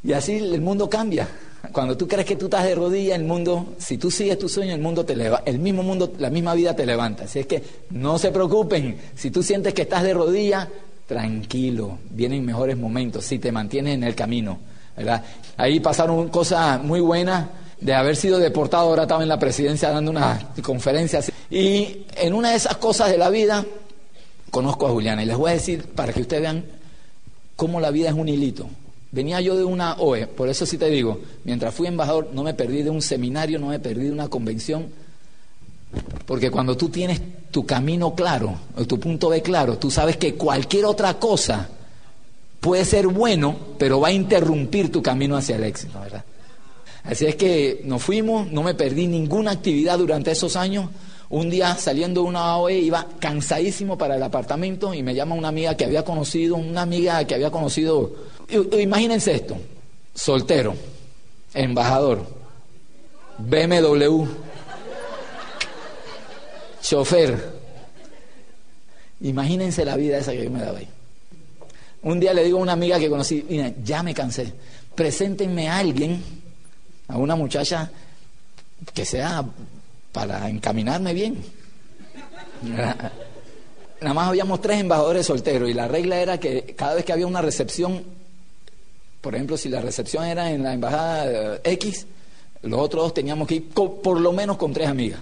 Y 0.04 0.14
así 0.14 0.38
el 0.38 0.62
mundo 0.62 0.90
cambia. 0.90 1.28
Cuando 1.72 1.96
tú 1.96 2.08
crees 2.08 2.26
que 2.26 2.36
tú 2.36 2.46
estás 2.46 2.66
de 2.66 2.76
rodillas, 2.76 3.18
el 3.18 3.26
mundo, 3.26 3.76
si 3.78 3.98
tú 3.98 4.12
sigues 4.12 4.38
tu 4.38 4.50
sueño, 4.50 4.74
el 4.74 4.82
mundo 4.82 5.06
te 5.06 5.16
levanta, 5.16 5.50
el 5.50 5.60
mismo 5.60 5.82
mundo, 5.82 6.12
la 6.20 6.30
misma 6.30 6.54
vida 6.56 6.76
te 6.76 6.86
levanta. 6.86 7.24
Así 7.24 7.40
es 7.40 7.46
que 7.46 7.64
no 7.92 8.18
se 8.18 8.32
preocupen. 8.32 8.98
Si 9.16 9.32
tú 9.32 9.44
sientes 9.44 9.74
que 9.74 9.84
estás 9.84 10.04
de 10.04 10.14
rodillas, 10.14 10.68
tranquilo, 11.08 12.00
vienen 12.10 12.46
mejores 12.46 12.78
momentos 12.78 13.26
si 13.26 13.40
te 13.40 13.52
mantienes 13.52 13.96
en 13.96 14.04
el 14.04 14.16
camino. 14.16 14.60
¿verdad? 14.96 15.24
Ahí 15.58 15.80
pasaron 15.80 16.30
cosas 16.30 16.82
muy 16.84 17.00
buenas 17.00 17.48
de 17.80 17.94
haber 17.94 18.16
sido 18.16 18.40
deportado, 18.40 18.88
ahora 18.88 19.04
estaba 19.04 19.24
en 19.24 19.30
la 19.30 19.40
presidencia 19.40 19.90
dando 19.90 20.12
una 20.12 20.54
conferencia. 20.62 21.22
Y 21.50 22.06
en 22.16 22.34
una 22.34 22.52
de 22.52 22.56
esas 22.56 22.78
cosas 22.78 23.12
de 23.12 23.18
la 23.18 23.30
vida, 23.30 23.66
conozco 24.52 24.88
a 24.88 24.92
Juliana 24.92 25.24
y 25.24 25.26
les 25.26 25.38
voy 25.38 25.52
a 25.52 25.54
decir 25.54 25.84
para 25.88 26.14
que 26.14 26.22
ustedes 26.22 26.44
vean 26.44 26.66
cómo 27.56 27.80
la 27.80 27.92
vida 27.92 28.10
es 28.10 28.16
un 28.16 28.30
hilito. 28.30 28.68
Venía 29.12 29.42
yo 29.42 29.56
de 29.56 29.64
una 29.64 29.96
OE, 29.96 30.28
por 30.28 30.50
eso 30.50 30.66
sí 30.66 30.78
te 30.78 30.90
digo, 30.90 31.20
mientras 31.44 31.74
fui 31.74 31.88
embajador 31.88 32.30
no 32.34 32.42
me 32.42 32.54
perdí 32.54 32.82
de 32.82 32.90
un 32.90 33.02
seminario, 33.02 33.60
no 33.60 33.68
me 33.68 33.80
perdí 33.80 34.06
de 34.06 34.12
una 34.12 34.28
convención, 34.28 34.88
porque 36.26 36.50
cuando 36.50 36.76
tú 36.76 36.90
tienes 36.90 37.22
tu 37.54 37.68
camino 37.68 38.16
claro, 38.16 38.56
tu 38.88 39.00
punto 39.00 39.30
B 39.30 39.44
claro, 39.44 39.78
tú 39.78 39.92
sabes 39.92 40.18
que 40.18 40.34
cualquier 40.34 40.86
otra 40.86 41.20
cosa 41.20 41.70
puede 42.60 42.84
ser 42.84 43.06
bueno, 43.06 43.56
pero 43.78 44.00
va 44.00 44.08
a 44.08 44.12
interrumpir 44.12 44.92
tu 44.92 45.04
camino 45.04 45.38
hacia 45.38 45.58
el 45.58 45.64
éxito, 45.64 46.00
¿verdad? 46.00 46.26
Así 47.04 47.28
es 47.28 47.36
que 47.36 47.84
nos 47.86 48.02
fuimos, 48.02 48.52
no 48.52 48.64
me 48.64 48.74
perdí 48.74 49.06
ninguna 49.06 49.52
actividad 49.52 50.00
durante 50.00 50.32
esos 50.32 50.56
años. 50.56 50.90
Un 51.30 51.52
día 51.52 51.76
saliendo 51.76 52.24
de 52.24 52.28
una 52.30 52.58
OE 52.58 52.80
iba 52.80 53.06
cansadísimo 53.20 54.00
para 54.00 54.16
el 54.16 54.24
apartamento 54.24 54.92
y 54.92 55.04
me 55.04 55.14
llama 55.14 55.36
una 55.36 55.50
amiga 55.50 55.78
que 55.78 55.86
había 55.86 56.04
conocido, 56.04 56.56
una 56.56 56.82
amiga 56.82 57.24
que 57.26 57.36
había 57.36 57.52
conocido, 57.52 58.14
imagínense 58.80 59.36
esto, 59.36 59.58
soltero, 60.16 60.74
embajador, 61.54 62.26
BMW, 63.38 64.26
chofer. 66.84 67.64
Imagínense 69.22 69.86
la 69.86 69.96
vida 69.96 70.18
esa 70.18 70.34
que 70.34 70.44
yo 70.44 70.52
me 70.52 70.60
daba 70.60 70.80
ahí. 70.80 70.88
Un 72.04 72.20
día 72.20 72.34
le 72.34 72.44
digo 72.44 72.60
a 72.60 72.62
una 72.62 72.74
amiga 72.74 73.00
que 73.00 73.10
conocí, 73.10 73.46
mira, 73.50 73.72
ya 73.82 74.04
me 74.04 74.14
cansé, 74.14 74.54
preséntenme 74.94 75.70
a 75.70 75.78
alguien, 75.78 76.22
a 77.08 77.18
una 77.18 77.36
muchacha 77.36 77.90
que 78.94 79.06
sea 79.06 79.46
para 80.12 80.50
encaminarme 80.50 81.14
bien. 81.14 81.38
Nada 84.02 84.14
más 84.14 84.28
habíamos 84.28 84.60
tres 84.60 84.82
embajadores 84.82 85.26
solteros 85.26 85.70
y 85.70 85.74
la 85.74 85.88
regla 85.88 86.20
era 86.20 86.38
que 86.38 86.76
cada 86.78 86.96
vez 86.96 87.06
que 87.06 87.14
había 87.14 87.26
una 87.26 87.42
recepción, 87.42 88.04
por 89.22 89.34
ejemplo, 89.34 89.56
si 89.56 89.70
la 89.70 89.80
recepción 89.80 90.26
era 90.26 90.52
en 90.52 90.64
la 90.64 90.74
embajada 90.74 91.62
X, 91.64 92.06
los 92.64 92.82
otros 92.82 93.04
dos 93.04 93.14
teníamos 93.14 93.48
que 93.48 93.56
ir 93.56 93.70
por 93.70 94.20
lo 94.20 94.34
menos 94.34 94.58
con 94.58 94.74
tres 94.74 94.90
amigas. 94.90 95.22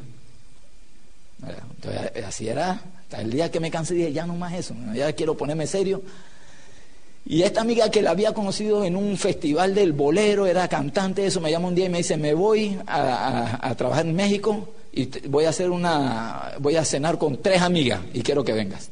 Entonces, 1.47 2.25
así 2.25 2.47
era. 2.47 2.81
Hasta 3.01 3.21
el 3.21 3.31
día 3.31 3.51
que 3.51 3.59
me 3.59 3.71
cansé 3.71 3.95
dije, 3.95 4.13
ya 4.13 4.25
no 4.25 4.35
más 4.35 4.53
eso, 4.53 4.75
ya 4.93 5.11
quiero 5.13 5.35
ponerme 5.35 5.67
serio. 5.67 6.01
Y 7.25 7.43
esta 7.43 7.61
amiga 7.61 7.89
que 7.89 8.01
la 8.01 8.11
había 8.11 8.33
conocido 8.33 8.83
en 8.83 8.95
un 8.95 9.15
festival 9.17 9.75
del 9.75 9.93
bolero, 9.93 10.47
era 10.47 10.67
cantante, 10.67 11.25
eso 11.25 11.39
me 11.39 11.51
llama 11.51 11.67
un 11.67 11.75
día 11.75 11.85
y 11.85 11.89
me 11.89 11.99
dice, 11.99 12.17
me 12.17 12.33
voy 12.33 12.77
a, 12.87 13.73
trabajar 13.77 14.05
en 14.05 14.15
México 14.15 14.69
y 14.91 15.05
voy 15.27 15.45
a 15.45 15.49
hacer 15.49 15.69
una, 15.69 16.53
voy 16.59 16.75
a 16.75 16.85
cenar 16.85 17.17
con 17.17 17.41
tres 17.41 17.61
amigas 17.61 18.01
y 18.13 18.21
quiero 18.21 18.43
que 18.43 18.53
vengas. 18.53 18.89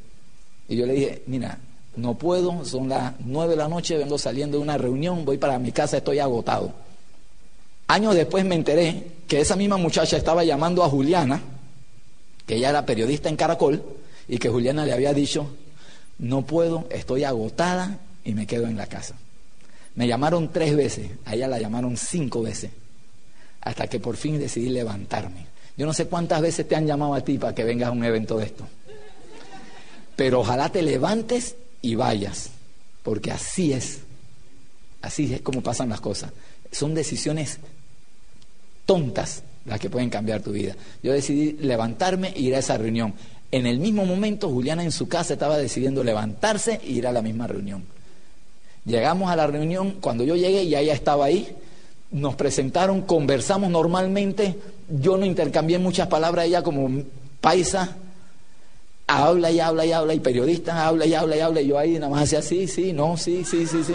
Y 0.68 0.76
yo 0.76 0.86
le 0.86 0.94
dije, 0.94 1.24
mira, 1.26 1.58
no 1.96 2.14
puedo, 2.14 2.64
son 2.66 2.88
las 2.88 3.14
nueve 3.20 3.52
de 3.52 3.58
la 3.58 3.68
noche, 3.68 3.98
vengo 3.98 4.18
saliendo 4.18 4.58
de 4.58 4.64
una 4.64 4.78
reunión, 4.78 5.26
voy 5.26 5.38
para 5.38 5.58
mi 5.58 5.72
casa, 5.72 5.98
estoy 5.98 6.20
agotado. 6.20 6.72
Años 7.88 8.14
después 8.14 8.46
me 8.46 8.54
enteré 8.54 9.08
que 9.28 9.42
esa 9.42 9.56
misma 9.56 9.78
muchacha 9.78 10.16
estaba 10.16 10.44
llamando 10.44 10.84
a 10.84 10.90
Juliana, 10.90 11.42
que 12.50 12.56
ella 12.56 12.72
era 12.72 12.84
periodista 12.84 13.30
en 13.30 13.36
Caracol 13.36 13.84
y 14.28 14.40
que 14.40 14.50
Juliana 14.50 14.84
le 14.84 14.92
había 14.92 15.14
dicho, 15.14 15.52
no 16.18 16.48
puedo, 16.48 16.88
estoy 16.90 17.24
agotada 17.24 18.00
y 18.26 18.34
me 18.34 18.48
quedo 18.48 18.66
en 18.66 18.76
la 18.76 18.88
casa. 18.88 19.14
Me 19.94 20.08
llamaron 20.08 20.52
tres 20.52 20.76
veces, 20.76 21.12
a 21.26 21.36
ella 21.36 21.48
la 21.48 21.60
llamaron 21.60 21.96
cinco 21.96 22.42
veces, 22.42 22.72
hasta 23.62 23.86
que 23.86 24.00
por 24.00 24.18
fin 24.18 24.40
decidí 24.40 24.70
levantarme. 24.70 25.46
Yo 25.78 25.86
no 25.86 25.94
sé 25.94 26.08
cuántas 26.08 26.42
veces 26.42 26.68
te 26.68 26.76
han 26.76 26.88
llamado 26.88 27.14
a 27.14 27.22
ti 27.22 27.38
para 27.38 27.54
que 27.54 27.64
vengas 27.64 27.90
a 27.90 27.92
un 27.92 28.04
evento 28.04 28.40
de 28.40 28.46
esto, 28.46 28.68
pero 30.16 30.40
ojalá 30.40 30.70
te 30.70 30.82
levantes 30.82 31.56
y 31.84 31.94
vayas, 31.94 32.50
porque 33.04 33.30
así 33.30 33.74
es, 33.74 34.00
así 35.04 35.36
es 35.36 35.42
como 35.42 35.62
pasan 35.62 35.90
las 35.90 36.02
cosas. 36.02 36.32
Son 36.72 36.96
decisiones 36.96 37.60
tontas 38.88 39.44
las 39.69 39.79
que 39.79 39.89
pueden 39.89 40.10
cambiar 40.10 40.41
tu 40.41 40.51
vida. 40.51 40.75
Yo 41.03 41.13
decidí 41.13 41.53
levantarme 41.62 42.34
e 42.36 42.41
ir 42.41 42.55
a 42.55 42.60
esa 42.60 42.77
reunión. 42.77 43.13
En 43.51 43.65
el 43.65 43.79
mismo 43.79 44.05
momento, 44.05 44.49
Juliana 44.49 44.84
en 44.84 44.91
su 44.91 45.08
casa 45.08 45.34
estaba 45.34 45.58
decidiendo 45.58 46.03
levantarse 46.03 46.82
e 46.84 46.91
ir 46.91 47.08
a 47.08 47.12
la 47.12 47.21
misma 47.21 47.47
reunión. 47.47 47.84
Llegamos 48.86 49.32
a 49.32 49.36
la 49.36 49.47
reunión, 49.47 49.97
cuando 50.01 50.23
yo 50.23 50.36
llegué 50.36 50.67
ya 50.67 50.79
ella 50.79 50.93
estaba 50.93 51.25
ahí, 51.25 51.55
nos 52.12 52.36
presentaron, 52.36 53.01
conversamos 53.03 53.69
normalmente, 53.69 54.55
yo 54.89 55.17
no 55.17 55.25
intercambié 55.25 55.77
muchas 55.77 56.08
palabras, 56.08 56.45
ella 56.45 56.63
como 56.63 57.03
paisa, 57.39 57.97
habla 59.05 59.51
y 59.51 59.60
habla 59.60 59.86
y 59.86 59.91
habla, 59.91 60.13
y 60.13 60.19
periodistas 60.19 60.75
habla 60.75 61.05
y 61.05 61.13
habla 61.13 61.38
y 61.38 61.39
habla, 61.39 61.62
y 61.62 61.67
yo 61.67 61.77
ahí 61.77 61.93
nada 61.95 62.10
más 62.10 62.23
hacía 62.23 62.41
sí, 62.41 62.67
sí, 62.67 62.93
no, 62.93 63.17
sí, 63.17 63.43
sí, 63.43 63.67
sí, 63.67 63.84
sí. 63.84 63.93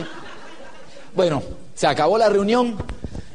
Bueno, 1.16 1.42
se 1.74 1.86
acabó 1.86 2.18
la 2.18 2.28
reunión, 2.28 2.76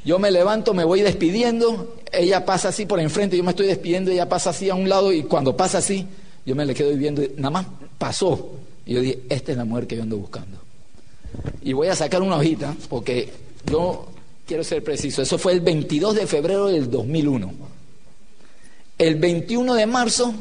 yo 0.05 0.19
me 0.19 0.31
levanto, 0.31 0.73
me 0.73 0.85
voy 0.85 1.01
despidiendo, 1.01 1.98
ella 2.11 2.45
pasa 2.45 2.69
así 2.69 2.85
por 2.85 2.99
enfrente, 2.99 3.37
yo 3.37 3.43
me 3.43 3.51
estoy 3.51 3.67
despidiendo, 3.67 4.11
ella 4.11 4.27
pasa 4.27 4.51
así 4.51 4.69
a 4.69 4.75
un 4.75 4.87
lado, 4.87 5.11
y 5.11 5.23
cuando 5.23 5.55
pasa 5.55 5.79
así, 5.79 6.05
yo 6.45 6.55
me 6.55 6.65
le 6.65 6.73
quedo 6.73 6.95
viendo, 6.95 7.21
nada 7.37 7.49
más 7.49 7.65
pasó. 7.97 8.51
Y 8.85 8.93
yo 8.93 9.01
dije, 9.01 9.19
esta 9.29 9.51
es 9.51 9.57
la 9.57 9.65
mujer 9.65 9.87
que 9.87 9.95
yo 9.95 10.03
ando 10.03 10.17
buscando. 10.17 10.57
Y 11.61 11.73
voy 11.73 11.87
a 11.87 11.95
sacar 11.95 12.21
una 12.21 12.37
hojita, 12.37 12.75
porque 12.89 13.29
yo 13.65 14.07
quiero 14.45 14.63
ser 14.63 14.83
preciso, 14.83 15.21
eso 15.21 15.37
fue 15.37 15.53
el 15.53 15.61
22 15.61 16.15
de 16.15 16.27
febrero 16.27 16.67
del 16.67 16.89
2001. 16.89 17.51
El 18.97 19.15
21 19.15 19.75
de 19.75 19.85
marzo 19.85 20.33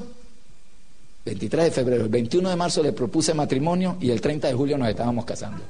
23 1.28 1.64
de 1.66 1.70
febrero, 1.70 2.04
el 2.04 2.08
21 2.08 2.48
de 2.48 2.56
marzo 2.56 2.82
le 2.82 2.92
propuse 2.92 3.34
matrimonio 3.34 3.98
y 4.00 4.10
el 4.10 4.20
30 4.20 4.48
de 4.48 4.54
julio 4.54 4.78
nos 4.78 4.88
estábamos 4.88 5.24
casando. 5.26 5.62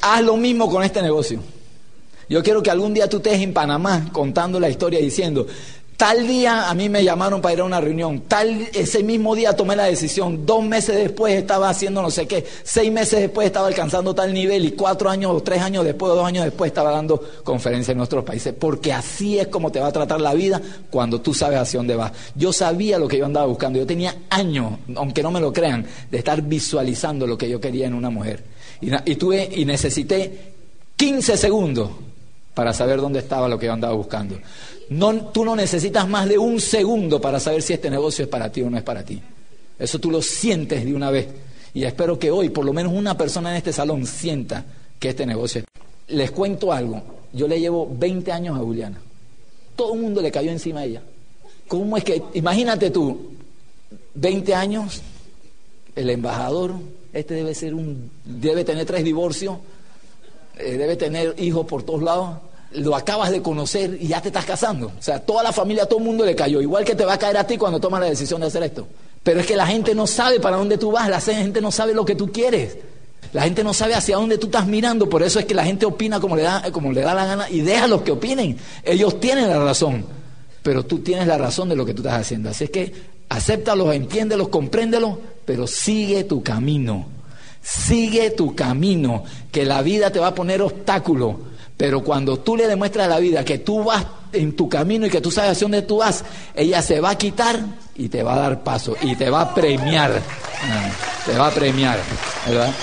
Haz 0.00 0.22
lo 0.22 0.36
mismo 0.36 0.70
con 0.70 0.82
este 0.82 1.02
negocio. 1.02 1.40
Yo 2.28 2.42
quiero 2.42 2.62
que 2.62 2.70
algún 2.70 2.92
día 2.92 3.08
tú 3.08 3.18
estés 3.18 3.40
en 3.40 3.54
Panamá 3.54 4.10
contando 4.12 4.60
la 4.60 4.68
historia 4.68 5.00
diciendo, 5.00 5.46
Tal 5.98 6.28
día 6.28 6.70
a 6.70 6.74
mí 6.74 6.88
me 6.88 7.02
llamaron 7.02 7.40
para 7.40 7.54
ir 7.54 7.60
a 7.60 7.64
una 7.64 7.80
reunión, 7.80 8.20
tal 8.28 8.68
ese 8.72 9.02
mismo 9.02 9.34
día 9.34 9.56
tomé 9.56 9.74
la 9.74 9.86
decisión, 9.86 10.46
dos 10.46 10.62
meses 10.62 10.94
después 10.94 11.34
estaba 11.34 11.68
haciendo 11.68 12.00
no 12.00 12.08
sé 12.08 12.28
qué, 12.28 12.46
seis 12.62 12.92
meses 12.92 13.18
después 13.18 13.48
estaba 13.48 13.66
alcanzando 13.66 14.14
tal 14.14 14.32
nivel 14.32 14.64
y 14.64 14.70
cuatro 14.70 15.10
años 15.10 15.32
o 15.34 15.42
tres 15.42 15.60
años 15.60 15.84
después 15.84 16.12
o 16.12 16.14
dos 16.14 16.24
años 16.24 16.44
después 16.44 16.70
estaba 16.70 16.92
dando 16.92 17.20
conferencias 17.42 17.88
en 17.88 17.98
nuestros 17.98 18.22
países, 18.22 18.54
porque 18.56 18.92
así 18.92 19.40
es 19.40 19.48
como 19.48 19.72
te 19.72 19.80
va 19.80 19.88
a 19.88 19.92
tratar 19.92 20.20
la 20.20 20.34
vida 20.34 20.62
cuando 20.88 21.20
tú 21.20 21.34
sabes 21.34 21.58
hacia 21.58 21.80
dónde 21.80 21.96
vas. 21.96 22.12
Yo 22.36 22.52
sabía 22.52 22.96
lo 23.00 23.08
que 23.08 23.18
yo 23.18 23.26
andaba 23.26 23.46
buscando, 23.46 23.80
yo 23.80 23.86
tenía 23.86 24.14
años, 24.30 24.74
aunque 24.94 25.24
no 25.24 25.32
me 25.32 25.40
lo 25.40 25.52
crean, 25.52 25.84
de 26.12 26.18
estar 26.18 26.42
visualizando 26.42 27.26
lo 27.26 27.36
que 27.36 27.50
yo 27.50 27.60
quería 27.60 27.88
en 27.88 27.94
una 27.94 28.08
mujer. 28.08 28.44
Y, 28.80 29.14
tuve 29.16 29.48
y 29.56 29.64
necesité 29.64 30.52
15 30.96 31.36
segundos 31.36 31.90
para 32.54 32.72
saber 32.72 33.00
dónde 33.00 33.20
estaba 33.20 33.48
lo 33.48 33.58
que 33.58 33.66
yo 33.66 33.72
andaba 33.72 33.94
buscando. 33.94 34.38
No, 34.90 35.26
tú 35.26 35.44
no 35.44 35.54
necesitas 35.54 36.08
más 36.08 36.28
de 36.28 36.38
un 36.38 36.60
segundo 36.60 37.20
para 37.20 37.40
saber 37.40 37.62
si 37.62 37.72
este 37.72 37.90
negocio 37.90 38.24
es 38.24 38.28
para 38.28 38.50
ti 38.50 38.62
o 38.62 38.70
no 38.70 38.76
es 38.76 38.82
para 38.82 39.04
ti. 39.04 39.20
Eso 39.78 39.98
tú 39.98 40.10
lo 40.10 40.22
sientes 40.22 40.84
de 40.84 40.94
una 40.94 41.10
vez. 41.10 41.28
Y 41.74 41.84
espero 41.84 42.18
que 42.18 42.30
hoy 42.30 42.48
por 42.50 42.64
lo 42.64 42.72
menos 42.72 42.92
una 42.92 43.16
persona 43.16 43.50
en 43.50 43.56
este 43.56 43.72
salón 43.72 44.06
sienta 44.06 44.64
que 44.98 45.10
este 45.10 45.26
negocio 45.26 45.60
es. 45.60 45.66
Les 46.14 46.30
cuento 46.30 46.72
algo. 46.72 47.02
Yo 47.32 47.46
le 47.46 47.60
llevo 47.60 47.88
20 47.90 48.32
años 48.32 48.56
a 48.56 48.60
Juliana. 48.60 48.98
Todo 49.76 49.94
el 49.94 50.00
mundo 50.00 50.20
le 50.22 50.32
cayó 50.32 50.50
encima 50.50 50.80
a 50.80 50.84
ella. 50.84 51.02
¿Cómo 51.68 51.96
es 51.96 52.02
que, 52.04 52.22
imagínate 52.34 52.90
tú, 52.90 53.32
20 54.14 54.54
años, 54.54 55.02
el 55.94 56.10
embajador, 56.10 56.74
este 57.12 57.34
debe 57.34 57.54
ser 57.54 57.74
un, 57.74 58.10
debe 58.24 58.64
tener 58.64 58.84
tres 58.86 59.04
divorcios, 59.04 59.56
eh, 60.58 60.76
debe 60.76 60.96
tener 60.96 61.34
hijos 61.38 61.66
por 61.66 61.82
todos 61.82 62.02
lados, 62.02 62.38
lo 62.72 62.94
acabas 62.94 63.30
de 63.30 63.40
conocer 63.40 63.96
y 64.00 64.08
ya 64.08 64.20
te 64.20 64.28
estás 64.28 64.44
casando. 64.44 64.92
O 64.98 65.02
sea, 65.02 65.20
toda 65.20 65.42
la 65.42 65.52
familia, 65.52 65.86
todo 65.86 65.98
el 66.00 66.04
mundo 66.04 66.24
le 66.24 66.34
cayó. 66.34 66.60
Igual 66.60 66.84
que 66.84 66.94
te 66.94 67.04
va 67.04 67.14
a 67.14 67.18
caer 67.18 67.36
a 67.36 67.44
ti 67.44 67.56
cuando 67.56 67.80
tomas 67.80 68.00
la 68.00 68.06
decisión 68.06 68.40
de 68.40 68.48
hacer 68.48 68.62
esto. 68.62 68.86
Pero 69.22 69.40
es 69.40 69.46
que 69.46 69.56
la 69.56 69.66
gente 69.66 69.94
no 69.94 70.06
sabe 70.06 70.40
para 70.40 70.56
dónde 70.56 70.78
tú 70.78 70.92
vas, 70.92 71.08
la 71.08 71.20
gente 71.20 71.60
no 71.60 71.70
sabe 71.70 71.94
lo 71.94 72.04
que 72.04 72.14
tú 72.14 72.30
quieres. 72.30 72.76
La 73.32 73.42
gente 73.42 73.62
no 73.62 73.74
sabe 73.74 73.94
hacia 73.94 74.16
dónde 74.16 74.38
tú 74.38 74.46
estás 74.46 74.66
mirando, 74.66 75.08
por 75.08 75.22
eso 75.22 75.38
es 75.38 75.44
que 75.44 75.54
la 75.54 75.64
gente 75.64 75.84
opina 75.84 76.18
como 76.18 76.34
le 76.34 76.42
da, 76.42 76.70
como 76.72 76.92
le 76.92 77.02
da 77.02 77.14
la 77.14 77.26
gana 77.26 77.50
y 77.50 77.60
deja 77.60 77.86
los 77.86 78.02
que 78.02 78.12
opinen. 78.12 78.56
Ellos 78.82 79.20
tienen 79.20 79.50
la 79.50 79.62
razón, 79.62 80.06
pero 80.62 80.84
tú 80.84 81.00
tienes 81.00 81.26
la 81.26 81.36
razón 81.36 81.68
de 81.68 81.76
lo 81.76 81.84
que 81.84 81.92
tú 81.92 82.00
estás 82.00 82.20
haciendo. 82.20 82.48
Así 82.48 82.64
es 82.64 82.70
que 82.70 82.92
acéptalos, 83.28 83.94
entiéndelos, 83.94 84.48
compréndelos, 84.48 85.16
pero 85.44 85.66
sigue 85.66 86.24
tu 86.24 86.42
camino. 86.42 87.06
Sigue 87.62 88.30
tu 88.30 88.54
camino, 88.54 89.24
que 89.52 89.64
la 89.64 89.82
vida 89.82 90.10
te 90.10 90.18
va 90.18 90.28
a 90.28 90.34
poner 90.34 90.62
obstáculos 90.62 91.36
pero 91.78 92.02
cuando 92.02 92.40
tú 92.40 92.56
le 92.56 92.66
demuestras 92.66 93.06
a 93.06 93.08
la 93.08 93.20
vida 93.20 93.44
que 93.44 93.58
tú 93.58 93.84
vas 93.84 94.04
en 94.32 94.56
tu 94.56 94.68
camino 94.68 95.06
y 95.06 95.10
que 95.10 95.20
tú 95.20 95.30
sabes 95.30 95.52
hacia 95.52 95.64
dónde 95.64 95.82
tú 95.82 95.98
vas, 95.98 96.24
ella 96.52 96.82
se 96.82 97.00
va 97.00 97.10
a 97.10 97.14
quitar 97.16 97.56
y 97.94 98.08
te 98.08 98.24
va 98.24 98.34
a 98.34 98.40
dar 98.40 98.64
paso 98.64 98.96
y 99.00 99.14
te 99.14 99.30
va 99.30 99.42
a 99.42 99.54
premiar. 99.54 100.10
Ah, 100.10 100.90
te 101.24 101.38
va 101.38 101.46
a 101.46 101.50
premiar, 101.52 101.96
¿verdad? 102.48 102.74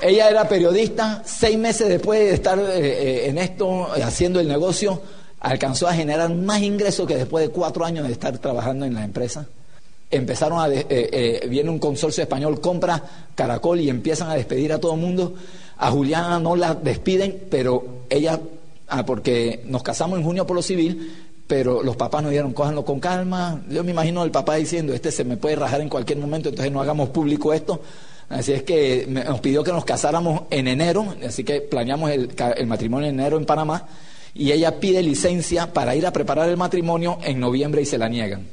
Ella 0.00 0.30
era 0.30 0.48
periodista, 0.48 1.22
seis 1.26 1.58
meses 1.58 1.88
después 1.88 2.20
de 2.20 2.34
estar 2.34 2.56
eh, 2.58 2.62
eh, 2.76 3.28
en 3.28 3.38
esto, 3.38 3.90
haciendo 4.00 4.38
el 4.38 4.46
negocio, 4.46 5.02
alcanzó 5.42 5.88
a 5.88 5.92
generar 5.92 6.32
más 6.32 6.62
ingresos 6.62 7.06
que 7.06 7.16
después 7.16 7.46
de 7.46 7.52
cuatro 7.52 7.84
años 7.84 8.06
de 8.06 8.12
estar 8.12 8.38
trabajando 8.38 8.86
en 8.86 8.94
la 8.94 9.04
empresa. 9.04 9.46
Empezaron 10.10 10.60
a, 10.60 10.68
eh, 10.70 11.46
viene 11.48 11.68
un 11.68 11.78
consorcio 11.78 12.22
español, 12.22 12.60
compra 12.60 13.02
Caracol 13.34 13.80
y 13.80 13.88
empiezan 13.88 14.30
a 14.30 14.34
despedir 14.34 14.72
a 14.72 14.78
todo 14.78 14.94
el 14.94 15.00
mundo. 15.00 15.34
A 15.78 15.90
Juliana 15.90 16.38
no 16.38 16.54
la 16.54 16.74
despiden, 16.74 17.44
pero 17.50 18.04
ella, 18.08 18.38
ah, 18.88 19.04
porque 19.04 19.62
nos 19.66 19.82
casamos 19.82 20.18
en 20.18 20.24
junio 20.24 20.46
por 20.46 20.54
lo 20.54 20.62
civil, 20.62 21.12
pero 21.48 21.82
los 21.82 21.96
papás 21.96 22.22
nos 22.22 22.30
dijeron, 22.30 22.52
cójanlo 22.52 22.84
con 22.84 23.00
calma. 23.00 23.62
Yo 23.68 23.82
me 23.82 23.90
imagino 23.90 24.22
el 24.22 24.30
papá 24.30 24.56
diciendo, 24.56 24.92
este 24.92 25.10
se 25.10 25.24
me 25.24 25.36
puede 25.36 25.56
rajar 25.56 25.80
en 25.80 25.88
cualquier 25.88 26.18
momento, 26.18 26.50
entonces 26.50 26.70
no 26.70 26.80
hagamos 26.80 27.08
público 27.08 27.52
esto. 27.52 27.80
Así 28.28 28.52
es 28.52 28.62
que 28.62 29.06
nos 29.08 29.40
pidió 29.40 29.64
que 29.64 29.72
nos 29.72 29.84
casáramos 29.84 30.42
en 30.50 30.68
enero, 30.68 31.16
así 31.26 31.42
que 31.42 31.60
planeamos 31.62 32.10
el, 32.10 32.30
el 32.56 32.66
matrimonio 32.66 33.08
en 33.08 33.18
enero 33.18 33.36
en 33.38 33.44
Panamá, 33.44 33.86
y 34.34 34.52
ella 34.52 34.80
pide 34.80 35.02
licencia 35.02 35.72
para 35.72 35.94
ir 35.94 36.06
a 36.06 36.12
preparar 36.12 36.48
el 36.48 36.56
matrimonio 36.56 37.18
en 37.22 37.40
noviembre 37.40 37.82
y 37.82 37.86
se 37.86 37.98
la 37.98 38.08
niegan. 38.08 38.46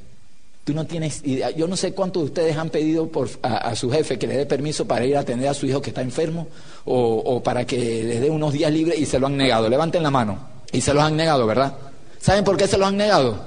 Tú 0.64 0.74
no 0.74 0.86
tienes 0.86 1.26
idea. 1.26 1.50
Yo 1.52 1.68
no 1.68 1.76
sé 1.76 1.94
cuántos 1.94 2.22
de 2.22 2.26
ustedes 2.28 2.58
han 2.58 2.70
pedido 2.70 3.10
a, 3.42 3.76
su 3.76 3.90
jefe 3.90 4.20
que 4.20 4.28
le 4.28 4.38
dé 4.38 4.46
permiso 4.46 4.86
para 4.86 5.06
ir 5.06 5.18
a 5.18 5.22
atender 5.22 5.50
a 5.50 5.54
su 5.54 5.66
hijo 5.66 5.82
que 5.82 5.90
está 5.90 6.02
enfermo 6.02 6.48
o, 6.86 7.42
para 7.42 7.66
que 7.66 8.04
les 8.04 8.22
dé 8.22 8.30
unos 8.30 8.54
días 8.54 8.72
libres 8.72 9.00
y 9.00 9.06
se 9.06 9.18
lo 9.18 9.28
han 9.28 9.38
negado. 9.38 9.68
Levanten 9.68 10.04
la 10.04 10.12
mano. 10.12 10.48
Y 10.72 10.82
se 10.82 10.94
los 10.94 11.02
han 11.02 11.16
negado, 11.16 11.48
¿verdad? 11.48 11.76
¿Saben 12.20 12.44
por 12.44 12.56
qué 12.56 12.68
se 12.68 12.78
lo 12.78 12.86
han 12.86 12.98
negado? 12.98 13.44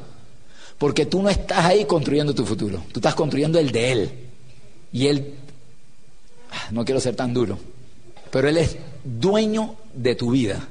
Porque 0.78 1.06
tú 1.06 1.22
no 1.22 1.28
estás 1.28 1.64
ahí 1.64 1.84
construyendo 1.84 2.34
tu 2.34 2.44
futuro. 2.44 2.82
Tú 2.90 2.98
estás 2.98 3.14
construyendo 3.14 3.58
el 3.60 3.70
de 3.70 3.92
él. 3.92 4.10
Y 4.92 5.06
él, 5.06 5.34
ah, 6.50 6.70
no 6.72 6.84
quiero 6.84 7.00
ser 7.00 7.14
tan 7.14 7.32
duro, 7.32 7.56
pero 8.32 8.48
él 8.48 8.56
es 8.56 8.76
dueño 9.04 9.76
de 9.94 10.16
tu 10.16 10.32
vida. 10.32 10.66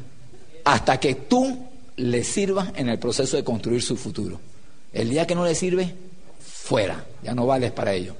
Hasta 0.65 1.00
que 1.00 1.15
tú 1.15 1.51
le 1.98 2.24
sirvas 2.24 2.72
en 2.76 2.90
el 2.90 3.00
proceso 3.00 3.38
de 3.38 3.44
construir 3.44 3.82
su 3.82 3.96
futuro. 3.96 4.40
El 4.94 5.10
día 5.10 5.28
que 5.28 5.36
no 5.36 5.46
le 5.46 5.56
sirve, 5.56 5.94
fuera, 6.40 7.06
ya 7.24 7.34
no 7.34 7.46
vales 7.46 7.72
para 7.72 7.94
ello. 7.94 8.16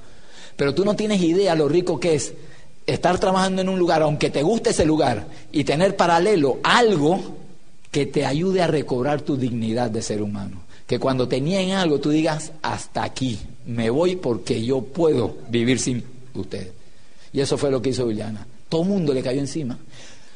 Pero 0.56 0.74
tú 0.74 0.86
no 0.86 0.96
tienes 0.96 1.22
idea 1.22 1.56
lo 1.56 1.68
rico 1.68 2.00
que 2.00 2.16
es 2.16 2.34
estar 2.86 3.20
trabajando 3.20 3.62
en 3.62 3.70
un 3.70 3.80
lugar, 3.80 4.02
aunque 4.02 4.30
te 4.30 4.44
guste 4.44 4.72
ese 4.72 4.86
lugar, 4.86 5.28
y 5.52 5.64
tener 5.64 5.96
paralelo 5.96 6.60
algo 6.64 7.38
que 7.92 8.06
te 8.06 8.26
ayude 8.26 8.62
a 8.62 8.68
recobrar 8.68 9.22
tu 9.22 9.38
dignidad 9.38 9.92
de 9.92 10.02
ser 10.02 10.22
humano. 10.22 10.62
Que 10.88 11.00
cuando 11.00 11.28
te 11.28 11.40
nieguen 11.40 11.76
algo 11.76 12.00
tú 12.00 12.10
digas, 12.10 12.52
hasta 12.62 13.04
aquí, 13.04 13.40
me 13.66 13.90
voy 13.90 14.16
porque 14.16 14.64
yo 14.64 14.82
puedo 14.82 15.38
vivir 15.50 15.80
sin 15.80 16.04
usted. 16.34 16.72
Y 17.34 17.40
eso 17.40 17.58
fue 17.58 17.72
lo 17.72 17.82
que 17.82 17.90
hizo 17.90 18.08
Villana. 18.08 18.46
Todo 18.68 18.84
el 18.84 18.90
mundo 18.90 19.14
le 19.14 19.24
cayó 19.24 19.40
encima. 19.40 19.78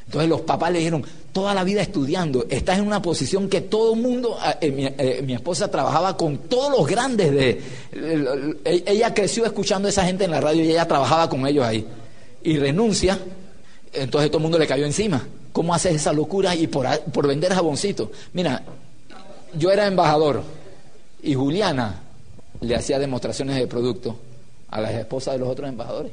Entonces 0.06 0.28
los 0.28 0.42
papás 0.42 0.72
le 0.72 0.78
dijeron, 0.78 1.04
toda 1.36 1.52
la 1.52 1.64
vida 1.64 1.82
estudiando, 1.82 2.46
estás 2.48 2.78
en 2.78 2.86
una 2.86 3.02
posición 3.02 3.50
que 3.50 3.60
todo 3.60 3.92
el 3.92 4.00
mundo, 4.00 4.38
ah, 4.40 4.56
eh, 4.58 4.94
eh, 4.96 5.20
mi, 5.22 5.34
esposa 5.34 5.70
trabajaba 5.70 6.16
con 6.16 6.38
todos 6.48 6.70
los 6.70 6.86
grandes 6.86 7.30
de... 7.30 7.60
E, 8.64 8.84
ella 8.86 9.12
creció 9.12 9.44
escuchando 9.44 9.86
a 9.86 9.90
esa 9.90 10.06
gente 10.06 10.24
en 10.24 10.30
la 10.30 10.40
radio 10.40 10.64
y 10.64 10.70
ella 10.70 10.88
trabajaba 10.88 11.28
con 11.28 11.46
ellos 11.46 11.62
ahí. 11.62 11.86
Y 12.42 12.56
renuncia, 12.56 13.18
entonces 13.92 14.30
todo 14.30 14.38
el 14.38 14.44
mundo 14.44 14.58
le 14.58 14.66
cayó 14.66 14.86
encima. 14.86 15.28
¿Cómo 15.52 15.74
haces 15.74 15.96
esa 15.96 16.10
locura 16.14 16.54
y 16.54 16.68
por, 16.68 16.88
por 17.12 17.26
vender 17.26 17.52
jaboncito? 17.52 18.10
Mira, 18.32 18.62
yo 19.58 19.70
era 19.70 19.86
embajador 19.86 20.42
y 21.22 21.34
Juliana 21.34 22.00
le 22.62 22.76
hacía 22.76 22.98
demostraciones 22.98 23.56
de 23.56 23.66
producto 23.66 24.16
a 24.70 24.80
las 24.80 24.94
esposas 24.94 25.34
de 25.34 25.40
los 25.40 25.50
otros 25.50 25.68
embajadores. 25.68 26.12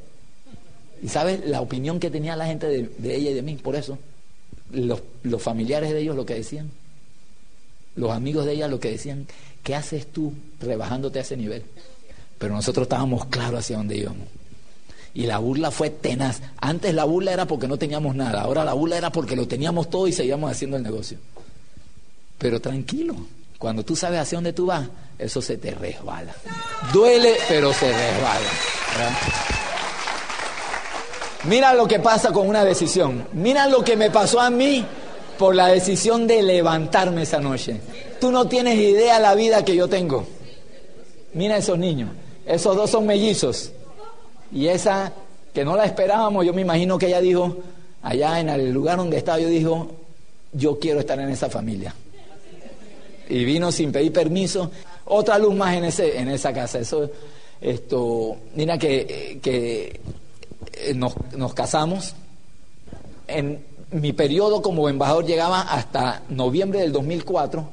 ¿Y 1.01 1.07
sabes 1.07 1.45
la 1.45 1.61
opinión 1.61 1.97
que 1.97 2.09
tenía 2.09 2.35
la 2.35 2.45
gente 2.45 2.67
de, 2.67 3.15
ella 3.15 3.31
y 3.31 3.33
de 3.35 3.41
mí? 3.41 3.55
Por 3.55 3.77
eso, 3.77 3.97
los, 4.71 5.01
los, 5.23 5.41
familiares 5.41 5.91
de 5.91 5.99
ellos 5.99 6.15
lo 6.15 6.25
que 6.25 6.35
decían, 6.35 6.71
los 7.95 8.11
amigos 8.11 8.45
de 8.45 8.53
ella 8.53 8.67
lo 8.67 8.79
que 8.79 8.91
decían, 8.91 9.27
¿qué 9.63 9.75
haces 9.75 10.07
tú 10.07 10.33
rebajándote 10.59 11.19
a 11.19 11.21
ese 11.21 11.37
nivel? 11.37 11.63
Pero 12.37 12.55
nosotros 12.55 12.85
estábamos 12.85 13.25
claros 13.25 13.59
hacia 13.59 13.77
dónde 13.77 13.97
íbamos. 13.97 14.27
Y 15.13 15.27
la 15.27 15.37
burla 15.37 15.69
fue 15.69 15.91
tenaz. 15.91 16.41
Antes 16.57 16.93
la 16.93 17.03
burla 17.03 17.31
era 17.31 17.45
porque 17.45 17.67
no 17.67 17.77
teníamos 17.77 18.15
nada, 18.15 18.41
ahora 18.41 18.65
la 18.65 18.73
burla 18.73 18.97
era 18.97 19.11
porque 19.11 19.35
lo 19.35 19.47
teníamos 19.47 19.89
todo 19.89 20.07
y 20.07 20.13
seguíamos 20.13 20.51
haciendo 20.51 20.77
el 20.77 20.83
negocio. 20.83 21.19
Pero 22.39 22.59
tranquilo, 22.59 23.15
cuando 23.59 23.85
tú 23.85 23.95
sabes 23.95 24.19
hacia 24.19 24.37
dónde 24.37 24.53
tú 24.53 24.65
vas, 24.65 24.89
eso 25.19 25.41
se 25.41 25.57
te 25.57 25.71
resbala. 25.71 26.33
Duele, 26.91 27.35
pero 27.47 27.71
se 27.71 27.91
resbala. 27.91 29.52
Mira 31.45 31.73
lo 31.73 31.87
que 31.87 31.99
pasa 31.99 32.31
con 32.31 32.47
una 32.47 32.63
decisión. 32.63 33.27
Mira 33.33 33.67
lo 33.67 33.83
que 33.83 33.97
me 33.97 34.09
pasó 34.09 34.39
a 34.39 34.49
mí 34.49 34.85
por 35.37 35.55
la 35.55 35.67
decisión 35.67 36.25
de 36.25 36.41
levantarme 36.41 37.23
esa 37.23 37.39
noche. 37.39 37.81
Tú 38.19 38.31
no 38.31 38.47
tienes 38.47 38.77
idea 38.77 39.19
la 39.19 39.35
vida 39.35 39.65
que 39.65 39.75
yo 39.75 39.89
tengo. 39.89 40.25
Mira 41.33 41.57
esos 41.57 41.77
niños, 41.77 42.11
esos 42.45 42.75
dos 42.75 42.89
son 42.89 43.05
mellizos. 43.05 43.71
Y 44.51 44.67
esa 44.67 45.11
que 45.53 45.65
no 45.65 45.75
la 45.75 45.85
esperábamos, 45.85 46.45
yo 46.45 46.53
me 46.53 46.61
imagino 46.61 46.97
que 46.97 47.07
ella 47.07 47.19
dijo, 47.19 47.57
allá 48.01 48.39
en 48.39 48.49
el 48.49 48.71
lugar 48.71 48.97
donde 48.97 49.17
estaba, 49.17 49.39
yo 49.39 49.49
dijo, 49.49 49.91
yo 50.53 50.79
quiero 50.79 51.01
estar 51.01 51.19
en 51.19 51.29
esa 51.29 51.49
familia. 51.49 51.93
Y 53.27 53.43
vino 53.43 53.71
sin 53.71 53.91
pedir 53.91 54.13
permiso, 54.13 54.71
otra 55.05 55.37
luz 55.37 55.55
más 55.55 55.75
en, 55.75 55.85
ese, 55.85 56.17
en 56.17 56.29
esa 56.29 56.53
casa. 56.53 56.79
Eso, 56.79 57.09
esto, 57.59 58.37
mira 58.55 58.77
que, 58.77 59.39
que 59.41 59.99
eh, 60.73 60.93
nos, 60.93 61.13
nos 61.35 61.53
casamos. 61.53 62.15
En 63.27 63.65
mi 63.91 64.11
periodo 64.13 64.61
como 64.61 64.89
embajador 64.89 65.25
llegaba 65.25 65.61
hasta 65.61 66.23
noviembre 66.29 66.79
del 66.79 66.91
2004, 66.91 67.69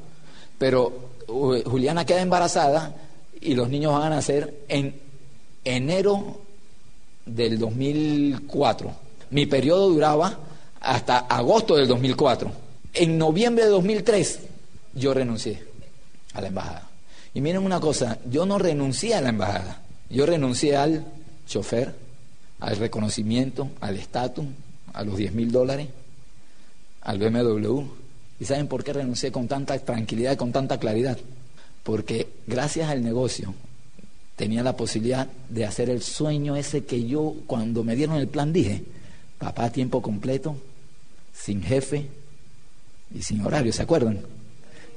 pero 0.57 1.09
uh, 1.27 1.61
Juliana 1.65 2.05
queda 2.05 2.21
embarazada 2.21 2.95
y 3.39 3.55
los 3.55 3.69
niños 3.69 3.93
van 3.93 4.03
a 4.03 4.15
nacer 4.15 4.63
en 4.67 4.99
enero 5.63 6.41
del 7.25 7.57
2004. 7.57 8.91
Mi 9.31 9.45
periodo 9.45 9.89
duraba 9.89 10.37
hasta 10.79 11.19
agosto 11.19 11.75
del 11.75 11.87
2004. 11.87 12.51
En 12.93 13.17
noviembre 13.17 13.65
de 13.65 13.71
2003 13.71 14.39
yo 14.93 15.13
renuncié 15.13 15.63
a 16.33 16.41
la 16.41 16.47
embajada. 16.47 16.89
Y 17.33 17.41
miren 17.41 17.63
una 17.63 17.79
cosa, 17.79 18.19
yo 18.29 18.45
no 18.45 18.57
renuncié 18.57 19.15
a 19.15 19.21
la 19.21 19.29
embajada, 19.29 19.81
yo 20.09 20.25
renuncié 20.25 20.75
al 20.75 21.05
chofer, 21.47 21.95
al 22.61 22.77
reconocimiento, 22.77 23.69
al 23.81 23.97
estatus, 23.97 24.45
a 24.93 25.03
los 25.03 25.17
10 25.17 25.33
mil 25.33 25.51
dólares, 25.51 25.89
al 27.01 27.19
BMW. 27.19 27.81
¿Y 28.39 28.45
saben 28.45 28.67
por 28.67 28.83
qué 28.83 28.93
renuncié 28.93 29.31
con 29.31 29.47
tanta 29.47 29.77
tranquilidad 29.77 30.33
y 30.33 30.37
con 30.37 30.51
tanta 30.51 30.79
claridad? 30.79 31.17
Porque 31.83 32.27
gracias 32.47 32.89
al 32.89 33.03
negocio 33.03 33.53
tenía 34.35 34.63
la 34.63 34.77
posibilidad 34.77 35.27
de 35.49 35.65
hacer 35.65 35.89
el 35.89 36.01
sueño 36.01 36.55
ese 36.55 36.85
que 36.85 37.05
yo 37.05 37.35
cuando 37.47 37.83
me 37.83 37.95
dieron 37.95 38.15
el 38.15 38.27
plan 38.27 38.53
dije, 38.53 38.83
papá 39.37 39.71
tiempo 39.71 40.01
completo, 40.01 40.55
sin 41.33 41.61
jefe 41.63 42.07
y 43.13 43.21
sin 43.23 43.45
horario, 43.45 43.73
¿se 43.73 43.81
acuerdan? 43.81 44.19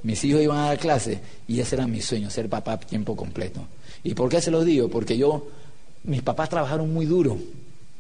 Mis 0.03 0.23
hijos 0.25 0.43
iban 0.43 0.59
a 0.59 0.67
dar 0.67 0.79
clase 0.79 1.21
y 1.49 1.61
ese 1.61 1.77
era 1.77 1.87
mi 1.87 2.03
sueño, 2.03 2.29
ser 2.29 2.49
papá 2.51 2.79
tiempo 2.79 3.17
completo. 3.17 3.67
¿Y 4.03 4.13
por 4.13 4.29
qué 4.29 4.43
se 4.43 4.51
lo 4.51 4.63
digo? 4.65 4.89
Porque 4.91 5.17
yo, 5.17 5.49
mis 6.05 6.23
papás 6.23 6.49
trabajaron 6.49 6.93
muy 6.93 7.07
duro. 7.07 7.39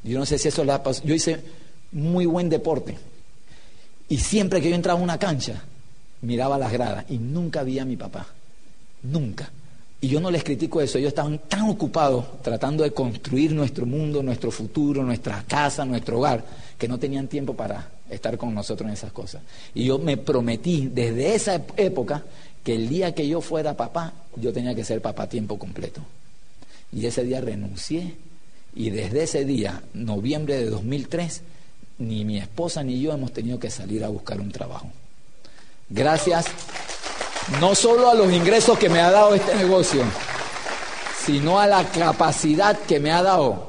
Yo 0.03 0.19
no 0.19 0.27
sé 0.27 0.39
si 0.39 0.49
eso 0.49 0.65
le 0.65 0.73
ha 0.73 0.83
pasado. 0.83 1.07
Yo 1.07 1.15
hice 1.15 1.41
muy 1.93 2.27
buen 2.27 2.49
deporte. 2.49 2.97
Y 4.09 4.19
siempre 4.19 4.61
que 4.61 4.69
yo 4.69 4.75
entraba 4.75 5.01
a 5.01 5.03
una 5.03 5.19
cancha, 5.19 5.63
miraba 6.21 6.59
las 6.59 6.73
gradas 6.73 7.07
y 7.09 7.19
nunca 7.19 7.63
vi 7.63 7.79
a 7.79 7.85
mi 7.85 7.97
papá. 7.97 8.27
Nunca. 9.03 9.51
Y 10.01 10.09
yo 10.09 10.21
no 10.21 10.31
les 10.31 10.45
critico 10.45 10.83
eso, 10.83 10.99
ellos 10.99 11.09
estaban 11.09 11.39
tan 11.49 11.63
ocupados 11.63 12.43
tratando 12.43 12.85
de 12.85 12.91
construir 12.91 13.53
nuestro 13.53 13.87
mundo, 13.87 14.23
nuestro 14.23 14.51
futuro, 14.51 15.03
nuestra 15.03 15.43
casa, 15.49 15.87
nuestro 15.87 16.19
hogar, 16.19 16.45
que 16.77 16.87
no 16.87 16.99
tenían 16.99 17.27
tiempo 17.27 17.55
para 17.55 17.89
estar 18.11 18.37
con 18.37 18.55
nosotros 18.55 18.87
en 18.87 18.93
esas 18.93 19.13
cosas. 19.13 19.41
Y 19.75 19.87
yo 19.87 19.99
me 19.99 20.19
prometí 20.19 20.91
desde 20.93 21.35
esa 21.35 21.55
época 21.79 22.23
que 22.63 22.75
el 22.75 22.87
día 22.89 23.15
que 23.15 23.27
yo 23.27 23.41
fuera 23.41 23.75
papá, 23.75 24.13
yo 24.37 24.53
tenía 24.53 24.75
que 24.75 24.85
ser 24.85 25.01
papá 25.01 25.23
a 25.23 25.29
tiempo 25.29 25.59
completo. 25.59 26.03
Y 26.95 27.07
ese 27.07 27.25
día 27.25 27.41
renuncié 27.41 28.15
y 28.75 28.91
desde 28.91 29.25
ese 29.25 29.45
día, 29.45 29.83
noviembre 29.95 30.57
de 30.57 30.71
2003, 30.71 31.43
ni 31.99 32.25
mi 32.25 32.39
esposa 32.39 32.83
ni 32.83 33.01
yo 33.01 33.13
hemos 33.13 33.33
tenido 33.33 33.59
que 33.59 33.71
salir 33.71 34.05
a 34.05 34.09
buscar 34.09 34.41
un 34.41 34.51
trabajo. 34.51 34.91
Gracias 35.89 36.47
no 37.61 37.75
solo 37.75 38.11
a 38.11 38.15
los 38.15 38.33
ingresos 38.33 38.79
que 38.79 38.89
me 38.89 39.01
ha 39.01 39.11
dado 39.11 39.35
este 39.35 39.55
negocio, 39.55 40.03
sino 41.25 41.61
a 41.61 41.67
la 41.67 41.85
capacidad 41.85 42.79
que 42.79 43.01
me 43.01 43.13
ha 43.13 43.23
dado, 43.23 43.69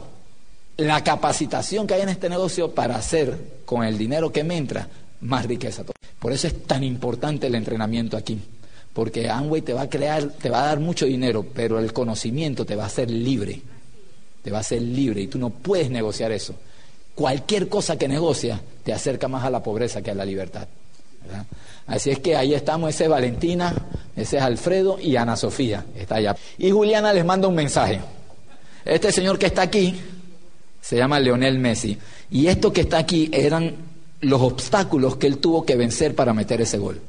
la 0.78 1.04
capacitación 1.04 1.86
que 1.86 1.94
hay 1.94 2.02
en 2.02 2.10
este 2.10 2.30
negocio 2.30 2.74
para 2.74 2.96
hacer 2.96 3.62
con 3.66 3.84
el 3.84 3.98
dinero 3.98 4.32
que 4.32 4.44
me 4.44 4.58
entra 4.58 4.88
más 5.22 5.46
riqueza. 5.46 5.84
Por 6.20 6.32
eso 6.32 6.48
es 6.48 6.64
tan 6.64 6.84
importante 6.84 7.48
el 7.48 7.56
entrenamiento 7.56 8.18
aquí, 8.18 8.40
porque 8.96 9.30
Amway 9.30 9.62
te 9.62 9.74
va 9.74 9.82
a 9.82 9.90
crear, 9.90 10.24
te 10.30 10.50
va 10.50 10.64
a 10.64 10.68
dar 10.68 10.80
mucho 10.80 11.06
dinero, 11.06 11.46
pero 11.54 11.80
el 11.80 11.92
conocimiento 11.92 12.66
te 12.66 12.78
va 12.78 12.84
a 12.84 12.88
hacer 12.88 13.12
libre, 13.12 13.62
te 14.42 14.52
va 14.52 14.60
a 14.60 14.62
hacer 14.62 14.82
libre 14.82 15.20
y 15.20 15.28
tú 15.28 15.38
no 15.38 15.50
puedes 15.50 15.90
negociar 15.90 16.32
eso. 16.32 16.56
Cualquier 17.14 17.68
cosa 17.68 17.98
que 17.98 18.08
negocia 18.08 18.62
te 18.86 18.94
acerca 18.94 19.28
más 19.28 19.44
a 19.44 19.50
la 19.50 19.62
pobreza 19.62 20.02
que 20.02 20.12
a 20.12 20.16
la 20.16 20.24
libertad. 20.24 20.70
Así 21.88 22.10
es 22.10 22.20
que 22.20 22.38
ahí 22.38 22.54
estamos, 22.54 22.90
ese 22.90 23.04
es 23.04 23.10
Valentina, 23.10 23.76
ese 24.16 24.38
es 24.38 24.44
Alfredo 24.44 24.98
y 24.98 25.18
Ana 25.18 25.36
Sofía, 25.36 25.86
está 25.94 26.16
allá. 26.16 26.38
Y 26.58 26.72
Juliana 26.72 27.12
les 27.12 27.26
manda 27.26 27.50
un 27.50 27.56
mensaje. 27.56 28.00
Este 28.86 29.12
señor 29.12 29.38
que 29.38 29.48
está 29.48 29.64
aquí 29.64 29.94
se 30.80 30.96
llama 30.96 31.20
Leonel 31.20 31.60
Messi. 31.60 31.98
Y 32.32 32.48
esto 32.48 32.72
que 32.72 32.82
está 32.82 33.00
aquí 33.00 33.30
eran 33.34 33.76
los 34.22 34.42
obstáculos 34.42 35.18
que 35.18 35.28
él 35.28 35.40
tuvo 35.40 35.66
que 35.66 35.76
vencer 35.76 36.16
para 36.16 36.34
meter 36.34 36.62
ese 36.62 36.78
gol. 36.78 37.02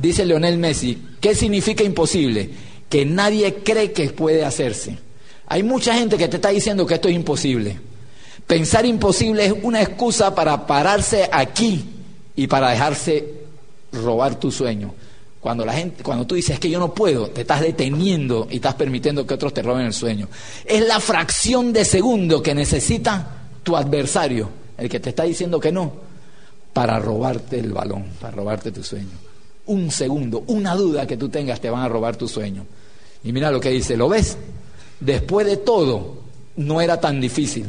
Dice 0.00 0.24
Leonel 0.24 0.58
Messi, 0.58 1.02
¿qué 1.20 1.34
significa 1.34 1.84
imposible? 1.84 2.50
Que 2.88 3.04
nadie 3.04 3.56
cree 3.56 3.92
que 3.92 4.10
puede 4.10 4.44
hacerse. 4.44 4.98
Hay 5.46 5.62
mucha 5.62 5.94
gente 5.94 6.16
que 6.16 6.28
te 6.28 6.36
está 6.36 6.48
diciendo 6.48 6.86
que 6.86 6.94
esto 6.94 7.08
es 7.08 7.14
imposible. 7.14 7.78
Pensar 8.46 8.86
imposible 8.86 9.46
es 9.46 9.54
una 9.62 9.82
excusa 9.82 10.34
para 10.34 10.66
pararse 10.66 11.28
aquí 11.30 11.84
y 12.34 12.46
para 12.46 12.70
dejarse 12.70 13.42
robar 13.92 14.38
tu 14.38 14.50
sueño. 14.50 14.94
Cuando 15.40 15.64
la 15.64 15.72
gente, 15.72 16.02
cuando 16.02 16.26
tú 16.26 16.36
dices 16.36 16.58
que 16.58 16.70
yo 16.70 16.78
no 16.78 16.94
puedo, 16.94 17.28
te 17.28 17.40
estás 17.40 17.60
deteniendo 17.60 18.46
y 18.50 18.56
estás 18.56 18.74
permitiendo 18.74 19.26
que 19.26 19.34
otros 19.34 19.52
te 19.52 19.62
roben 19.62 19.86
el 19.86 19.92
sueño. 19.92 20.28
Es 20.64 20.86
la 20.86 21.00
fracción 21.00 21.72
de 21.72 21.84
segundo 21.84 22.42
que 22.42 22.54
necesita 22.54 23.42
tu 23.62 23.76
adversario, 23.76 24.48
el 24.78 24.88
que 24.88 25.00
te 25.00 25.10
está 25.10 25.24
diciendo 25.24 25.58
que 25.58 25.72
no, 25.72 25.92
para 26.72 26.98
robarte 26.98 27.58
el 27.58 27.72
balón, 27.72 28.04
para 28.20 28.36
robarte 28.36 28.70
tu 28.70 28.84
sueño. 28.84 29.31
Un 29.66 29.90
segundo, 29.90 30.44
una 30.48 30.74
duda 30.74 31.06
que 31.06 31.16
tú 31.16 31.28
tengas 31.28 31.60
te 31.60 31.70
van 31.70 31.82
a 31.82 31.88
robar 31.88 32.16
tu 32.16 32.28
sueño. 32.28 32.66
Y 33.24 33.32
mira 33.32 33.50
lo 33.50 33.60
que 33.60 33.70
dice, 33.70 33.96
¿lo 33.96 34.08
ves? 34.08 34.36
Después 35.00 35.46
de 35.46 35.56
todo, 35.56 36.18
no 36.56 36.80
era 36.80 37.00
tan 37.00 37.20
difícil, 37.20 37.66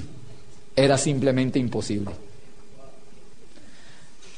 era 0.76 0.98
simplemente 0.98 1.60
imposible. 1.60 2.12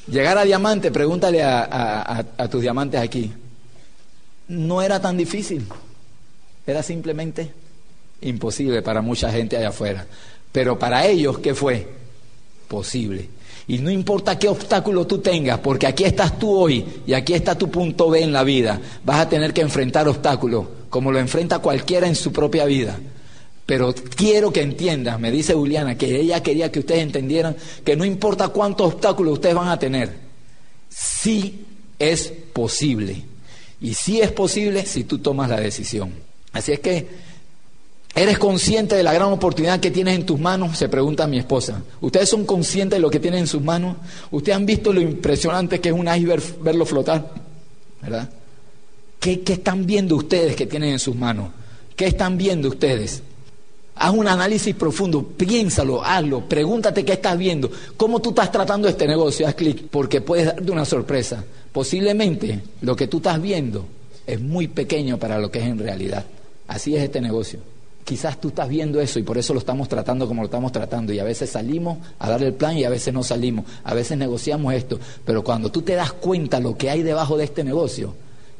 Llegar 0.08 0.38
a 0.38 0.43
diamante, 0.43 0.91
pregúntale 0.91 1.41
a, 1.43 2.26
tus 2.49 2.62
diamantes 2.62 3.01
aquí. 3.01 3.32
No 4.47 4.82
era 4.82 5.01
tan 5.01 5.18
difícil, 5.18 5.66
era 6.68 6.84
simplemente 6.84 7.51
imposible 8.22 8.82
para 8.82 9.01
mucha 9.01 9.32
gente 9.32 9.58
allá 9.58 9.70
afuera. 9.70 10.06
Pero 10.51 10.78
para 10.78 11.06
ellos, 11.08 11.39
¿qué 11.39 11.56
fue? 11.56 11.88
Posible. 12.68 13.30
Y 13.68 13.80
no 13.80 13.89
importa 13.89 14.38
qué 14.38 14.47
obstáculo 14.47 15.07
tú 15.07 15.20
tengas, 15.20 15.59
porque 15.59 15.88
aquí 15.88 16.03
estás 16.03 16.38
tú 16.38 16.55
hoy 16.55 16.86
y 17.07 17.13
aquí 17.13 17.34
está 17.34 17.57
tu 17.57 17.70
punto 17.70 18.09
B 18.09 18.22
en 18.22 18.32
la 18.32 18.43
vida. 18.43 18.80
Vas 19.03 19.20
a 19.20 19.30
tener 19.30 19.53
que 19.53 19.61
enfrentar 19.61 20.07
obstáculos, 20.07 20.68
como 20.89 21.11
lo 21.11 21.20
enfrenta 21.20 21.59
cualquiera 21.59 22.07
en 22.07 22.16
su 22.16 22.32
propia 22.32 22.66
vida. 22.66 22.99
Pero 23.66 23.95
quiero 24.16 24.53
que 24.53 24.61
entiendan, 24.61 25.20
me 25.20 25.32
dice 25.32 25.55
Juliana, 25.55 25.97
que 25.97 26.20
ella 26.20 26.43
quería 26.43 26.72
que 26.72 26.80
ustedes 26.80 27.01
entendieran 27.01 27.55
que 27.84 27.95
no 27.95 28.05
importa 28.05 28.49
cuántos 28.49 28.93
obstáculos 28.93 29.34
ustedes 29.34 29.55
van 29.55 29.70
a 29.70 29.80
tener, 29.80 30.13
sí 30.89 31.66
es 31.97 32.32
posible. 32.53 33.24
Y 33.82 33.95
sí 33.95 34.22
es 34.22 34.32
posible 34.32 34.86
si 34.86 35.03
tú 35.03 35.18
tomas 35.18 35.49
la 35.49 35.59
decisión. 35.59 36.13
Así 36.53 36.72
es 36.72 36.80
que, 36.80 37.07
¿eres 38.16 38.39
consciente 38.39 38.95
de 38.95 39.03
la 39.03 39.13
gran 39.13 39.32
oportunidad 39.32 39.80
que 39.80 39.91
tienes 39.91 40.16
en 40.16 40.26
tus 40.26 40.39
manos? 40.39 40.78
Se 40.78 40.89
pregunta 40.89 41.28
mi 41.28 41.38
esposa. 41.38 41.84
¿Ustedes 42.01 42.30
son 42.30 42.45
conscientes 42.45 42.97
de 42.97 43.01
lo 43.01 43.09
que 43.09 43.20
tienen 43.20 43.41
en 43.41 43.47
sus 43.47 43.61
manos? 43.61 43.97
¿Ustedes 44.32 44.55
han 44.55 44.66
visto 44.66 44.91
lo 44.91 45.01
impresionante 45.01 45.80
que 45.80 45.89
es 45.89 45.95
un 45.95 46.07
iceberg 46.07 46.41
verlo 46.61 46.86
flotar? 46.86 47.30
¿Verdad? 48.01 48.30
¿Qué, 49.20 49.41
qué 49.41 49.53
están 49.53 49.86
viendo 49.86 50.16
ustedes 50.16 50.55
que 50.55 50.66
tienen 50.66 50.91
en 50.91 50.99
sus 50.99 51.16
manos? 51.16 51.49
¿Qué 51.95 52.07
están 52.07 52.38
viendo 52.38 52.70
ustedes? 52.70 53.22
Haz 53.95 54.13
un 54.13 54.28
análisis 54.28 54.76
profundo, 54.76 55.24
piénsalo, 55.24 56.03
hazlo, 56.03 56.41
pregúntate 56.49 57.05
qué 57.05 57.13
estás 57.13 57.38
viendo, 57.38 57.72
cómo 57.95 58.22
tú 58.22 58.30
estás 58.30 58.51
tratando 58.51 58.89
este 58.89 59.07
negocio, 59.07 59.47
haz 59.47 59.55
clic, 59.55 59.88
porque 59.89 60.20
puedes 60.20 60.47
darte 60.47 60.70
una 60.70 60.84
sorpresa. 60.84 61.45
Posiblemente 61.72 62.61
lo 62.82 62.95
que 62.95 63.07
tú 63.07 63.18
estás 63.18 63.41
viendo 63.41 63.86
es 64.28 64.41
muy 64.41 64.68
pequeño 64.68 65.18
para 65.18 65.39
lo 65.39 65.49
que 65.49 65.59
es 65.59 65.66
en 65.66 65.80
realidad. 65.80 66.26
Así 66.68 66.95
es 66.95 67.03
este 67.03 67.22
negocio. 67.22 67.59
Quizás 68.06 68.39
tú 68.39 68.49
estás 68.49 68.70
viendo 68.70 69.01
eso 69.01 69.20
y 69.20 69.24
por 69.24 69.38
eso 69.38 69.53
lo 69.53 69.60
estamos 69.60 69.89
tratando 69.89 70.28
como 70.28 70.43
lo 70.43 70.45
estamos 70.45 70.72
tratando. 70.72 71.12
Y 71.12 71.20
a 71.20 71.24
veces 71.26 71.49
salimos 71.49 71.97
a 72.20 72.30
dar 72.30 72.41
el 72.43 72.53
plan 72.53 72.78
y 72.78 72.86
a 72.86 72.89
veces 72.89 73.14
no 73.14 73.24
salimos. 73.24 73.66
A 73.84 73.93
veces 73.93 74.18
negociamos 74.18 74.74
esto. 74.74 74.99
Pero 75.26 75.43
cuando 75.43 75.72
tú 75.72 75.82
te 75.82 75.95
das 75.95 76.14
cuenta 76.14 76.60
lo 76.60 76.78
que 76.78 76.89
hay 76.89 77.01
debajo 77.01 77.36
de 77.36 77.43
este 77.45 77.64
negocio, 77.64 78.14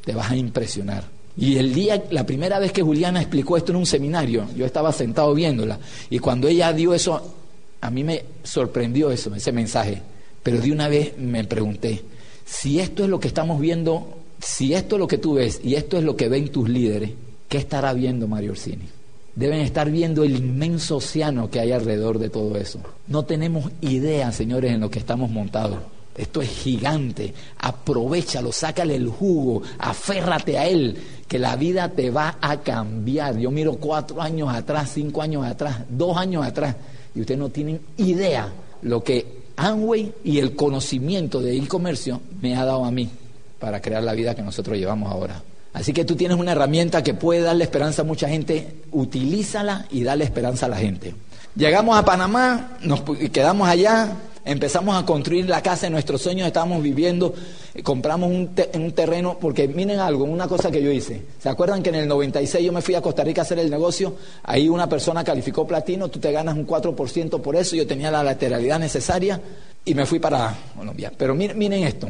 te 0.04 0.14
vas 0.14 0.32
a 0.32 0.36
impresionar. 0.36 1.04
Y 1.36 1.58
el 1.58 1.74
día, 1.74 2.02
la 2.10 2.24
primera 2.24 2.58
vez 2.58 2.72
que 2.72 2.82
Juliana 2.82 3.20
explicó 3.20 3.56
esto 3.56 3.72
en 3.72 3.76
un 3.76 3.86
seminario, 3.86 4.46
yo 4.56 4.64
estaba 4.64 4.90
sentado 4.92 5.34
viéndola, 5.34 5.78
y 6.08 6.18
cuando 6.18 6.48
ella 6.48 6.72
dio 6.72 6.94
eso, 6.94 7.34
a 7.80 7.90
mí 7.90 8.04
me 8.04 8.24
sorprendió 8.42 9.10
eso, 9.10 9.34
ese 9.34 9.52
mensaje. 9.52 10.00
Pero 10.42 10.60
de 10.60 10.72
una 10.72 10.88
vez 10.88 11.18
me 11.18 11.44
pregunté, 11.44 12.02
Si 12.44 12.78
esto 12.78 13.02
es 13.02 13.10
lo 13.10 13.18
que 13.18 13.28
estamos 13.28 13.60
viendo, 13.60 14.18
si 14.40 14.72
esto 14.72 14.96
es 14.96 15.00
lo 15.00 15.08
que 15.08 15.18
tú 15.18 15.34
ves 15.34 15.60
y 15.62 15.74
esto 15.74 15.98
es 15.98 16.04
lo 16.04 16.16
que 16.16 16.28
ven 16.28 16.48
tus 16.50 16.68
líderes, 16.68 17.10
¿qué 17.48 17.58
estará 17.58 17.92
viendo 17.92 18.28
Mario 18.28 18.52
Orsini? 18.52 18.95
Deben 19.36 19.60
estar 19.60 19.90
viendo 19.90 20.24
el 20.24 20.34
inmenso 20.34 20.96
océano 20.96 21.50
que 21.50 21.60
hay 21.60 21.70
alrededor 21.70 22.18
de 22.18 22.30
todo 22.30 22.56
eso. 22.56 22.80
No 23.06 23.24
tenemos 23.24 23.70
idea, 23.82 24.32
señores, 24.32 24.72
en 24.72 24.80
lo 24.80 24.90
que 24.90 24.98
estamos 24.98 25.30
montados. 25.30 25.78
Esto 26.16 26.40
es 26.40 26.48
gigante. 26.48 27.34
Aprovechalo, 27.58 28.50
sácale 28.50 28.96
el 28.96 29.08
jugo, 29.08 29.62
aférrate 29.78 30.58
a 30.58 30.66
él, 30.66 30.96
que 31.28 31.38
la 31.38 31.54
vida 31.56 31.90
te 31.90 32.10
va 32.10 32.38
a 32.40 32.62
cambiar. 32.62 33.36
Yo 33.36 33.50
miro 33.50 33.74
cuatro 33.74 34.22
años 34.22 34.48
atrás, 34.48 34.92
cinco 34.94 35.20
años 35.20 35.44
atrás, 35.44 35.82
dos 35.90 36.16
años 36.16 36.44
atrás, 36.44 36.74
y 37.14 37.20
ustedes 37.20 37.38
no 37.38 37.50
tienen 37.50 37.80
idea 37.98 38.50
lo 38.82 39.04
que 39.04 39.44
Amway 39.56 40.12
y 40.24 40.38
el 40.38 40.56
conocimiento 40.56 41.40
de 41.40 41.56
e-comercio 41.56 42.20
me 42.40 42.56
ha 42.56 42.64
dado 42.64 42.84
a 42.84 42.90
mí 42.90 43.10
para 43.58 43.80
crear 43.80 44.02
la 44.02 44.12
vida 44.12 44.34
que 44.34 44.42
nosotros 44.42 44.78
llevamos 44.78 45.10
ahora. 45.12 45.42
Así 45.76 45.92
que 45.92 46.06
tú 46.06 46.16
tienes 46.16 46.38
una 46.38 46.52
herramienta 46.52 47.02
que 47.02 47.12
puede 47.12 47.42
darle 47.42 47.62
esperanza 47.62 48.00
a 48.00 48.04
mucha 48.06 48.30
gente, 48.30 48.76
utilízala 48.92 49.84
y 49.90 50.04
dale 50.04 50.24
esperanza 50.24 50.64
a 50.64 50.68
la 50.70 50.78
gente. 50.78 51.14
Llegamos 51.54 51.98
a 51.98 52.02
Panamá, 52.02 52.78
nos 52.80 53.02
quedamos 53.30 53.68
allá, 53.68 54.16
empezamos 54.46 54.96
a 54.96 55.04
construir 55.04 55.46
la 55.50 55.60
casa 55.60 55.84
de 55.84 55.90
nuestros 55.90 56.22
sueños, 56.22 56.46
estábamos 56.46 56.82
viviendo, 56.82 57.34
eh, 57.74 57.82
compramos 57.82 58.30
un, 58.30 58.50
un, 58.72 58.92
terreno, 58.92 59.36
porque 59.38 59.68
miren 59.68 59.98
algo, 60.00 60.24
una 60.24 60.48
cosa 60.48 60.70
que 60.70 60.82
yo 60.82 60.90
hice. 60.90 61.20
¿Se 61.42 61.50
acuerdan 61.50 61.82
que 61.82 61.90
en 61.90 61.96
el 61.96 62.08
96 62.08 62.64
yo 62.64 62.72
me 62.72 62.80
fui 62.80 62.94
a 62.94 63.02
Costa 63.02 63.22
Rica 63.22 63.42
a 63.42 63.44
hacer 63.44 63.58
el 63.58 63.68
negocio? 63.68 64.14
Ahí 64.44 64.70
una 64.70 64.88
persona 64.88 65.24
calificó 65.24 65.66
platino, 65.66 66.08
tú 66.08 66.18
te 66.18 66.32
ganas 66.32 66.56
un 66.56 66.66
4% 66.66 67.42
por 67.42 67.54
eso, 67.54 67.76
yo 67.76 67.86
tenía 67.86 68.10
la 68.10 68.22
lateralidad 68.22 68.78
necesaria 68.78 69.38
y 69.84 69.94
me 69.94 70.06
fui 70.06 70.20
para 70.20 70.56
Colombia. 70.74 71.12
Pero 71.14 71.34
miren, 71.34 71.58
miren 71.58 71.84
esto, 71.84 72.08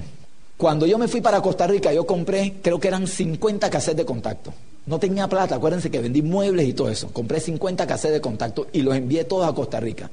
cuando 0.56 0.86
yo 0.86 0.98
me 0.98 1.08
fui 1.08 1.20
para 1.20 1.40
Costa 1.40 1.66
Rica, 1.66 1.92
yo 1.92 2.06
compré, 2.06 2.54
creo 2.62 2.80
que 2.80 2.88
eran 2.88 3.06
50 3.06 3.68
cassettes 3.70 3.98
de 3.98 4.04
contacto. 4.04 4.52
No 4.86 4.98
tenía 4.98 5.28
plata, 5.28 5.56
acuérdense 5.56 5.90
que 5.90 6.00
vendí 6.00 6.22
muebles 6.22 6.68
y 6.68 6.72
todo 6.72 6.88
eso. 6.88 7.08
Compré 7.12 7.40
50 7.40 7.86
cassettes 7.86 8.14
de 8.14 8.20
contacto 8.20 8.68
y 8.72 8.82
los 8.82 8.94
envié 8.96 9.24
todos 9.24 9.48
a 9.48 9.54
Costa 9.54 9.80
Rica 9.80 10.10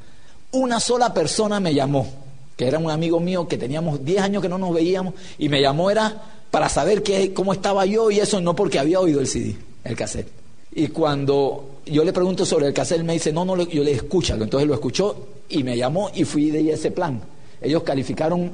una 0.53 0.79
sola 0.79 1.13
persona 1.13 1.59
me 1.59 1.73
llamó, 1.73 2.07
que 2.55 2.67
era 2.67 2.79
un 2.79 2.89
amigo 2.89 3.19
mío 3.19 3.47
que 3.47 3.57
teníamos 3.57 4.05
10 4.05 4.21
años 4.21 4.41
que 4.41 4.49
no 4.49 4.57
nos 4.57 4.73
veíamos, 4.73 5.15
y 5.37 5.49
me 5.49 5.61
llamó 5.61 5.91
era 5.91 6.21
para 6.49 6.69
saber 6.69 7.03
qué, 7.03 7.33
cómo 7.33 7.53
estaba 7.53 7.85
yo 7.85 8.11
y 8.11 8.19
eso, 8.19 8.39
no 8.39 8.55
porque 8.55 8.79
había 8.79 8.99
oído 8.99 9.19
el 9.19 9.27
CD, 9.27 9.57
el 9.83 9.95
cassette. 9.95 10.29
Y 10.75 10.87
cuando 10.87 11.81
yo 11.85 12.03
le 12.03 12.13
pregunto 12.13 12.45
sobre 12.45 12.67
el 12.67 12.73
cassette, 12.73 12.99
él 12.99 13.03
me 13.03 13.13
dice, 13.13 13.33
no, 13.33 13.45
no, 13.45 13.57
yo 13.63 13.83
le 13.83 13.91
escúchalo. 13.91 14.43
Entonces 14.43 14.67
lo 14.67 14.73
escuchó 14.75 15.27
y 15.49 15.63
me 15.63 15.75
llamó 15.75 16.11
y 16.13 16.23
fui 16.23 16.51
de 16.51 16.71
ese 16.71 16.91
plan. 16.91 17.21
Ellos 17.59 17.83
calificaron 17.83 18.51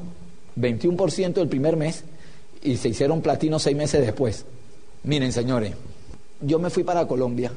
21% 0.60 1.42
el 1.42 1.48
primer 1.48 1.78
mes 1.78 2.04
y 2.62 2.78
se 2.78 2.90
hicieron 2.90 3.22
platino 3.22 3.60
seis 3.60 3.76
meses 3.76 4.02
después. 4.06 4.46
Miren, 5.04 5.32
señores, 5.32 5.74
yo 6.42 6.60
me 6.60 6.70
fui 6.70 6.84
para 6.84 7.08
Colombia 7.08 7.52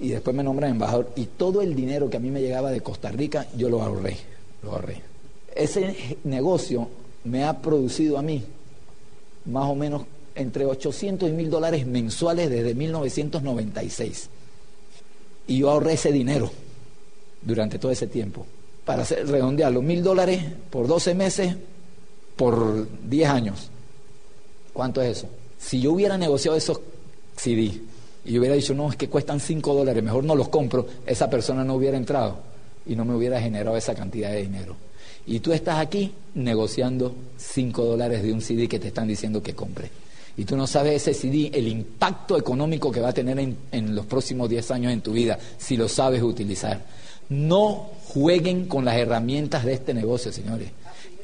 y 0.00 0.08
después 0.08 0.34
me 0.34 0.42
nombran 0.42 0.72
embajador 0.72 1.12
y 1.16 1.26
todo 1.26 1.62
el 1.62 1.74
dinero 1.74 2.10
que 2.10 2.16
a 2.16 2.20
mí 2.20 2.30
me 2.30 2.40
llegaba 2.40 2.70
de 2.70 2.80
Costa 2.80 3.10
Rica 3.10 3.46
yo 3.56 3.68
lo 3.68 3.82
ahorré, 3.82 4.16
lo 4.62 4.72
ahorré. 4.72 5.02
Ese 5.54 6.18
negocio 6.24 6.88
me 7.24 7.44
ha 7.44 7.60
producido 7.60 8.18
a 8.18 8.22
mí 8.22 8.44
más 9.46 9.70
o 9.70 9.74
menos 9.74 10.02
entre 10.34 10.66
800 10.66 11.28
y 11.28 11.32
1000 11.32 11.50
dólares 11.50 11.86
mensuales 11.86 12.50
desde 12.50 12.74
1996. 12.74 14.28
Y 15.48 15.58
yo 15.58 15.70
ahorré 15.70 15.94
ese 15.94 16.12
dinero 16.12 16.50
durante 17.42 17.78
todo 17.78 17.90
ese 17.92 18.06
tiempo. 18.06 18.44
Para 18.84 19.04
redondearlo, 19.04 19.82
mil 19.82 20.02
dólares 20.02 20.44
por 20.70 20.86
12 20.86 21.14
meses, 21.14 21.56
por 22.36 22.86
10 23.08 23.28
años. 23.28 23.70
¿Cuánto 24.72 25.00
es 25.00 25.18
eso? 25.18 25.28
Si 25.58 25.80
yo 25.80 25.92
hubiera 25.92 26.18
negociado 26.18 26.56
esos 26.56 26.80
CD 27.36 27.80
y 28.24 28.38
hubiera 28.38 28.54
dicho, 28.54 28.74
no, 28.74 28.90
es 28.90 28.96
que 28.96 29.08
cuestan 29.08 29.40
5 29.40 29.74
dólares, 29.74 30.02
mejor 30.02 30.24
no 30.24 30.34
los 30.34 30.48
compro, 30.48 30.86
esa 31.06 31.30
persona 31.30 31.64
no 31.64 31.74
hubiera 31.74 31.96
entrado 31.96 32.38
y 32.86 32.94
no 32.94 33.04
me 33.04 33.14
hubiera 33.14 33.40
generado 33.40 33.76
esa 33.76 33.94
cantidad 33.94 34.30
de 34.30 34.42
dinero. 34.42 34.76
Y 35.26 35.40
tú 35.40 35.52
estás 35.52 35.78
aquí 35.78 36.12
negociando 36.34 37.14
5 37.36 37.84
dólares 37.84 38.22
de 38.22 38.32
un 38.32 38.40
CD 38.40 38.68
que 38.68 38.78
te 38.78 38.88
están 38.88 39.08
diciendo 39.08 39.42
que 39.42 39.54
compre. 39.54 39.90
Y 40.36 40.44
tú 40.44 40.56
no 40.56 40.66
sabes 40.66 41.02
ese 41.02 41.14
CD, 41.14 41.50
el 41.54 41.66
impacto 41.66 42.36
económico 42.36 42.92
que 42.92 43.00
va 43.00 43.08
a 43.08 43.12
tener 43.14 43.38
en, 43.38 43.56
en 43.72 43.94
los 43.94 44.04
próximos 44.04 44.50
10 44.50 44.70
años 44.72 44.92
en 44.92 45.00
tu 45.00 45.12
vida, 45.12 45.38
si 45.56 45.76
lo 45.76 45.88
sabes 45.88 46.22
utilizar. 46.22 46.84
No 47.30 47.90
jueguen 48.08 48.66
con 48.66 48.84
las 48.84 48.96
herramientas 48.96 49.64
de 49.64 49.72
este 49.72 49.94
negocio, 49.94 50.30
señores. 50.30 50.68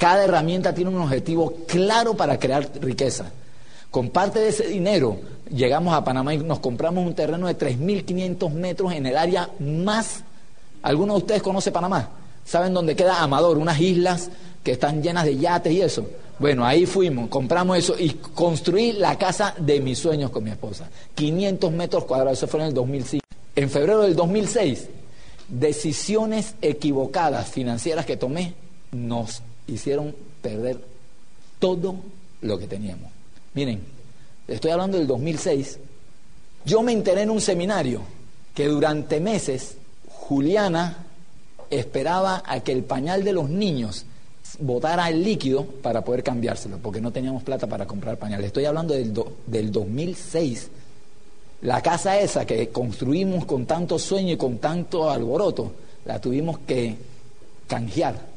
Cada 0.03 0.25
herramienta 0.25 0.75
tiene 0.75 0.91
un 0.91 1.01
objetivo 1.01 1.55
claro 1.69 2.15
para 2.15 2.37
crear 2.37 2.69
riqueza. 2.81 3.27
Con 3.89 4.11
parte 4.11 4.41
de 4.41 4.49
ese 4.49 4.67
dinero 4.67 5.21
llegamos 5.49 5.95
a 5.95 6.03
Panamá 6.03 6.35
y 6.35 6.39
nos 6.39 6.59
compramos 6.59 7.07
un 7.07 7.15
terreno 7.15 7.47
de 7.47 7.57
3.500 7.57 8.51
metros 8.51 8.93
en 8.95 9.07
el 9.07 9.17
área 9.17 9.49
más... 9.61 10.25
¿Alguno 10.83 11.13
de 11.13 11.19
ustedes 11.19 11.41
conoce 11.41 11.71
Panamá? 11.71 12.09
¿Saben 12.45 12.75
dónde 12.75 12.97
queda 12.97 13.23
Amador? 13.23 13.59
Unas 13.59 13.79
islas 13.79 14.31
que 14.65 14.73
están 14.73 15.05
llenas 15.05 15.25
de 15.25 15.37
yates 15.37 15.73
y 15.73 15.83
eso. 15.83 16.05
Bueno, 16.41 16.67
ahí 16.67 16.85
fuimos, 16.85 17.29
compramos 17.29 17.79
eso 17.79 17.95
y 17.97 18.09
construí 18.35 18.95
la 18.95 19.17
casa 19.17 19.55
de 19.57 19.79
mis 19.79 20.01
sueños 20.01 20.33
con 20.33 20.43
mi 20.43 20.51
esposa. 20.51 20.91
500 21.15 21.71
metros 21.71 22.07
cuadrados, 22.07 22.39
eso 22.39 22.49
fue 22.49 22.59
en 22.59 22.67
el 22.67 22.75
2005. 22.75 23.25
En 23.55 23.71
febrero 23.71 24.03
del 24.03 24.17
2006, 24.17 24.89
decisiones 25.47 26.57
equivocadas 26.61 27.51
financieras 27.51 28.05
que 28.05 28.17
tomé 28.17 28.55
nos 28.91 29.43
hicieron 29.73 30.15
perder 30.41 30.79
todo 31.59 31.97
lo 32.41 32.59
que 32.59 32.67
teníamos. 32.67 33.11
Miren, 33.55 33.81
estoy 34.49 34.71
hablando 34.71 34.99
del 34.99 35.07
2006, 35.07 35.79
yo 36.65 36.83
me 36.83 36.93
enteré 36.93 37.23
en 37.23 37.31
un 37.31 37.41
seminario 37.41 38.03
que 38.55 38.67
durante 38.67 39.21
meses 39.21 39.77
Juliana 40.09 41.07
esperaba 41.71 42.43
a 42.47 42.61
que 42.61 42.73
el 42.73 42.85
pañal 42.85 43.25
de 43.25 43.33
los 43.33 43.49
niños 43.49 44.05
botara 44.59 45.09
el 45.09 45.23
líquido 45.23 45.65
para 45.65 46.05
poder 46.05 46.23
cambiárselo, 46.23 46.79
porque 46.79 47.01
no 47.01 47.11
teníamos 47.11 47.43
plata 47.43 47.67
para 47.67 47.87
comprar 47.87 48.19
pañal. 48.19 48.45
Estoy 48.45 48.65
hablando 48.65 48.95
del, 48.95 49.15
del 49.47 49.73
2006. 49.73 50.69
La 51.63 51.81
casa 51.81 52.19
esa 52.19 52.45
que 52.45 52.69
construimos 52.71 53.45
con 53.45 53.67
tanto 53.67 53.99
sueño 53.99 54.35
y 54.35 54.37
con 54.37 54.59
tanto 54.59 55.11
alboroto, 55.11 55.73
la 56.05 56.21
tuvimos 56.21 56.59
que 56.67 56.97
canjear 57.69 58.32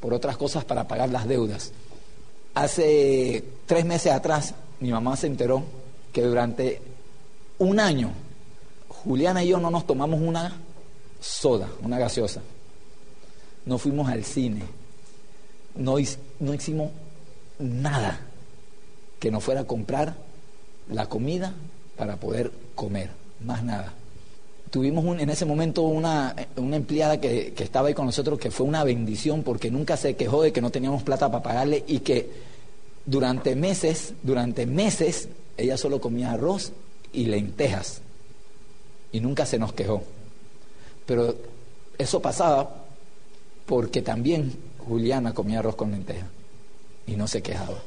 por 0.00 0.14
otras 0.14 0.36
cosas 0.36 0.64
para 0.64 0.86
pagar 0.86 1.08
las 1.10 1.26
deudas. 1.26 1.72
Hace 2.54 3.44
tres 3.66 3.84
meses 3.84 4.12
atrás 4.12 4.54
mi 4.80 4.90
mamá 4.90 5.16
se 5.16 5.26
enteró 5.26 5.62
que 6.12 6.22
durante 6.22 6.80
un 7.58 7.80
año 7.80 8.12
Juliana 8.88 9.44
y 9.44 9.48
yo 9.48 9.58
no 9.58 9.70
nos 9.70 9.86
tomamos 9.86 10.20
una 10.20 10.56
soda, 11.20 11.68
una 11.82 11.98
gaseosa. 11.98 12.42
No 13.64 13.78
fuimos 13.78 14.08
al 14.08 14.24
cine. 14.24 14.62
No, 15.74 15.98
hicimos 15.98 16.90
nada 17.58 18.20
que 19.20 19.30
no 19.30 19.40
fuera 19.40 19.62
a 19.62 19.66
comprar 19.66 20.16
la 20.90 21.06
comida 21.06 21.54
para 21.96 22.16
poder 22.16 22.50
comer, 22.74 23.10
más 23.44 23.62
nada. 23.62 23.92
Tuvimos 24.70 25.04
en 25.20 25.30
ese 25.30 25.44
momento 25.44 25.82
una, 25.82 26.34
una 26.56 26.76
empleada 26.76 27.20
que, 27.20 27.52
que, 27.54 27.64
estaba 27.64 27.88
ahí 27.88 27.94
con 27.94 28.06
nosotros 28.06 28.38
que 28.38 28.50
fue 28.50 28.66
una 28.66 28.84
bendición 28.84 29.42
porque 29.42 29.70
nunca 29.70 29.96
se 29.96 30.16
quejó 30.16 30.42
de 30.42 30.52
que 30.52 30.60
no 30.60 30.70
teníamos 30.70 31.02
plata 31.02 31.30
para 31.30 31.42
pagarle 31.42 31.84
y 31.86 32.00
que 32.00 32.28
durante 33.06 33.56
meses, 33.56 34.12
durante 34.22 34.66
meses, 34.66 35.28
ella 35.56 35.76
solo 35.76 36.00
comía 36.00 36.32
arroz 36.32 36.72
y 37.12 37.26
lentejas 37.26 38.02
y 39.12 39.20
nunca 39.20 39.46
se 39.46 39.58
nos 39.58 39.72
quejó. 39.72 40.02
Pero 41.06 41.34
eso 41.96 42.20
pasaba 42.20 42.84
porque 43.66 44.02
también 44.02 44.56
Juliana 44.78 45.34
comía 45.34 45.60
arroz 45.60 45.76
con 45.76 45.90
lentejas 45.90 46.28
y 47.06 47.16
no 47.16 47.26
se 47.26 47.42
quejaba. 47.42 47.78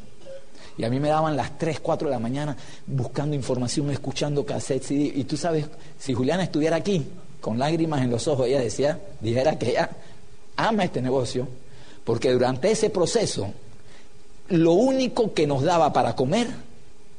Y 0.77 0.83
a 0.83 0.89
mí 0.89 0.99
me 0.99 1.09
daban 1.09 1.35
las 1.35 1.57
3, 1.57 1.79
4 1.79 2.07
de 2.07 2.13
la 2.13 2.19
mañana 2.19 2.55
buscando 2.87 3.35
información, 3.35 3.89
escuchando 3.91 4.45
cassettes 4.45 4.91
y, 4.91 5.23
tú 5.25 5.37
sabes, 5.37 5.65
si 5.99 6.13
Juliana 6.13 6.43
estuviera 6.43 6.77
aquí 6.77 7.05
con 7.39 7.59
lágrimas 7.59 8.01
en 8.01 8.11
los 8.11 8.27
ojos, 8.27 8.47
ella 8.47 8.59
decía, 8.59 8.99
dijera 9.19 9.57
que 9.57 9.71
ella 9.71 9.89
ama 10.55 10.83
este 10.83 11.01
negocio, 11.01 11.47
porque 12.03 12.31
durante 12.31 12.71
ese 12.71 12.89
proceso 12.89 13.51
lo 14.49 14.73
único 14.73 15.33
que 15.33 15.47
nos 15.47 15.63
daba 15.63 15.91
para 15.93 16.15
comer 16.15 16.47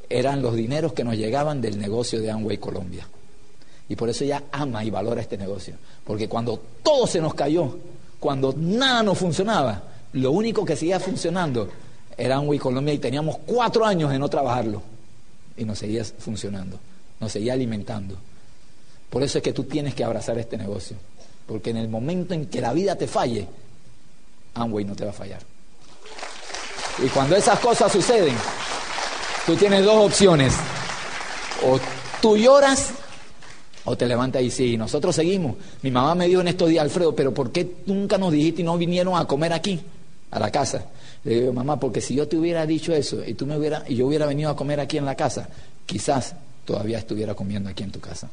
eran 0.09 0.43
los 0.43 0.55
dineros 0.55 0.93
que 0.93 1.05
nos 1.05 1.17
llegaban 1.17 1.61
del 1.61 1.79
negocio 1.79 2.21
de 2.21 2.31
Amway 2.31 2.59
Colombia. 2.59 3.09
Y 3.89 3.97
por 3.97 4.09
eso 4.09 4.25
ella 4.25 4.45
ama 4.53 4.85
y 4.85 4.91
valora 4.91 5.21
este 5.21 5.37
negocio. 5.39 5.75
Porque 6.05 6.29
cuando 6.29 6.61
todo 6.83 7.07
se 7.07 7.21
nos 7.21 7.35
cayó, 7.35 7.77
cuando 8.21 8.55
nada 8.57 9.03
nos 9.03 9.19
funcionaba, 9.19 9.83
lo 10.13 10.31
único 10.31 10.65
que 10.65 10.77
seguía 10.77 11.01
funcionando 11.01 11.69
era 12.17 12.37
Amway 12.37 12.59
Colombia 12.59 12.95
y 12.95 12.99
teníamos 12.99 13.39
cuatro 13.47 13.85
años 13.85 14.11
de 14.11 14.19
no 14.19 14.29
trabajarlo. 14.29 14.83
Y 15.57 15.65
nos 15.65 15.79
seguía 15.79 16.05
funcionando, 16.05 16.79
nos 17.21 17.33
seguía 17.33 17.53
alimentando. 17.53 18.17
Por 19.11 19.23
eso 19.23 19.39
es 19.39 19.45
que 19.45 19.53
tú 19.53 19.65
tienes 19.65 19.95
que 19.95 20.05
abrazar 20.05 20.39
este 20.39 20.57
negocio. 20.57 20.97
Porque 21.47 21.71
en 21.71 21.77
el 21.77 21.89
momento 21.89 22.35
en 22.35 22.47
que 22.47 22.61
la 22.61 22.73
vida 22.73 22.97
te 22.97 23.07
falle, 23.07 23.47
Amway 24.55 24.85
no 24.85 24.97
te 24.97 25.05
va 25.05 25.11
a 25.11 25.15
fallar. 25.15 25.41
Y 27.05 27.09
cuando 27.09 27.37
esas 27.37 27.59
cosas 27.59 27.91
suceden, 27.93 28.35
tú 29.47 29.57
tienes 29.57 29.85
dos 29.85 30.07
opciones. 30.07 30.55
O 31.65 31.79
tú 32.21 32.37
lloras 32.37 32.93
o 33.85 33.97
te 33.97 34.07
levantas 34.07 34.43
y 34.43 34.51
sí, 34.51 34.77
nosotros 34.77 35.15
seguimos. 35.15 35.57
Mi 35.83 35.91
mamá 35.91 36.15
me 36.15 36.29
dijo 36.29 36.41
en 36.41 36.49
estos 36.49 36.69
días, 36.69 36.83
Alfredo, 36.83 37.15
pero 37.15 37.35
¿por 37.35 37.51
qué 37.51 37.77
nunca 37.87 38.19
nos 38.19 38.33
dijiste 38.33 38.63
y 38.63 38.65
no 38.65 38.79
vinieron 38.79 39.17
a 39.17 39.27
comer 39.27 39.53
aquí, 39.53 39.81
a 40.31 40.39
la 40.39 40.51
casa? 40.51 40.85
Le 41.25 41.41
digo, 41.41 41.53
mamá, 41.53 41.79
porque 41.79 42.01
si 42.01 42.15
yo 42.15 42.27
te 42.27 42.37
hubiera 42.37 42.67
dicho 42.67 42.93
eso 42.93 43.25
y 43.25 43.35
tú 43.35 43.47
me 43.47 43.57
hubiera, 43.57 43.85
y 43.89 43.97
yo 43.97 44.07
hubiera 44.07 44.27
venido 44.27 44.51
a 44.51 44.57
comer 44.57 44.81
aquí 44.81 44.99
en 44.99 45.05
la 45.05 45.15
casa, 45.15 45.49
quizás 45.87 46.35
todavía 46.65 46.99
estuviera 46.99 47.35
comiendo 47.35 47.71
aquí 47.71 47.83
en 47.83 47.93
tu 47.93 48.01
casa. 48.01 48.29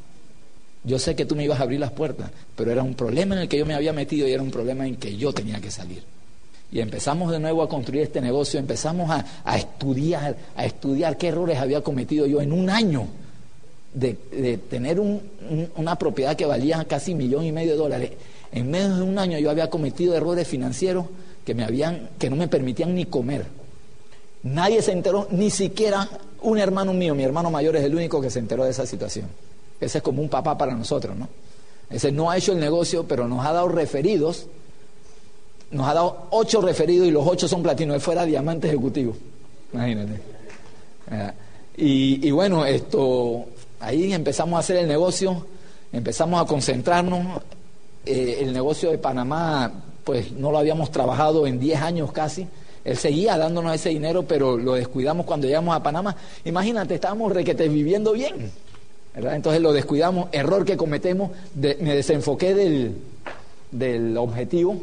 Yo 0.83 0.97
sé 0.97 1.15
que 1.15 1.25
tú 1.25 1.35
me 1.35 1.43
ibas 1.43 1.59
a 1.59 1.63
abrir 1.63 1.79
las 1.79 1.91
puertas, 1.91 2.31
pero 2.55 2.71
era 2.71 2.81
un 2.81 2.95
problema 2.95 3.35
en 3.35 3.41
el 3.41 3.47
que 3.47 3.57
yo 3.57 3.65
me 3.65 3.75
había 3.75 3.93
metido 3.93 4.27
y 4.27 4.31
era 4.31 4.41
un 4.41 4.51
problema 4.51 4.87
en 4.87 4.95
que 4.95 5.15
yo 5.17 5.33
tenía 5.33 5.59
que 5.59 5.69
salir. 5.69 6.03
Y 6.71 6.79
empezamos 6.79 7.31
de 7.31 7.39
nuevo 7.39 7.63
a 7.63 7.69
construir 7.69 8.03
este 8.03 8.21
negocio, 8.21 8.59
empezamos 8.59 9.09
a, 9.09 9.57
estudiar, 9.57 10.37
a 10.55 10.65
estudiar 10.65 11.17
qué 11.17 11.29
errores 11.29 11.57
había 11.57 11.81
cometido 11.81 12.25
yo 12.27 12.41
en 12.41 12.53
un 12.53 12.69
año 12.69 13.07
de, 13.93 14.13
tener 14.69 14.99
una 14.99 15.95
propiedad 15.97 16.35
que 16.35 16.45
valía 16.45 16.85
casi 16.85 17.11
un 17.11 17.17
millón 17.17 17.43
y 17.43 17.51
medio 17.51 17.71
de 17.71 17.77
dólares. 17.77 18.11
En 18.51 18.69
menos 18.69 18.97
de 18.97 19.03
un 19.03 19.17
año 19.17 19.39
yo 19.39 19.49
había 19.49 19.69
cometido 19.69 20.15
errores 20.15 20.47
financieros 20.47 21.05
que, 21.45 21.53
me 21.53 21.63
habían, 21.63 22.09
que 22.17 22.29
no 22.29 22.35
me 22.35 22.47
permitían 22.47 22.95
ni 22.95 23.05
comer. 23.05 23.45
Nadie 24.43 24.81
se 24.81 24.91
enteró, 24.91 25.27
ni 25.31 25.49
siquiera 25.49 26.07
un 26.41 26.57
hermano 26.57 26.93
mío, 26.93 27.15
mi 27.15 27.23
hermano 27.23 27.51
mayor 27.51 27.75
es 27.75 27.83
el 27.83 27.95
único 27.95 28.21
que 28.21 28.29
se 28.29 28.39
enteró 28.39 28.63
de 28.63 28.71
esa 28.71 28.85
situación. 28.85 29.27
Ese 29.79 29.97
es 29.99 30.03
como 30.03 30.21
un 30.21 30.29
papá 30.29 30.57
para 30.57 30.73
nosotros, 30.73 31.17
¿no? 31.17 31.27
Ese 31.89 32.11
no 32.11 32.29
ha 32.29 32.37
hecho 32.37 32.51
el 32.51 32.59
negocio, 32.59 33.05
pero 33.07 33.27
nos 33.27 33.45
ha 33.45 33.51
dado 33.51 33.67
referidos 33.67 34.47
nos 35.71 35.87
ha 35.87 35.93
dado 35.93 36.27
ocho 36.31 36.61
referidos 36.61 37.07
y 37.07 37.11
los 37.11 37.25
ocho 37.27 37.47
son 37.47 37.61
platino. 37.61 37.93
Él 37.93 38.01
fuera 38.01 38.25
diamante 38.25 38.67
ejecutivo. 38.67 39.15
Imagínate. 39.73 40.21
Y, 41.77 42.29
bueno, 42.31 42.65
esto, 42.65 43.45
ahí 43.79 44.13
empezamos 44.13 44.57
a 44.57 44.59
hacer 44.59 44.77
el 44.77 44.87
negocio, 44.87 45.45
empezamos 45.91 46.41
a 46.41 46.45
concentrarnos. 46.45 47.41
Eh, 48.05 48.39
el 48.41 48.53
negocio 48.53 48.91
de 48.91 48.97
Panamá, 48.97 49.71
pues 50.09 50.31
no 50.31 50.49
lo 50.49 50.57
habíamos 50.57 50.89
trabajado 50.89 51.45
en 51.45 51.59
diez 51.59 51.79
años 51.79 52.11
casi. 52.11 52.47
Él 52.83 52.97
seguía 52.97 53.37
dándonos 53.37 53.75
ese 53.75 53.89
dinero, 53.89 54.23
pero 54.23 54.57
lo 54.57 54.73
descuidamos 54.73 55.23
cuando 55.23 55.45
llegamos 55.45 55.75
a 55.75 55.83
Panamá. 55.83 56.15
Imagínate, 56.45 56.95
estábamos 56.95 57.31
requete 57.31 57.69
viviendo 57.69 58.13
bien. 58.13 58.51
¿verdad? 59.13 59.35
Entonces 59.35 59.61
lo 59.61 59.71
descuidamos, 59.71 60.29
error 60.31 60.65
que 60.65 60.77
cometemos, 60.77 61.29
me 61.53 61.95
desenfoqué 61.95 62.55
del, 62.55 62.97
del 63.69 64.17
objetivo 64.17 64.77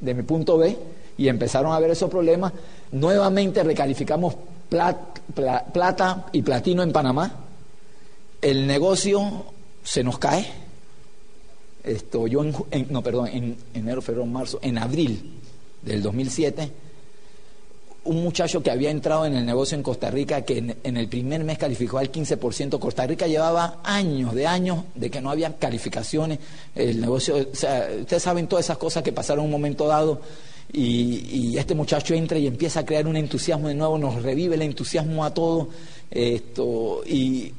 de 0.00 0.14
mi 0.14 0.24
punto 0.24 0.58
B 0.58 0.76
y 1.16 1.28
empezaron 1.28 1.70
a 1.72 1.78
ver 1.78 1.92
esos 1.92 2.10
problemas. 2.10 2.52
Nuevamente 2.90 3.62
recalificamos 3.62 4.34
plata 4.68 6.26
y 6.32 6.42
platino 6.42 6.82
en 6.82 6.90
Panamá. 6.90 7.32
El 8.42 8.66
negocio 8.66 9.44
se 9.84 10.02
nos 10.02 10.18
cae. 10.18 10.65
Esto, 11.86 12.26
yo 12.26 12.44
en, 12.44 12.86
no, 12.90 13.02
perdón, 13.02 13.28
en 13.28 13.56
enero, 13.72 14.02
febrero, 14.02 14.26
marzo, 14.26 14.58
en 14.62 14.76
abril 14.78 15.38
del 15.82 16.02
2007 16.02 16.70
un 18.06 18.22
muchacho 18.22 18.62
que 18.62 18.70
había 18.70 18.90
entrado 18.90 19.26
en 19.26 19.34
el 19.34 19.44
negocio 19.44 19.76
en 19.76 19.82
Costa 19.82 20.10
Rica, 20.10 20.42
que 20.42 20.58
en, 20.58 20.96
el 20.96 21.08
primer 21.08 21.44
mes 21.44 21.58
calificó 21.58 21.98
al 21.98 22.10
15%. 22.10 22.78
Costa 22.78 23.06
Rica 23.06 23.26
llevaba 23.26 23.80
años 23.82 24.34
de 24.34 24.46
años 24.46 24.84
de 24.94 25.10
que 25.10 25.20
no 25.20 25.30
había 25.30 25.56
calificaciones. 25.56 26.38
El 26.74 27.00
negocio, 27.00 27.36
o 27.36 27.54
sea, 27.54 27.88
ustedes 28.00 28.22
saben 28.22 28.46
todas 28.46 28.64
esas 28.64 28.78
cosas 28.78 29.02
que 29.02 29.12
pasaron 29.12 29.44
en 29.44 29.46
un 29.46 29.50
momento 29.50 29.86
dado. 29.86 30.20
Y, 30.72 31.56
este 31.56 31.74
muchacho 31.74 32.14
entra 32.14 32.38
y 32.38 32.46
empieza 32.46 32.80
a 32.80 32.84
crear 32.84 33.06
un 33.06 33.16
entusiasmo 33.16 33.68
de 33.68 33.74
nuevo, 33.74 33.98
nos 33.98 34.22
revive 34.22 34.54
el 34.54 34.62
entusiasmo 34.62 35.24
a 35.24 35.34
todo. 35.34 35.68
Esto, 36.10 37.02
y 37.06 37.52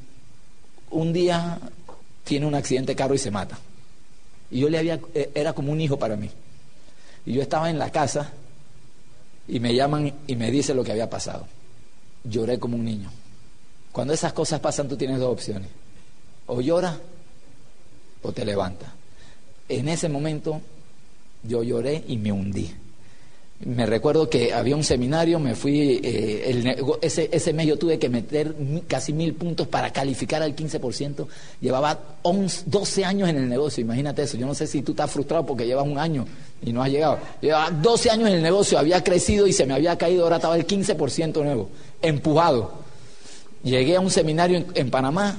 un 0.90 1.12
día 1.12 1.58
tiene 2.24 2.46
un 2.46 2.54
accidente 2.54 2.92
de 2.92 2.96
carro 2.96 3.14
y 3.14 3.18
se 3.18 3.30
mata. 3.30 3.58
Y 4.50 4.60
yo 4.60 4.68
le 4.68 4.78
había, 4.78 5.00
eh, 5.14 5.30
era 5.34 5.52
como 5.52 5.72
un 5.72 5.80
hijo 5.80 5.98
para 5.98 6.16
mí. 6.16 6.30
Y 7.26 7.34
yo 7.34 7.42
estaba 7.42 7.70
en 7.70 7.78
la 7.78 7.90
casa 7.90 8.32
y 9.46 9.60
me 9.60 9.74
llaman 9.74 10.12
y 10.26 10.36
me 10.36 10.50
dicen 10.50 10.76
lo 10.76 10.84
que 10.84 10.92
había 10.92 11.10
pasado. 11.10 11.46
Lloré 12.24 12.58
como 12.58 12.76
un 12.76 12.84
niño. 12.84 13.10
Cuando 13.92 14.14
esas 14.14 14.32
cosas 14.32 14.60
pasan 14.60 14.88
tú 14.88 14.96
tienes 14.96 15.18
dos 15.18 15.32
opciones. 15.32 15.68
O 16.46 16.60
lloras 16.60 16.96
o 18.22 18.32
te 18.32 18.44
levantas. 18.44 18.90
En 19.68 19.88
ese 19.88 20.08
momento 20.08 20.60
yo 21.42 21.62
lloré 21.62 22.04
y 22.06 22.16
me 22.16 22.32
hundí. 22.32 22.74
Me 23.60 23.86
recuerdo 23.86 24.30
que 24.30 24.52
había 24.52 24.76
un 24.76 24.84
seminario, 24.84 25.40
me 25.40 25.56
fui, 25.56 26.00
eh, 26.04 26.78
ese, 27.02 27.28
ese 27.32 27.52
mes 27.52 27.66
yo 27.66 27.76
tuve 27.76 27.98
que 27.98 28.08
meter 28.08 28.54
casi 28.86 29.12
mil 29.12 29.34
puntos 29.34 29.66
para 29.66 29.92
calificar 29.92 30.44
al 30.44 30.54
15%. 30.54 31.26
Llevaba 31.60 31.98
12 32.22 33.04
años 33.04 33.28
en 33.28 33.36
el 33.36 33.48
negocio, 33.48 33.80
imagínate 33.80 34.22
eso. 34.22 34.36
Yo 34.36 34.46
no 34.46 34.54
sé 34.54 34.68
si 34.68 34.82
tú 34.82 34.92
estás 34.92 35.10
frustrado 35.10 35.44
porque 35.44 35.66
llevas 35.66 35.86
un 35.86 35.98
año 35.98 36.24
y 36.62 36.72
no 36.72 36.84
has 36.84 36.90
llegado. 36.90 37.18
Llevaba 37.40 37.72
12 37.72 38.10
años 38.10 38.28
en 38.28 38.36
el 38.36 38.42
negocio, 38.42 38.78
había 38.78 39.02
crecido 39.02 39.48
y 39.48 39.52
se 39.52 39.66
me 39.66 39.74
había 39.74 39.98
caído, 39.98 40.22
ahora 40.22 40.36
estaba 40.36 40.54
el 40.54 40.64
15% 40.64 41.42
nuevo, 41.42 41.68
empujado. 42.00 42.74
Llegué 43.64 43.96
a 43.96 44.00
un 44.00 44.10
seminario 44.10 44.64
en, 44.72 44.88
Panamá, 44.88 45.36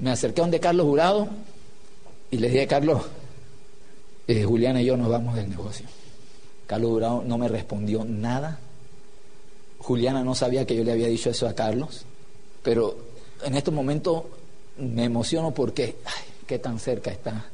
me 0.00 0.10
acerqué 0.10 0.40
a 0.40 0.44
donde 0.44 0.58
Carlos 0.58 0.86
Jurado 0.86 1.28
y 2.32 2.38
le 2.38 2.48
dije, 2.48 2.66
Carlos, 2.66 3.02
eh, 4.26 4.42
Juliana 4.42 4.82
y 4.82 4.86
yo 4.86 4.96
nos 4.96 5.08
vamos 5.08 5.36
del 5.36 5.48
negocio. 5.48 5.86
Carlos 6.74 7.24
no 7.24 7.38
me 7.38 7.46
respondió 7.46 8.04
nada. 8.04 8.58
Juliana 9.78 10.24
no 10.24 10.34
sabía 10.34 10.66
que 10.66 10.74
yo 10.74 10.82
le 10.82 10.92
había 10.92 11.06
dicho 11.06 11.30
eso 11.30 11.46
a 11.46 11.54
Carlos, 11.54 12.04
pero 12.62 12.96
en 13.44 13.54
estos 13.54 13.72
momentos 13.72 14.24
me 14.78 15.04
emociono 15.04 15.52
porque, 15.52 15.96
ay, 16.04 16.24
qué 16.46 16.58
tan 16.58 16.80
cerca 16.80 17.12
está 17.12 17.46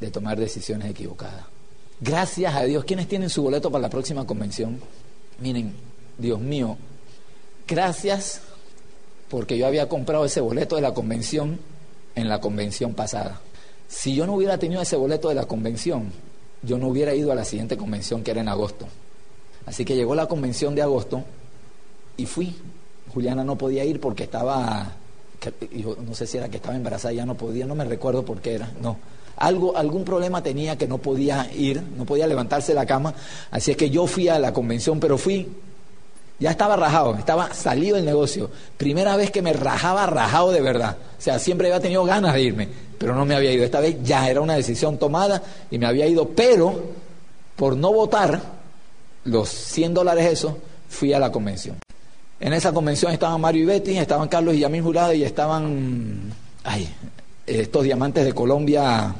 de 0.00 0.10
tomar 0.10 0.38
decisiones 0.38 0.90
equivocadas. 0.90 1.44
Gracias 2.00 2.54
a 2.54 2.64
Dios. 2.64 2.84
¿Quiénes 2.84 3.06
tienen 3.06 3.30
su 3.30 3.42
boleto 3.42 3.70
para 3.70 3.82
la 3.82 3.90
próxima 3.90 4.26
convención? 4.26 4.80
Miren, 5.38 5.74
Dios 6.18 6.40
mío, 6.40 6.76
gracias 7.68 8.40
porque 9.28 9.56
yo 9.58 9.66
había 9.66 9.88
comprado 9.88 10.24
ese 10.24 10.40
boleto 10.40 10.74
de 10.74 10.82
la 10.82 10.92
convención 10.92 11.60
en 12.16 12.28
la 12.28 12.40
convención 12.40 12.94
pasada. 12.94 13.40
Si 13.86 14.14
yo 14.14 14.26
no 14.26 14.34
hubiera 14.34 14.58
tenido 14.58 14.82
ese 14.82 14.96
boleto 14.96 15.28
de 15.28 15.36
la 15.36 15.44
convención, 15.44 16.10
yo 16.62 16.78
no 16.78 16.88
hubiera 16.88 17.14
ido 17.14 17.32
a 17.32 17.34
la 17.34 17.44
siguiente 17.44 17.76
convención 17.76 18.22
que 18.22 18.30
era 18.30 18.40
en 18.40 18.48
agosto. 18.48 18.86
Así 19.66 19.84
que 19.84 19.94
llegó 19.94 20.14
la 20.14 20.26
convención 20.26 20.74
de 20.74 20.82
agosto 20.82 21.24
y 22.16 22.26
fui. 22.26 22.54
Juliana 23.12 23.44
no 23.44 23.56
podía 23.56 23.84
ir 23.84 24.00
porque 24.00 24.24
estaba, 24.24 24.92
yo 25.72 25.96
no 26.06 26.14
sé 26.14 26.26
si 26.26 26.38
era 26.38 26.48
que 26.48 26.56
estaba 26.56 26.76
embarazada, 26.76 27.12
ya 27.12 27.26
no 27.26 27.34
podía, 27.36 27.66
no 27.66 27.74
me 27.74 27.84
recuerdo 27.84 28.24
por 28.24 28.40
qué 28.40 28.54
era, 28.54 28.70
no. 28.80 28.98
Algo, 29.36 29.76
algún 29.76 30.04
problema 30.04 30.42
tenía 30.42 30.76
que 30.76 30.86
no 30.86 30.98
podía 30.98 31.50
ir, 31.54 31.82
no 31.96 32.04
podía 32.04 32.26
levantarse 32.26 32.72
de 32.72 32.76
la 32.76 32.86
cama. 32.86 33.14
Así 33.50 33.70
es 33.70 33.76
que 33.76 33.88
yo 33.88 34.06
fui 34.06 34.28
a 34.28 34.38
la 34.38 34.52
convención, 34.52 35.00
pero 35.00 35.16
fui, 35.16 35.48
ya 36.40 36.50
estaba 36.50 36.74
rajado, 36.74 37.14
estaba 37.14 37.54
salido 37.54 37.96
del 37.96 38.04
negocio. 38.04 38.50
Primera 38.76 39.16
vez 39.16 39.30
que 39.30 39.42
me 39.42 39.52
rajaba, 39.52 40.06
rajado 40.06 40.50
de 40.50 40.60
verdad. 40.60 40.96
O 41.18 41.22
sea, 41.22 41.38
siempre 41.38 41.68
había 41.68 41.80
tenido 41.80 42.04
ganas 42.04 42.34
de 42.34 42.42
irme 42.42 42.68
pero 43.00 43.14
no 43.14 43.24
me 43.24 43.34
había 43.34 43.50
ido. 43.50 43.64
Esta 43.64 43.80
vez 43.80 43.96
ya 44.02 44.28
era 44.28 44.42
una 44.42 44.56
decisión 44.56 44.98
tomada 44.98 45.42
y 45.70 45.78
me 45.78 45.86
había 45.86 46.06
ido, 46.06 46.28
pero 46.28 46.82
por 47.56 47.74
no 47.74 47.94
votar 47.94 48.38
los 49.24 49.48
100 49.48 49.94
dólares 49.94 50.26
eso, 50.26 50.58
fui 50.86 51.14
a 51.14 51.18
la 51.18 51.32
convención. 51.32 51.78
En 52.38 52.52
esa 52.52 52.72
convención 52.72 53.10
estaban 53.10 53.40
Mario 53.40 53.62
y 53.62 53.64
Betty, 53.64 53.96
estaban 53.96 54.28
Carlos 54.28 54.54
y 54.54 54.58
Yamil 54.58 54.82
Jurado 54.82 55.14
y 55.14 55.24
estaban 55.24 56.30
ay, 56.62 56.90
estos 57.46 57.84
diamantes 57.84 58.26
de 58.26 58.34
Colombia, 58.34 59.14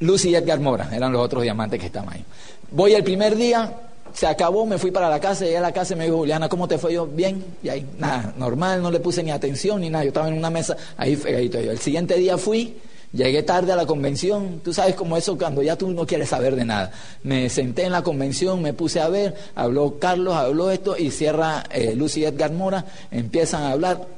Lucy 0.00 0.30
y 0.30 0.36
Edgar 0.36 0.60
Mora, 0.60 0.88
eran 0.90 1.12
los 1.12 1.20
otros 1.20 1.42
diamantes 1.42 1.78
que 1.78 1.86
estaban 1.86 2.14
ahí. 2.14 2.24
Voy 2.70 2.94
el 2.94 3.04
primer 3.04 3.36
día, 3.36 3.70
se 4.16 4.26
acabó, 4.26 4.64
me 4.64 4.78
fui 4.78 4.90
para 4.90 5.10
la 5.10 5.20
casa, 5.20 5.44
llegué 5.44 5.58
a 5.58 5.60
la 5.60 5.72
casa 5.72 5.92
y 5.92 5.96
me 5.96 6.04
dijo, 6.04 6.16
Juliana, 6.16 6.48
¿cómo 6.48 6.66
te 6.66 6.78
fue 6.78 6.94
yo? 6.94 7.06
Bien, 7.06 7.44
y 7.62 7.68
ahí, 7.68 7.86
nada, 7.98 8.32
normal, 8.38 8.80
no 8.80 8.90
le 8.90 8.98
puse 8.98 9.22
ni 9.22 9.30
atención 9.30 9.82
ni 9.82 9.90
nada, 9.90 10.04
yo 10.04 10.08
estaba 10.08 10.28
en 10.28 10.38
una 10.38 10.48
mesa, 10.48 10.74
ahí 10.96 11.16
fegadito 11.16 11.60
yo. 11.60 11.70
El 11.70 11.78
siguiente 11.78 12.14
día 12.16 12.38
fui, 12.38 12.76
Llegué 13.12 13.42
tarde 13.44 13.72
a 13.72 13.76
la 13.76 13.86
convención, 13.86 14.60
tú 14.62 14.74
sabes 14.74 14.94
como 14.94 15.16
eso 15.16 15.38
cuando 15.38 15.62
ya 15.62 15.76
tú 15.76 15.88
no 15.88 16.06
quieres 16.06 16.28
saber 16.28 16.56
de 16.56 16.64
nada. 16.64 16.90
Me 17.22 17.48
senté 17.48 17.84
en 17.84 17.92
la 17.92 18.02
convención, 18.02 18.60
me 18.60 18.74
puse 18.74 19.00
a 19.00 19.08
ver, 19.08 19.34
habló 19.54 19.98
Carlos, 19.98 20.34
habló 20.34 20.70
esto 20.70 20.96
y 20.98 21.10
cierra 21.10 21.64
eh, 21.70 21.94
Lucy 21.94 22.24
Edgar 22.24 22.52
Mora, 22.52 22.84
empiezan 23.10 23.62
a 23.62 23.70
hablar. 23.70 24.15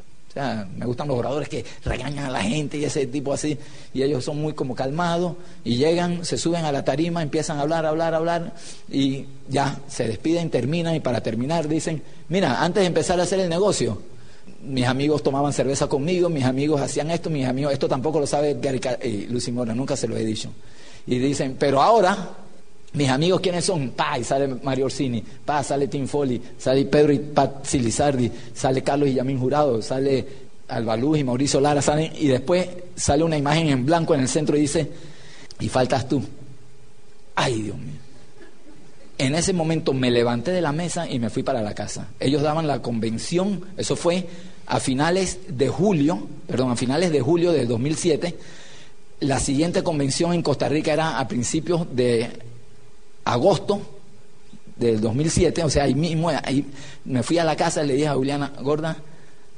Me 0.76 0.86
gustan 0.86 1.08
los 1.08 1.18
oradores 1.18 1.48
que 1.48 1.64
regañan 1.84 2.26
a 2.26 2.30
la 2.30 2.42
gente 2.42 2.78
y 2.78 2.84
ese 2.84 3.06
tipo 3.06 3.32
así, 3.32 3.58
y 3.92 4.02
ellos 4.02 4.24
son 4.24 4.40
muy 4.40 4.52
como 4.52 4.74
calmados 4.74 5.34
y 5.64 5.76
llegan, 5.76 6.24
se 6.24 6.38
suben 6.38 6.64
a 6.64 6.72
la 6.72 6.84
tarima, 6.84 7.22
empiezan 7.22 7.58
a 7.58 7.62
hablar, 7.62 7.84
hablar, 7.86 8.14
hablar 8.14 8.54
y 8.90 9.26
ya 9.48 9.80
se 9.88 10.06
despiden, 10.06 10.50
terminan 10.50 10.94
y 10.94 11.00
para 11.00 11.20
terminar 11.22 11.68
dicen, 11.68 12.02
mira, 12.28 12.62
antes 12.62 12.82
de 12.82 12.86
empezar 12.86 13.18
a 13.18 13.24
hacer 13.24 13.40
el 13.40 13.48
negocio, 13.48 14.00
mis 14.62 14.86
amigos 14.86 15.22
tomaban 15.22 15.52
cerveza 15.52 15.86
conmigo, 15.86 16.28
mis 16.28 16.44
amigos 16.44 16.80
hacían 16.80 17.10
esto, 17.10 17.30
mis 17.30 17.46
amigos, 17.46 17.72
esto 17.72 17.88
tampoco 17.88 18.20
lo 18.20 18.26
sabe 18.26 18.56
Gary 18.60 18.80
y 19.02 19.26
Lucy 19.26 19.52
Mora, 19.52 19.74
nunca 19.74 19.96
se 19.96 20.08
lo 20.08 20.16
he 20.16 20.24
dicho. 20.24 20.50
Y 21.06 21.18
dicen, 21.18 21.56
pero 21.58 21.82
ahora 21.82 22.47
Mis 22.98 23.08
amigos, 23.10 23.40
¿quiénes 23.40 23.64
son? 23.64 23.90
Pa, 23.90 24.18
y 24.18 24.24
sale 24.24 24.48
Mario 24.48 24.86
Orsini, 24.86 25.22
pa, 25.44 25.62
sale 25.62 25.86
Tim 25.86 26.08
Foley, 26.08 26.42
sale 26.58 26.84
Pedro 26.86 27.12
y 27.12 27.20
Pat 27.20 27.64
Silizardi, 27.64 28.28
sale 28.52 28.82
Carlos 28.82 29.08
y 29.08 29.14
Yamín 29.14 29.38
Jurado, 29.38 29.80
sale 29.80 30.26
Albaluz 30.66 31.16
y 31.20 31.22
Mauricio 31.22 31.60
Lara, 31.60 31.80
salen, 31.80 32.10
y 32.18 32.26
después 32.26 32.66
sale 32.96 33.22
una 33.22 33.38
imagen 33.38 33.68
en 33.68 33.86
blanco 33.86 34.16
en 34.16 34.22
el 34.22 34.28
centro 34.28 34.56
y 34.56 34.62
dice, 34.62 34.90
y 35.60 35.68
faltas 35.68 36.08
tú. 36.08 36.20
Ay, 37.36 37.62
Dios 37.62 37.76
mío. 37.78 38.00
En 39.16 39.36
ese 39.36 39.52
momento 39.52 39.92
me 39.92 40.10
levanté 40.10 40.50
de 40.50 40.60
la 40.60 40.72
mesa 40.72 41.08
y 41.08 41.20
me 41.20 41.30
fui 41.30 41.44
para 41.44 41.62
la 41.62 41.76
casa. 41.76 42.08
Ellos 42.18 42.42
daban 42.42 42.66
la 42.66 42.82
convención, 42.82 43.64
eso 43.76 43.94
fue 43.94 44.26
a 44.66 44.80
finales 44.80 45.38
de 45.46 45.68
julio, 45.68 46.26
perdón, 46.48 46.72
a 46.72 46.76
finales 46.76 47.12
de 47.12 47.20
julio 47.20 47.52
del 47.52 47.68
2007. 47.68 48.34
La 49.20 49.38
siguiente 49.38 49.84
convención 49.84 50.32
en 50.32 50.42
Costa 50.42 50.68
Rica 50.68 50.92
era 50.92 51.20
a 51.20 51.28
principios 51.28 51.86
de 51.94 52.47
agosto 53.28 53.80
del 54.76 55.00
2007, 55.00 55.62
o 55.64 55.70
sea, 55.70 55.84
ahí 55.84 55.94
mismo 55.94 56.30
ahí 56.30 56.64
me 57.04 57.22
fui 57.22 57.38
a 57.38 57.44
la 57.44 57.56
casa 57.56 57.84
y 57.84 57.88
le 57.88 57.94
dije 57.94 58.08
a 58.08 58.14
Juliana, 58.14 58.52
gorda, 58.62 58.96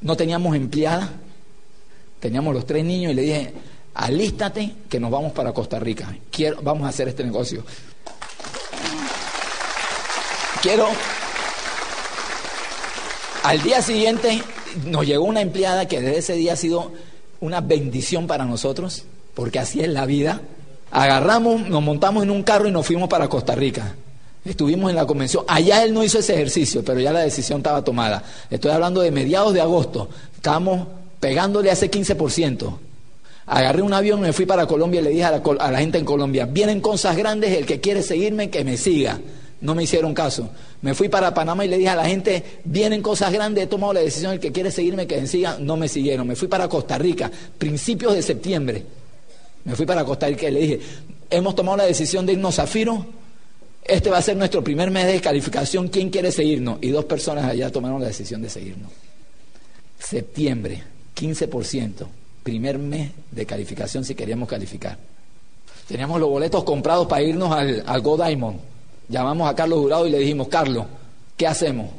no 0.01 0.17
teníamos 0.17 0.57
empleada, 0.57 1.11
teníamos 2.19 2.53
los 2.53 2.67
tres 2.67 2.85
niños 2.85 3.13
y 3.13 3.15
le 3.15 3.23
dije, 3.23 3.55
alístate 3.95 4.75
que 4.89 4.99
nos 4.99 5.11
vamos 5.11 5.33
para 5.33 5.53
Costa 5.53 5.79
Rica, 5.79 6.17
Quiero, 6.31 6.61
vamos 6.63 6.85
a 6.85 6.89
hacer 6.89 7.09
este 7.09 7.23
negocio. 7.23 7.65
Quiero, 10.63 10.89
al 13.45 13.63
día 13.63 13.83
siguiente 13.83 14.43
nos 14.85 15.07
llegó 15.07 15.25
una 15.25 15.43
empleada 15.43 15.87
que 15.87 16.01
desde 16.01 16.19
ese 16.19 16.35
día 16.35 16.55
ha 16.55 16.57
sido 16.57 16.93
una 17.41 17.61
bendición 17.61 18.27
para 18.27 18.45
nosotros, 18.45 19.05
porque 19.35 19.61
así 19.61 19.81
es 19.81 19.89
la 19.89 20.07
vida. 20.07 20.41
Agarramos, 20.91 21.69
nos 21.69 21.83
montamos 21.83 22.23
en 22.23 22.31
un 22.31 22.43
carro 22.43 22.69
y 22.69 22.73
nos 22.73 22.87
fuimos 22.87 23.09
para 23.09 23.29
Costa 23.29 23.55
Rica. 23.55 23.95
Estuvimos 24.45 24.91
en 24.91 24.97
la 24.97 25.07
convención. 25.07 25.45
Allá 25.47 25.85
él 25.85 25.93
no 25.93 26.03
hizo 26.03 26.19
ese 26.19 26.35
ejercicio, 26.35 26.83
pero 26.85 26.99
ya 26.99 27.13
la 27.13 27.21
decisión 27.21 27.59
estaba 27.59 27.85
tomada. 27.85 28.23
Estoy 28.51 28.71
hablando 28.71 29.01
de 29.03 29.11
mediados 29.11 29.53
de 29.53 29.61
agosto. 29.61 30.09
Estábamos 30.35 30.87
pegándole 31.21 31.71
a 31.71 31.75
ese 31.75 31.91
15%. 31.91 32.79
Agarré 33.47 33.83
un 33.83 33.93
avión 33.93 34.21
me 34.21 34.33
fui 34.33 34.47
para 34.47 34.67
Colombia 34.67 35.01
y 35.01 35.05
le 35.05 35.11
dije 35.11 35.25
a 35.25 35.33
la, 35.33 35.43
a 35.59 35.71
la 35.71 35.79
gente 35.79 35.99
en 35.99 36.05
Colombia, 36.05 36.47
vienen 36.47 36.81
cosas 36.81 37.17
grandes, 37.17 37.57
el 37.57 37.67
que 37.67 37.81
quiere 37.81 38.03
seguirme, 38.03 38.49
que 38.49 38.65
me 38.65 38.77
siga. 38.77 39.21
No 39.61 39.75
me 39.75 39.83
hicieron 39.83 40.15
caso. 40.15 40.49
Me 40.81 40.95
fui 40.95 41.09
para 41.09 41.35
Panamá 41.35 41.65
y 41.65 41.69
le 41.69 41.77
dije 41.77 41.91
a 41.91 41.97
la 41.97 42.07
gente, 42.07 42.61
vienen 42.65 43.03
cosas 43.03 43.33
grandes, 43.33 43.65
he 43.65 43.67
tomado 43.67 43.93
la 43.93 44.01
decisión, 44.01 44.33
el 44.33 44.41
que 44.41 44.53
quiere 44.53 44.71
seguirme, 44.71 45.07
que 45.07 45.21
me 45.21 45.27
siga. 45.27 45.59
No 45.59 45.77
me 45.77 45.89
siguieron. 45.89 46.27
Me 46.27 46.37
fui 46.37 46.49
para 46.49 46.69
Costa 46.69 46.97
Rica, 46.97 47.31
principios 47.59 48.15
de 48.15 48.23
septiembre. 48.23 48.85
Me 49.65 49.75
fui 49.75 49.87
para 49.87 50.05
Costa 50.05 50.27
Rica 50.27 50.49
y 50.49 50.53
le 50.53 50.61
dije, 50.61 50.81
hemos 51.29 51.55
tomado 51.55 51.79
la 51.79 51.85
decisión 51.85 52.27
de 52.27 52.33
irnos 52.33 52.59
a 52.59 52.63
Zafiro. 52.63 53.07
Este 53.85 54.11
va 54.11 54.19
a 54.19 54.23
ser 54.23 54.37
nuestro 54.37 54.63
primer 54.63 54.91
mes 54.91 55.07
de 55.07 55.21
calificación. 55.21 55.89
¿Quién 55.89 56.11
quiere 56.11 56.33
seguirnos? 56.33 56.79
Y 56.81 56.91
dos 56.91 57.05
personas 57.05 57.45
allá 57.45 57.71
tomaron 57.71 58.01
la 58.01 58.09
decisión 58.09 58.43
de 58.43 58.51
seguirnos. 58.51 58.91
Septiembre, 59.99 60.83
15%. 61.17 62.07
Primer 62.43 62.79
mes 62.79 63.11
de 63.31 63.47
calificación 63.47 64.05
si 64.05 64.15
queríamos 64.15 64.49
calificar. 64.49 64.97
Teníamos 65.87 66.21
los 66.21 66.29
boletos 66.29 66.65
comprados 66.65 67.07
para 67.07 67.23
irnos 67.23 67.53
al, 67.53 67.83
al 67.87 68.01
Go. 68.01 68.19
Llamamos 69.09 69.51
a 69.51 69.55
Carlos 69.55 69.81
Jurado 69.81 70.07
y 70.07 70.11
le 70.11 70.19
dijimos, 70.19 70.49
Carlos, 70.49 70.87
¿qué 71.37 71.47
hacemos? 71.47 71.91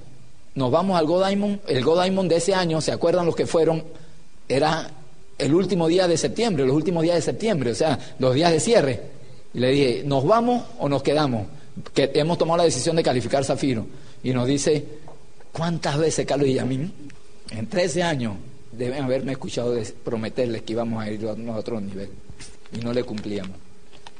Nos 0.55 0.71
vamos 0.71 0.97
al 0.97 1.05
Go. 1.05 1.23
El 1.67 1.83
Go 1.83 2.01
de 2.01 2.35
ese 2.35 2.55
año, 2.55 2.81
¿se 2.81 2.91
acuerdan 2.91 3.25
los 3.25 3.35
que 3.35 3.45
fueron? 3.45 3.83
Era 4.47 4.89
el 5.41 5.53
último 5.53 5.87
día 5.87 6.07
de 6.07 6.17
septiembre, 6.17 6.65
los 6.65 6.75
últimos 6.75 7.03
días 7.03 7.15
de 7.15 7.21
septiembre, 7.21 7.71
o 7.71 7.75
sea, 7.75 7.97
los 8.19 8.35
días 8.35 8.51
de 8.51 8.59
cierre. 8.59 9.01
Y 9.53 9.59
le 9.59 9.71
dije, 9.71 10.03
¿nos 10.05 10.25
vamos 10.25 10.63
o 10.79 10.87
nos 10.87 11.03
quedamos? 11.03 11.47
Que 11.93 12.11
hemos 12.13 12.37
tomado 12.37 12.57
la 12.57 12.63
decisión 12.63 12.95
de 12.95 13.03
calificar 13.03 13.43
Zafiro. 13.43 13.85
Y 14.23 14.31
nos 14.31 14.47
dice, 14.47 14.85
¿cuántas 15.51 15.97
veces 15.97 16.25
Carlos 16.25 16.47
y 16.47 16.53
Yamín, 16.53 16.93
en 17.49 17.67
13 17.67 18.03
años, 18.03 18.35
deben 18.71 19.03
haberme 19.03 19.33
escuchado 19.33 19.75
prometerles 20.03 20.61
que 20.61 20.73
íbamos 20.73 21.03
a 21.03 21.09
ir 21.09 21.25
a 21.27 21.55
otro 21.55 21.81
nivel? 21.81 22.09
Y 22.71 22.79
no 22.79 22.93
le 22.93 23.03
cumplíamos. 23.03 23.57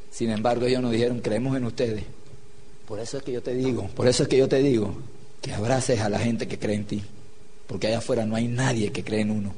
Sin 0.09 0.29
embargo, 0.29 0.65
ellos 0.65 0.81
nos 0.81 0.91
dijeron, 0.91 1.19
creemos 1.19 1.55
en 1.55 1.65
ustedes. 1.65 2.03
Por 2.87 2.99
eso 2.99 3.17
es 3.17 3.23
que 3.23 3.31
yo 3.31 3.41
te 3.41 3.53
digo, 3.53 3.87
por 3.95 4.07
eso 4.07 4.23
es 4.23 4.29
que 4.29 4.37
yo 4.37 4.49
te 4.49 4.61
digo, 4.61 4.93
que 5.41 5.53
abraces 5.53 6.01
a 6.01 6.09
la 6.09 6.19
gente 6.19 6.47
que 6.47 6.59
cree 6.59 6.75
en 6.75 6.85
ti. 6.85 7.03
Porque 7.67 7.87
allá 7.87 7.99
afuera 7.99 8.25
no 8.25 8.35
hay 8.35 8.47
nadie 8.47 8.91
que 8.91 9.03
cree 9.03 9.21
en 9.21 9.31
uno. 9.31 9.53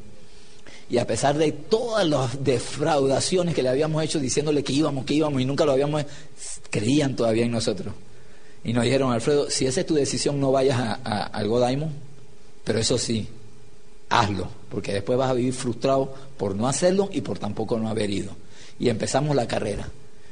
Y 0.90 0.98
a 0.98 1.08
pesar 1.08 1.38
de 1.38 1.52
todas 1.52 2.08
las 2.08 2.44
defraudaciones 2.44 3.56
que 3.56 3.64
le 3.64 3.70
habíamos 3.70 4.04
hecho 4.04 4.20
diciéndole 4.20 4.64
que 4.64 4.74
íbamos, 4.74 5.06
que 5.06 5.14
íbamos 5.14 5.42
y 5.42 5.46
nunca 5.46 5.66
lo 5.66 5.72
habíamos, 5.72 6.06
creían 6.70 7.16
todavía 7.16 7.46
en 7.46 7.52
nosotros. 7.52 7.94
Y 8.64 8.74
nos 8.74 8.84
dijeron, 8.84 9.12
Alfredo, 9.12 9.50
si 9.50 9.66
esa 9.66 9.82
es 9.82 9.86
tu 9.86 9.96
decisión, 9.96 10.40
no 10.40 10.52
vayas 10.52 10.80
a, 10.80 11.24
al 11.26 11.48
Godaimon, 11.48 11.92
pero 12.64 12.80
eso 12.80 12.98
sí, 12.98 13.28
hazlo, 14.10 14.48
porque 14.70 14.94
después 14.94 15.18
vas 15.18 15.32
a 15.32 15.34
vivir 15.34 15.54
frustrado 15.54 16.14
por 16.38 16.56
no 16.56 16.68
hacerlo 16.68 17.10
y 17.12 17.22
por 17.22 17.40
tampoco 17.40 17.78
no 17.78 17.90
haber 17.90 18.10
ido. 18.10 18.32
Y 18.80 18.90
empezamos 18.90 19.36
la 19.36 19.48
carrera. 19.48 19.90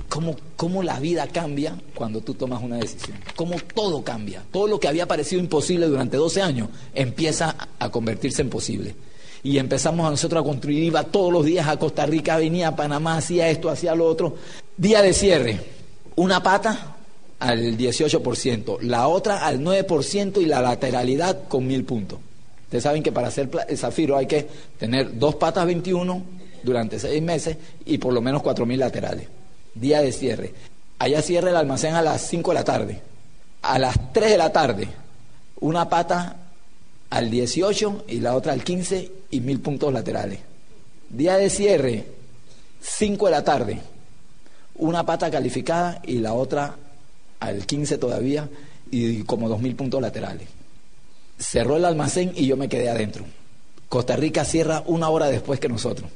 ¿Cómo, 0.10 0.36
¿Cómo, 0.56 0.84
la 0.84 1.00
vida 1.00 1.28
cambia 1.28 1.76
cuando 1.94 2.22
tú 2.22 2.34
tomas 2.34 2.62
una 2.62 2.78
decisión? 2.78 3.18
¿Cómo 3.36 3.56
todo 3.74 4.04
cambia? 4.04 4.44
Todo 4.52 4.68
lo 4.68 4.80
que 4.80 4.88
había 4.88 5.08
parecido 5.08 5.42
imposible 5.42 5.88
durante 5.88 6.18
12 6.18 6.42
años 6.42 6.70
empieza 6.94 7.56
a 7.80 7.90
convertirse 7.90 8.42
en 8.42 8.50
posible 8.50 8.96
y 9.44 9.58
empezamos 9.58 10.06
a 10.06 10.12
nosotros 10.12 10.42
a 10.42 10.46
construir, 10.46 10.84
iba 10.84 11.04
todos 11.04 11.34
los 11.34 11.46
días 11.46 11.68
a 11.68 11.78
Costa 11.78 12.06
Rica, 12.06 12.38
venía 12.38 12.70
a 12.70 12.76
Panamá, 12.76 13.18
hacía 13.18 13.50
esto, 13.50 13.70
hacía 13.70 13.96
lo 13.96 14.06
otro. 14.06 14.36
Día 14.78 15.02
de 15.02 15.14
cierre, 15.14 15.60
una 16.16 16.44
pata 16.44 16.98
al 17.40 17.78
18%, 17.78 18.82
la 18.82 19.08
otra 19.08 19.46
al 19.46 19.60
9% 19.60 20.42
y 20.42 20.46
la 20.46 20.62
lateralidad 20.62 21.48
con 21.48 21.66
mil 21.66 21.84
puntos. 21.84 22.20
Ustedes 22.66 22.84
saben 22.84 23.02
que 23.02 23.12
para 23.12 23.30
hacer 23.30 23.50
zafiro 23.76 24.16
hay 24.16 24.28
que 24.28 24.48
tener 24.78 25.18
dos 25.18 25.36
patas 25.36 25.66
21 25.66 26.24
durante 26.64 27.00
seis 27.00 27.22
meses 27.22 27.58
y 27.86 27.98
por 27.98 28.14
lo 28.14 28.22
menos 28.22 28.44
cuatro 28.44 28.66
mil 28.66 28.80
laterales. 28.80 29.28
Día 29.74 30.02
de 30.02 30.12
cierre. 30.12 30.54
Allá 31.00 31.22
cierra 31.22 31.50
el 31.50 31.56
almacén 31.56 31.96
a 31.96 32.02
las 32.04 32.28
5 32.28 32.52
de 32.52 32.56
la 32.56 32.64
tarde. 32.64 33.02
A 33.64 33.80
las 33.80 34.14
3 34.14 34.30
de 34.30 34.38
la 34.38 34.52
tarde, 34.52 34.88
una 35.60 35.90
pata 35.90 36.36
al 37.10 37.32
18 37.32 38.06
y 38.08 38.20
la 38.20 38.36
otra 38.36 38.54
al 38.54 38.64
15 38.64 39.21
y 39.32 39.42
mil 39.42 39.60
puntos 39.60 39.92
laterales. 39.92 40.40
Día 41.10 41.38
de 41.38 41.50
cierre, 41.50 42.06
5 42.82 43.26
de 43.26 43.32
la 43.32 43.44
tarde, 43.44 43.82
una 44.76 45.06
pata 45.06 45.30
calificada 45.30 46.02
y 46.06 46.20
la 46.20 46.34
otra 46.34 46.76
al 47.40 47.66
15 47.66 47.98
todavía 47.98 48.50
y 48.90 49.24
como 49.24 49.50
dos 49.50 49.62
mil 49.62 49.76
puntos 49.76 50.02
laterales. 50.02 50.48
Cerró 51.38 51.78
el 51.78 51.86
almacén 51.86 52.34
y 52.36 52.46
yo 52.46 52.58
me 52.58 52.70
quedé 52.70 52.90
adentro. 52.90 53.26
Costa 53.90 54.16
Rica 54.16 54.46
cierra 54.46 54.84
una 54.86 55.10
hora 55.10 55.28
después 55.28 55.60
que 55.60 55.68
nosotros, 55.68 56.10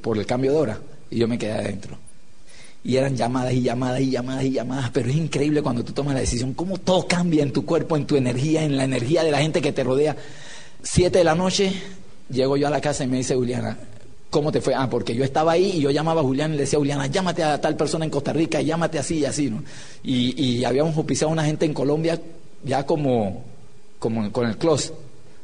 por 0.00 0.18
el 0.18 0.26
cambio 0.26 0.52
de 0.52 0.58
hora, 0.58 0.80
y 1.10 1.18
yo 1.18 1.28
me 1.28 1.38
quedé 1.38 1.52
adentro. 1.52 1.96
Y 2.84 2.96
eran 2.96 3.16
llamadas 3.16 3.52
y 3.54 3.62
llamadas 3.62 4.00
y 4.00 4.10
llamadas 4.10 4.44
y 4.44 4.50
llamadas, 4.50 4.90
pero 4.90 5.08
es 5.08 5.16
increíble 5.16 5.62
cuando 5.62 5.84
tú 5.84 5.92
tomas 5.92 6.14
la 6.14 6.20
decisión, 6.20 6.52
cómo 6.52 6.78
todo 6.78 7.06
cambia 7.06 7.42
en 7.42 7.52
tu 7.52 7.64
cuerpo, 7.64 7.96
en 7.96 8.06
tu 8.06 8.16
energía, 8.16 8.64
en 8.64 8.76
la 8.76 8.84
energía 8.84 9.22
de 9.22 9.30
la 9.30 9.38
gente 9.38 9.62
que 9.62 9.72
te 9.72 9.84
rodea. 9.84 10.16
Siete 10.82 11.18
de 11.18 11.24
la 11.24 11.36
noche, 11.36 11.72
llego 12.32 12.56
yo 12.56 12.66
a 12.66 12.70
la 12.70 12.80
casa 12.80 13.04
y 13.04 13.06
me 13.06 13.18
dice 13.18 13.34
Juliana, 13.34 13.76
¿cómo 14.30 14.50
te 14.50 14.60
fue? 14.60 14.74
Ah, 14.74 14.88
porque 14.90 15.14
yo 15.14 15.24
estaba 15.24 15.52
ahí 15.52 15.72
y 15.76 15.80
yo 15.80 15.90
llamaba 15.90 16.20
a 16.20 16.24
Juliana 16.24 16.54
y 16.54 16.56
le 16.56 16.62
decía, 16.64 16.78
Juliana, 16.78 17.06
llámate 17.06 17.42
a 17.42 17.60
tal 17.60 17.76
persona 17.76 18.04
en 18.04 18.10
Costa 18.10 18.32
Rica, 18.32 18.60
llámate 18.60 18.98
así 18.98 19.18
y 19.18 19.24
así, 19.24 19.50
¿no? 19.50 19.62
Y, 20.02 20.42
y 20.42 20.64
habíamos 20.64 20.96
oficiado 20.96 21.30
a 21.30 21.32
una 21.32 21.44
gente 21.44 21.66
en 21.66 21.74
Colombia 21.74 22.20
ya 22.64 22.86
como, 22.86 23.44
como 23.98 24.30
con 24.32 24.48
el 24.48 24.56
close. 24.56 24.92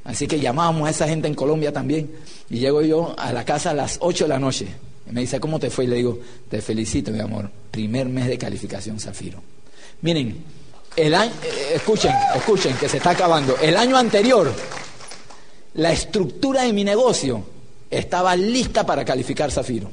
Así 0.04 0.26
que 0.26 0.40
llamábamos 0.40 0.88
a 0.88 0.90
esa 0.90 1.06
gente 1.06 1.28
en 1.28 1.34
Colombia 1.34 1.72
también. 1.72 2.10
Y 2.48 2.58
llego 2.58 2.82
yo 2.82 3.14
a 3.18 3.32
la 3.32 3.44
casa 3.44 3.70
a 3.70 3.74
las 3.74 3.98
8 4.00 4.24
de 4.24 4.28
la 4.28 4.38
noche. 4.38 4.66
Y 5.08 5.12
me 5.12 5.20
dice, 5.20 5.38
¿cómo 5.38 5.58
te 5.58 5.70
fue? 5.70 5.84
Y 5.84 5.88
le 5.88 5.96
digo, 5.96 6.18
te 6.48 6.62
felicito, 6.62 7.10
mi 7.10 7.20
amor. 7.20 7.50
Primer 7.70 8.08
mes 8.08 8.26
de 8.26 8.38
calificación 8.38 8.98
Zafiro. 8.98 9.42
Miren, 10.00 10.42
el 10.96 11.14
año, 11.14 11.32
eh, 11.44 11.72
escuchen, 11.74 12.12
escuchen, 12.34 12.76
que 12.76 12.88
se 12.88 12.96
está 12.96 13.10
acabando. 13.10 13.56
El 13.60 13.76
año 13.76 13.96
anterior, 13.96 14.52
la 15.78 15.92
estructura 15.92 16.62
de 16.62 16.72
mi 16.72 16.82
negocio 16.82 17.44
estaba 17.88 18.34
lista 18.34 18.84
para 18.84 19.04
calificar 19.04 19.52
Zafiro. 19.52 19.88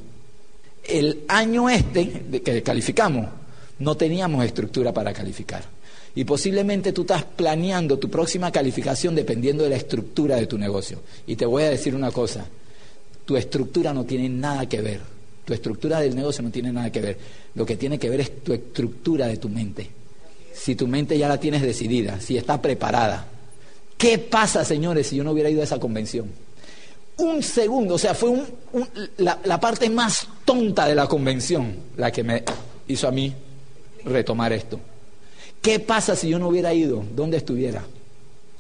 El 0.83 1.21
año 1.27 1.69
este 1.69 2.41
que 2.43 2.63
calificamos, 2.63 3.27
no 3.79 3.95
teníamos 3.95 4.43
estructura 4.43 4.91
para 4.91 5.13
calificar. 5.13 5.63
Y 6.15 6.23
posiblemente 6.23 6.91
tú 6.91 7.01
estás 7.01 7.23
planeando 7.23 7.99
tu 7.99 8.09
próxima 8.09 8.51
calificación 8.51 9.13
dependiendo 9.13 9.63
de 9.63 9.69
la 9.69 9.75
estructura 9.75 10.37
de 10.37 10.47
tu 10.47 10.57
negocio. 10.57 11.01
Y 11.27 11.35
te 11.35 11.45
voy 11.45 11.63
a 11.63 11.69
decir 11.69 11.93
una 11.93 12.11
cosa, 12.11 12.45
tu 13.23 13.37
estructura 13.37 13.93
no 13.93 14.05
tiene 14.05 14.27
nada 14.27 14.67
que 14.67 14.81
ver. 14.81 15.01
Tu 15.45 15.53
estructura 15.53 15.99
del 15.99 16.15
negocio 16.15 16.41
no 16.41 16.49
tiene 16.49 16.71
nada 16.71 16.91
que 16.91 17.01
ver. 17.01 17.17
Lo 17.53 17.63
que 17.63 17.77
tiene 17.77 17.99
que 17.99 18.09
ver 18.09 18.21
es 18.21 18.43
tu 18.43 18.53
estructura 18.53 19.27
de 19.27 19.37
tu 19.37 19.49
mente. 19.49 19.87
Si 20.51 20.73
tu 20.73 20.87
mente 20.87 21.15
ya 21.15 21.27
la 21.27 21.39
tienes 21.39 21.61
decidida, 21.61 22.19
si 22.19 22.37
está 22.37 22.59
preparada. 22.59 23.34
¿Qué 24.05 24.19
pasa, 24.19 24.63
señores, 24.63 25.07
si 25.07 25.15
yo 25.15 25.23
no 25.23 25.31
hubiera 25.31 25.49
ido 25.49 25.61
a 25.61 25.63
esa 25.63 25.79
convención? 25.79 26.29
Un 27.17 27.41
segundo, 27.41 27.95
o 27.95 27.97
sea, 27.97 28.13
fue 28.13 28.39
la, 29.17 29.59
parte 29.59 29.89
más 29.89 30.27
tonta 30.45 30.85
de 30.85 30.93
la 30.93 31.07
convención 31.07 31.75
la 31.97 32.11
que 32.11 32.23
me 32.23 32.43
hizo 32.87 33.07
a 33.07 33.11
mí 33.11 33.33
retomar 34.03 34.53
esto. 34.53 34.79
¿Qué 35.59 35.79
pasa 35.79 36.15
si 36.15 36.29
yo 36.29 36.37
no 36.37 36.49
hubiera 36.49 36.71
ido? 36.71 37.03
¿Dónde 37.15 37.37
estuviera? 37.37 37.83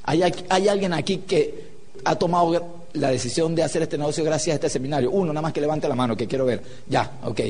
¿Hay, 0.05 0.23
hay 0.49 0.67
alguien 0.67 0.93
aquí 0.93 1.17
que 1.17 1.67
ha 2.03 2.15
tomado 2.15 2.87
la 2.93 3.11
decisión 3.11 3.53
de 3.53 3.61
hacer 3.61 3.83
este 3.83 3.99
negocio 3.99 4.23
gracias 4.23 4.53
a 4.53 4.55
este 4.55 4.69
seminario? 4.69 5.11
Uno, 5.11 5.31
nada 5.31 5.43
más 5.43 5.53
que 5.53 5.61
levante 5.61 5.87
la 5.87 5.93
mano, 5.93 6.17
que 6.17 6.25
quiero 6.25 6.45
ver. 6.45 6.63
Ya, 6.89 7.19
ok. 7.23 7.41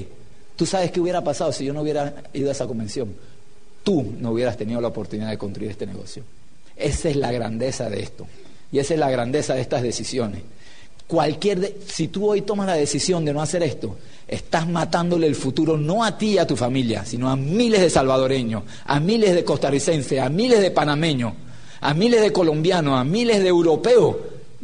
¿Tú 0.57 0.65
sabes 0.65 0.91
qué 0.91 0.99
hubiera 0.99 1.23
pasado 1.23 1.53
si 1.53 1.63
yo 1.63 1.71
no 1.71 1.81
hubiera 1.81 2.13
ido 2.33 2.49
a 2.49 2.51
esa 2.51 2.67
convención? 2.67 3.15
Tú 3.85 4.15
no 4.19 4.31
hubieras 4.31 4.57
tenido 4.57 4.81
la 4.81 4.89
oportunidad 4.89 5.29
de 5.29 5.37
construir 5.37 5.71
este 5.71 5.85
negocio. 5.85 6.23
Esa 6.75 7.09
es 7.09 7.15
la 7.15 7.31
grandeza 7.31 7.89
de 7.89 8.01
esto. 8.01 8.27
Y 8.71 8.79
esa 8.79 8.93
es 8.93 8.99
la 8.99 9.09
grandeza 9.09 9.53
de 9.53 9.61
estas 9.61 9.81
decisiones. 9.81 10.41
Cualquier 11.07 11.75
si 11.87 12.07
tú 12.07 12.29
hoy 12.29 12.41
tomas 12.41 12.67
la 12.67 12.73
decisión 12.73 13.23
de 13.23 13.33
no 13.33 13.41
hacer 13.41 13.61
esto, 13.63 13.95
estás 14.27 14.67
matándole 14.67 15.27
el 15.27 15.35
futuro 15.35 15.77
no 15.77 16.03
a 16.03 16.17
ti 16.17 16.31
y 16.31 16.37
a 16.39 16.47
tu 16.47 16.55
familia, 16.55 17.05
sino 17.05 17.29
a 17.29 17.35
miles 17.35 17.81
de 17.81 17.89
salvadoreños, 17.89 18.63
a 18.85 18.99
miles 18.99 19.35
de 19.35 19.43
costarricenses, 19.43 20.19
a 20.19 20.29
miles 20.29 20.61
de 20.61 20.71
panameños, 20.71 21.33
a 21.81 21.93
miles 21.93 22.21
de 22.21 22.33
colombianos, 22.33 22.99
a 22.99 23.03
miles 23.03 23.41
de 23.41 23.49
europeos 23.49 24.15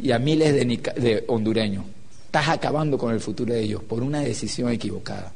y 0.02 0.10
a 0.10 0.18
miles 0.18 0.52
de, 0.52 0.64
de 1.00 1.24
hondureños. 1.28 1.84
Estás 2.26 2.48
acabando 2.48 2.98
con 2.98 3.12
el 3.12 3.20
futuro 3.20 3.54
de 3.54 3.60
ellos 3.60 3.82
por 3.84 4.02
una 4.02 4.20
decisión 4.20 4.70
equivocada. 4.70 5.32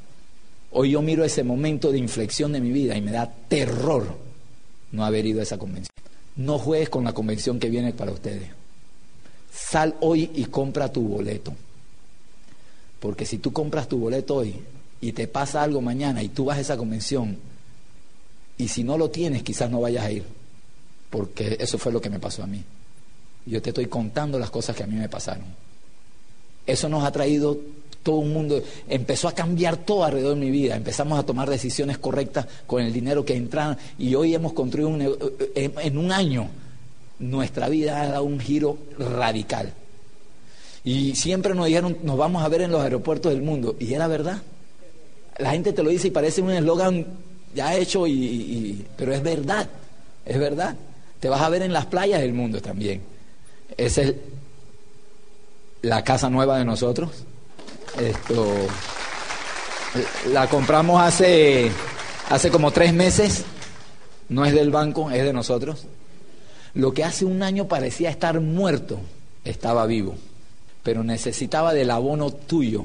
Hoy 0.72 0.91
yo 0.91 1.03
miro 1.03 1.24
ese 1.24 1.45
momento 1.45 1.93
de 1.93 1.99
inflexión 1.99 2.53
de 2.53 2.61
mi 2.61 2.72
vida 2.72 2.97
y 2.97 3.01
me 3.01 3.12
da 3.12 3.33
terror 3.49 4.16
no 4.93 5.05
haber 5.05 5.24
ido 5.24 5.41
a 5.41 5.45
esa 5.45 5.57
convención. 5.57 5.95
No 6.37 6.59
juegues 6.59 6.91
con 6.91 7.05
la 7.05 7.12
convención 7.12 7.59
que 7.59 7.70
viene 7.70 7.93
para 7.93 8.12
ustedes. 8.12 8.51
Sal 9.53 9.97
hoy 10.01 10.30
y 10.34 10.45
compra 10.47 10.93
tu 10.93 11.03
boleto. 11.03 11.55
Porque 13.01 13.24
si 13.24 13.39
tú 13.39 13.53
compras 13.53 13.89
tu 13.89 13.99
boleto 13.99 14.37
hoy 14.37 14.55
y 15.01 15.12
te 15.12 15.28
pasa 15.28 15.62
algo 15.62 15.80
mañana 15.80 16.22
y 16.22 16.28
tú 16.28 16.47
vas 16.47 16.59
a 16.59 16.61
esa 16.61 16.76
convención 16.76 17.39
y 18.59 18.68
si 18.68 18.84
no 18.84 18.99
lo 18.99 19.11
tienes 19.11 19.43
quizás 19.43 19.70
no 19.70 19.80
vayas 19.80 20.05
a 20.05 20.11
ir. 20.11 20.24
Porque 21.11 21.57
eso 21.61 21.78
fue 21.78 21.93
lo 21.93 22.01
que 22.01 22.11
me 22.11 22.18
pasó 22.18 22.43
a 22.43 22.47
mí. 22.47 22.62
Yo 23.47 23.62
te 23.62 23.70
estoy 23.70 23.87
contando 23.87 24.39
las 24.39 24.51
cosas 24.51 24.76
que 24.76 24.82
a 24.82 24.87
mí 24.87 24.97
me 24.97 25.09
pasaron. 25.09 25.45
Eso 26.66 26.89
nos 26.89 27.05
ha 27.05 27.12
traído 27.12 27.59
todo 28.07 28.19
un 28.19 28.33
mundo, 28.33 28.63
empezó 28.89 29.27
a 29.27 29.33
cambiar 29.33 29.79
todo 29.79 30.05
alrededor 30.05 30.37
de 30.37 30.41
mi 30.41 30.53
vida, 30.53 30.77
empezamos 30.77 31.19
a 31.19 31.25
tomar 31.25 31.51
decisiones 31.51 31.99
correctas 31.99 32.47
con 32.65 32.81
el 32.81 32.93
dinero 32.93 33.25
que 33.25 33.35
entraron 33.35 33.77
y 33.99 34.15
hoy 34.15 34.33
hemos 34.33 34.53
construido 34.53 34.91
un, 34.91 35.03
eh, 35.03 35.71
en 35.83 35.99
un 35.99 36.13
año 36.13 36.49
nuestra 37.19 37.69
vida 37.69 38.01
ha 38.01 38.07
dado 38.07 38.23
un 38.23 38.39
giro 38.39 38.79
radical. 38.97 39.73
Y 40.85 41.17
siempre 41.17 41.53
nos 41.53 41.67
dijeron, 41.67 41.99
nos 42.05 42.17
vamos 42.17 42.45
a 42.45 42.49
ver 42.49 42.61
en 42.61 42.71
los 42.71 42.81
aeropuertos 42.81 43.33
del 43.33 43.43
mundo. 43.43 43.75
Y 43.81 43.93
era 43.93 44.07
verdad. 44.07 44.41
La 45.39 45.51
gente 45.51 45.73
te 45.73 45.83
lo 45.83 45.91
dice 45.91 46.07
y 46.07 46.11
parece 46.13 46.43
un 46.43 46.53
eslogan 46.53 47.05
ya 47.57 47.75
hecho, 47.75 48.07
y, 48.07 48.87
pero 48.97 49.13
es 49.13 49.21
verdad, 49.21 49.69
es 50.25 50.39
verdad. 50.39 50.77
Te 51.19 51.29
vas 51.29 51.41
a 51.41 51.49
ver 51.49 51.63
en 51.63 51.73
las 51.73 51.87
playas 51.87 52.21
del 52.21 52.35
mundo 52.35 52.63
también. 52.63 53.01
Esa 53.77 54.03
es 54.03 54.15
la 55.83 56.05
casa 56.05 56.31
nueva 56.31 56.57
de 56.59 56.65
nosotros. 56.65 57.25
Esto 58.01 58.55
la 60.32 60.49
compramos 60.49 61.01
hace, 61.01 61.70
hace 62.28 62.51
como 62.51 62.70
tres 62.70 62.92
meses. 62.92 63.44
No 64.28 64.44
es 64.44 64.53
del 64.53 64.70
banco, 64.70 65.11
es 65.11 65.24
de 65.24 65.32
nosotros. 65.32 65.86
Lo 66.74 66.92
que 66.92 67.05
hace 67.05 67.24
un 67.24 67.42
año 67.42 67.68
parecía 67.68 68.11
estar 68.11 68.38
muerto, 68.40 69.01
estaba 69.44 69.86
vivo, 69.86 70.14
pero 70.82 71.03
necesitaba 71.03 71.72
del 71.72 71.90
abono 71.90 72.30
tuyo, 72.30 72.84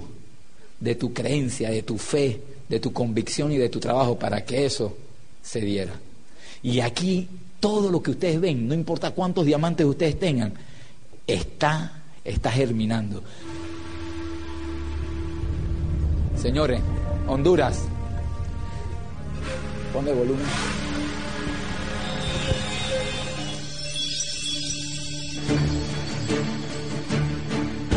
de 0.79 0.95
tu 0.95 1.13
creencia, 1.13 1.69
de 1.69 1.83
tu 1.83 1.97
fe, 1.97 2.41
de 2.69 2.79
tu 2.79 2.93
convicción 2.93 3.51
y 3.51 3.57
de 3.57 3.67
tu 3.67 3.79
trabajo 3.81 4.17
para 4.17 4.45
que 4.45 4.65
eso 4.65 4.95
se 5.41 5.59
diera. 5.59 5.93
Y 6.63 6.79
aquí 6.79 7.27
todo 7.59 7.91
lo 7.91 8.01
que 8.01 8.11
ustedes 8.11 8.39
ven, 8.39 8.67
no 8.67 8.73
importa 8.73 9.11
cuántos 9.11 9.45
diamantes 9.45 9.85
ustedes 9.85 10.17
tengan, 10.17 10.53
está, 11.27 12.01
está 12.23 12.49
germinando. 12.49 13.21
Señores, 16.41 16.81
Honduras, 17.27 17.83
ponle 19.93 20.11
volumen. 20.11 20.45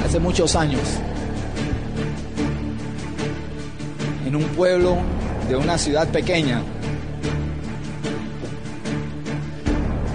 hace 0.05 0.21
muchos 0.21 0.55
años, 0.57 0.81
en 4.27 4.37
un 4.37 4.45
pueblo 4.51 4.99
de 5.49 5.57
una 5.57 5.79
ciudad 5.79 6.07
pequeña, 6.09 6.63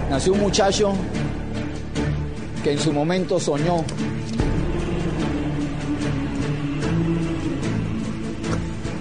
nació 0.08 0.34
un 0.34 0.40
muchacho 0.40 0.94
que 2.62 2.72
en 2.72 2.78
su 2.78 2.92
momento 2.92 3.40
soñó 3.40 3.84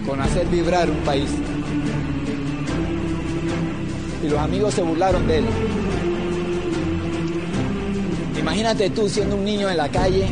con 0.10 0.20
hacer 0.22 0.48
vibrar 0.48 0.90
un 0.90 0.98
país. 0.98 1.30
Y 4.24 4.28
los 4.28 4.40
amigos 4.40 4.74
se 4.74 4.82
burlaron 4.82 5.28
de 5.28 5.38
él. 5.38 5.46
Imagínate 8.40 8.90
tú 8.90 9.08
siendo 9.08 9.36
un 9.36 9.46
niño 9.46 9.70
en 9.70 9.78
la 9.78 9.88
calle 9.90 10.28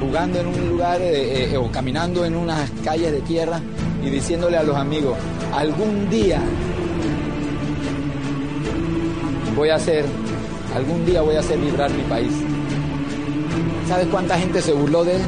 jugando 0.00 0.40
en 0.40 0.46
un 0.46 0.68
lugar 0.70 1.02
eh, 1.02 1.52
eh, 1.52 1.56
o 1.56 1.70
caminando 1.70 2.24
en 2.24 2.34
unas 2.34 2.70
calles 2.82 3.12
de 3.12 3.20
tierra 3.20 3.60
y 4.02 4.08
diciéndole 4.08 4.56
a 4.56 4.62
los 4.62 4.76
amigos, 4.76 5.16
algún 5.52 6.08
día 6.08 6.40
voy 9.54 9.68
a 9.68 9.74
hacer, 9.74 10.04
algún 10.74 11.04
día 11.04 11.20
voy 11.20 11.36
a 11.36 11.40
hacer 11.40 11.58
vibrar 11.58 11.90
mi 11.90 12.02
país. 12.04 12.32
¿Sabes 13.86 14.06
cuánta 14.10 14.38
gente 14.38 14.62
se 14.62 14.72
burló 14.72 15.04
de 15.04 15.16
él? 15.16 15.22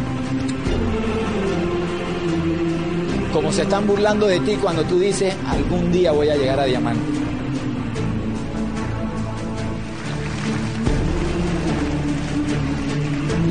Como 3.37 3.53
se 3.53 3.65
están 3.65 3.87
burlando 3.87 4.27
de 4.27 4.41
ti 4.41 4.55
cuando 4.55 4.83
tú 4.85 4.99
dices, 4.99 5.35
algún 5.47 5.93
día 5.93 6.11
voy 6.11 6.31
a 6.31 6.37
llegar 6.37 6.59
a 6.59 6.65
diamante. 6.65 7.05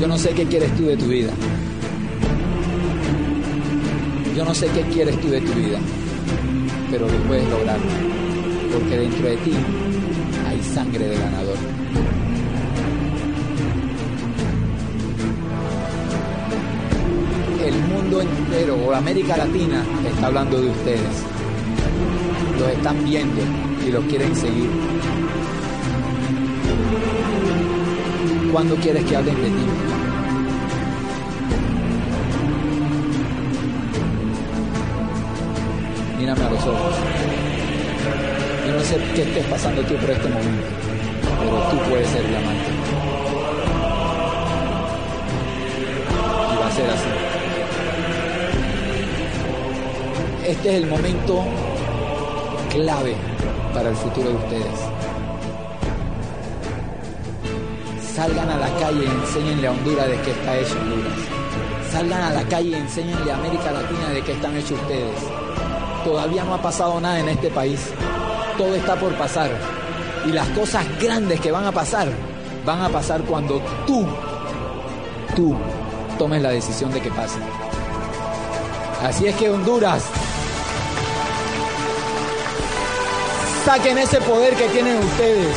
Yo 0.00 0.08
no 0.08 0.18
sé 0.18 0.30
qué 0.30 0.44
quieres 0.46 0.74
tú 0.74 0.86
de 0.86 0.96
tu 0.96 1.06
vida. 1.06 1.30
Yo 4.36 4.44
no 4.44 4.52
sé 4.52 4.66
qué 4.74 4.82
quieres 4.92 5.20
tú 5.20 5.28
de 5.28 5.40
tu 5.40 5.52
vida, 5.52 5.78
pero 6.90 7.06
lo 7.06 7.18
puedes 7.28 7.48
lograr, 7.48 7.78
porque 8.72 8.98
dentro 8.98 9.28
de 9.28 9.36
ti 9.36 9.52
hay 10.48 10.62
sangre 10.64 11.06
de 11.06 11.16
ganador. 11.16 11.75
Entero 18.20 18.76
o 18.76 18.94
América 18.94 19.36
Latina 19.36 19.84
está 20.06 20.26
hablando 20.28 20.60
de 20.60 20.68
ustedes. 20.68 21.24
Los 22.58 22.68
están 22.70 23.04
viendo 23.04 23.42
y 23.86 23.90
los 23.90 24.04
quieren 24.04 24.34
seguir. 24.34 24.70
¿Cuándo 28.52 28.74
quieres 28.76 29.04
que 29.04 29.16
hablen 29.16 29.36
de 29.36 29.42
ti? 29.42 29.66
Mírame 36.18 36.44
a 36.44 36.50
los 36.50 36.66
ojos. 36.66 36.94
Yo 38.66 38.72
no 38.72 38.80
sé 38.80 38.96
qué 39.14 39.22
estés 39.22 39.46
pasando 39.46 39.82
tú 39.82 39.94
por 39.96 40.10
este 40.10 40.28
momento, 40.28 40.66
pero 41.40 41.62
tú 41.70 41.90
puedes 41.90 42.08
ser 42.08 42.26
diamante. 42.28 42.70
Y 46.52 46.56
va 46.58 46.66
a 46.66 46.70
ser 46.70 46.90
así. 46.90 47.25
Este 50.46 50.76
es 50.76 50.84
el 50.84 50.86
momento 50.88 51.42
clave 52.70 53.16
para 53.74 53.88
el 53.88 53.96
futuro 53.96 54.28
de 54.28 54.36
ustedes. 54.36 54.80
Salgan 58.14 58.50
a 58.50 58.56
la 58.56 58.68
calle 58.78 59.06
y 59.06 59.08
enséñenle 59.08 59.66
a 59.66 59.72
Honduras 59.72 60.06
de 60.06 60.20
qué 60.20 60.30
está 60.30 60.56
hecho 60.56 60.74
Honduras. 60.80 61.18
Salgan 61.90 62.22
a 62.22 62.30
la 62.30 62.42
calle 62.44 62.68
y 62.68 62.74
enséñenle 62.74 63.32
a 63.32 63.34
América 63.34 63.72
Latina 63.72 64.08
de 64.10 64.22
qué 64.22 64.32
están 64.32 64.56
hechos 64.56 64.78
ustedes. 64.80 65.18
Todavía 66.04 66.44
no 66.44 66.54
ha 66.54 66.62
pasado 66.62 67.00
nada 67.00 67.18
en 67.18 67.28
este 67.28 67.50
país. 67.50 67.80
Todo 68.56 68.72
está 68.76 68.94
por 68.94 69.12
pasar. 69.14 69.50
Y 70.26 70.30
las 70.30 70.46
cosas 70.50 70.84
grandes 71.00 71.40
que 71.40 71.50
van 71.50 71.64
a 71.64 71.72
pasar, 71.72 72.06
van 72.64 72.82
a 72.82 72.88
pasar 72.88 73.22
cuando 73.22 73.60
tú, 73.84 74.06
tú, 75.34 75.56
tomes 76.16 76.40
la 76.40 76.50
decisión 76.50 76.92
de 76.92 77.00
que 77.00 77.10
pasen. 77.10 77.42
Así 79.02 79.26
es 79.26 79.34
que 79.34 79.50
Honduras, 79.50 80.04
saquen 83.66 83.98
ese 83.98 84.20
poder 84.22 84.54
que 84.54 84.68
tienen 84.68 84.96
ustedes. 84.96 85.56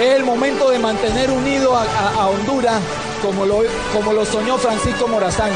Es 0.00 0.14
el 0.14 0.24
momento 0.24 0.70
de 0.70 0.78
mantener 0.78 1.30
unido 1.30 1.76
a, 1.76 2.26
Honduras 2.28 2.80
como 3.22 3.44
lo, 3.44 3.58
como 3.92 4.14
lo 4.14 4.24
soñó 4.24 4.56
Francisco 4.56 5.06
Morazán. 5.08 5.50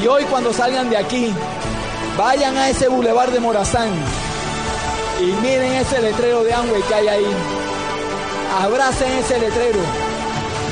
Y 0.00 0.06
hoy 0.06 0.24
cuando 0.24 0.52
salgan 0.52 0.88
de 0.90 0.96
aquí, 0.96 1.34
Vayan 2.16 2.58
a 2.58 2.68
ese 2.68 2.88
bulevar 2.88 3.30
de 3.30 3.40
Morazán 3.40 3.88
y 5.18 5.24
miren 5.40 5.72
ese 5.72 5.98
letrero 6.02 6.44
de 6.44 6.52
Amway 6.52 6.82
que 6.82 6.94
hay 6.94 7.08
ahí. 7.08 7.26
Abracen 8.60 9.10
ese 9.12 9.38
letrero 9.38 9.80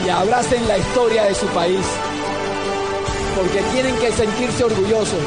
y 0.04 0.10
abracen 0.10 0.68
la 0.68 0.76
historia 0.76 1.24
de 1.24 1.34
su 1.34 1.46
país. 1.46 1.80
Porque 3.34 3.62
tienen 3.72 3.96
que 3.96 4.12
sentirse 4.12 4.64
orgullosos. 4.64 5.22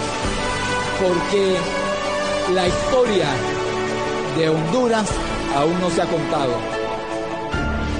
Porque 1.01 1.57
la 2.51 2.67
historia 2.67 3.27
de 4.37 4.49
Honduras 4.49 5.09
aún 5.55 5.79
no 5.79 5.89
se 5.89 6.01
ha 6.01 6.05
contado. 6.05 6.53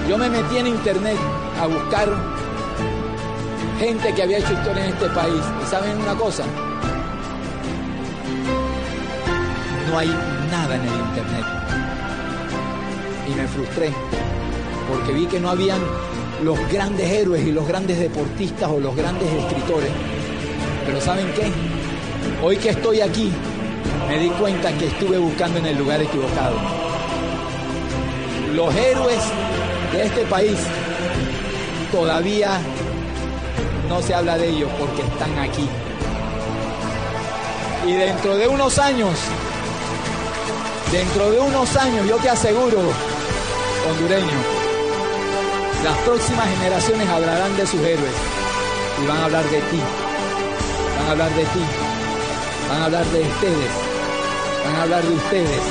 Yo 0.09 0.17
me 0.17 0.29
metí 0.29 0.57
en 0.57 0.67
internet 0.67 1.17
a 1.61 1.67
buscar 1.67 2.09
gente 3.79 4.13
que 4.13 4.23
había 4.23 4.39
hecho 4.39 4.53
historia 4.53 4.85
en 4.85 4.93
este 4.93 5.07
país. 5.09 5.41
¿Y 5.63 5.69
saben 5.69 5.97
una 5.97 6.15
cosa? 6.15 6.43
No 9.89 9.97
hay 9.97 10.07
nada 10.51 10.75
en 10.75 10.81
el 10.81 10.93
internet. 10.93 11.45
Y 13.27 13.35
me 13.35 13.47
frustré 13.47 13.93
porque 14.89 15.13
vi 15.13 15.25
que 15.25 15.39
no 15.39 15.49
habían 15.49 15.79
los 16.43 16.57
grandes 16.71 17.09
héroes 17.09 17.45
y 17.45 17.51
los 17.51 17.67
grandes 17.67 17.99
deportistas 17.99 18.69
o 18.69 18.79
los 18.79 18.95
grandes 18.95 19.31
escritores. 19.31 19.89
Pero 20.85 20.99
¿saben 20.99 21.27
qué? 21.33 21.51
Hoy 22.43 22.57
que 22.57 22.69
estoy 22.69 22.99
aquí, 22.99 23.31
me 24.07 24.19
di 24.19 24.29
cuenta 24.29 24.71
que 24.77 24.87
estuve 24.87 25.17
buscando 25.17 25.59
en 25.59 25.65
el 25.65 25.77
lugar 25.77 26.01
equivocado. 26.01 26.55
Los 28.53 28.75
héroes 28.75 29.19
de 29.91 30.05
este 30.05 30.21
país 30.25 30.57
todavía 31.91 32.59
no 33.89 34.01
se 34.01 34.13
habla 34.13 34.37
de 34.37 34.49
ellos 34.49 34.69
porque 34.79 35.01
están 35.01 35.37
aquí. 35.39 35.67
Y 37.85 37.93
dentro 37.93 38.37
de 38.37 38.47
unos 38.47 38.79
años, 38.79 39.11
dentro 40.91 41.31
de 41.31 41.39
unos 41.39 41.75
años, 41.75 42.07
yo 42.07 42.17
te 42.17 42.29
aseguro, 42.29 42.79
hondureño, 43.89 44.39
las 45.83 45.97
próximas 45.99 46.47
generaciones 46.47 47.09
hablarán 47.09 47.57
de 47.57 47.67
sus 47.67 47.81
héroes 47.81 48.13
y 49.03 49.07
van 49.07 49.17
a 49.17 49.25
hablar 49.25 49.43
de 49.49 49.59
ti, 49.59 49.79
van 50.97 51.07
a 51.07 51.11
hablar 51.11 51.29
de 51.33 51.43
ti, 51.43 51.59
van 52.69 52.81
a 52.81 52.85
hablar 52.85 53.05
de 53.05 53.21
ustedes, 53.21 53.92
van 54.63 54.75
a 54.75 54.81
hablar 54.83 55.03
de 55.03 55.13
ustedes 55.13 55.61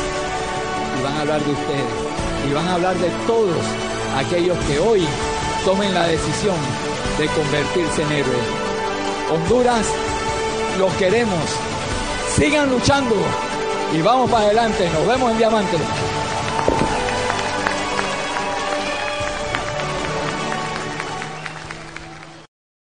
y 0.98 1.02
van 1.02 1.14
a 1.14 1.20
hablar 1.20 1.44
de 1.44 1.52
ustedes 1.52 2.12
y 2.48 2.52
van 2.52 2.68
a 2.68 2.74
hablar 2.74 2.96
de 2.98 3.08
todos 3.26 3.64
aquellos 4.16 4.58
que 4.66 4.78
hoy 4.78 5.06
tomen 5.64 5.94
la 5.94 6.06
decisión 6.06 6.56
de 7.18 7.26
convertirse 7.28 8.02
en 8.02 8.12
héroes. 8.12 8.46
Honduras, 9.30 9.86
los 10.78 10.92
queremos. 10.94 11.44
Sigan 12.36 12.70
luchando 12.70 13.14
y 13.94 14.02
vamos 14.02 14.30
para 14.30 14.46
adelante. 14.46 14.88
Nos 14.90 15.06
vemos 15.06 15.32
en 15.32 15.38
Diamante. 15.38 15.76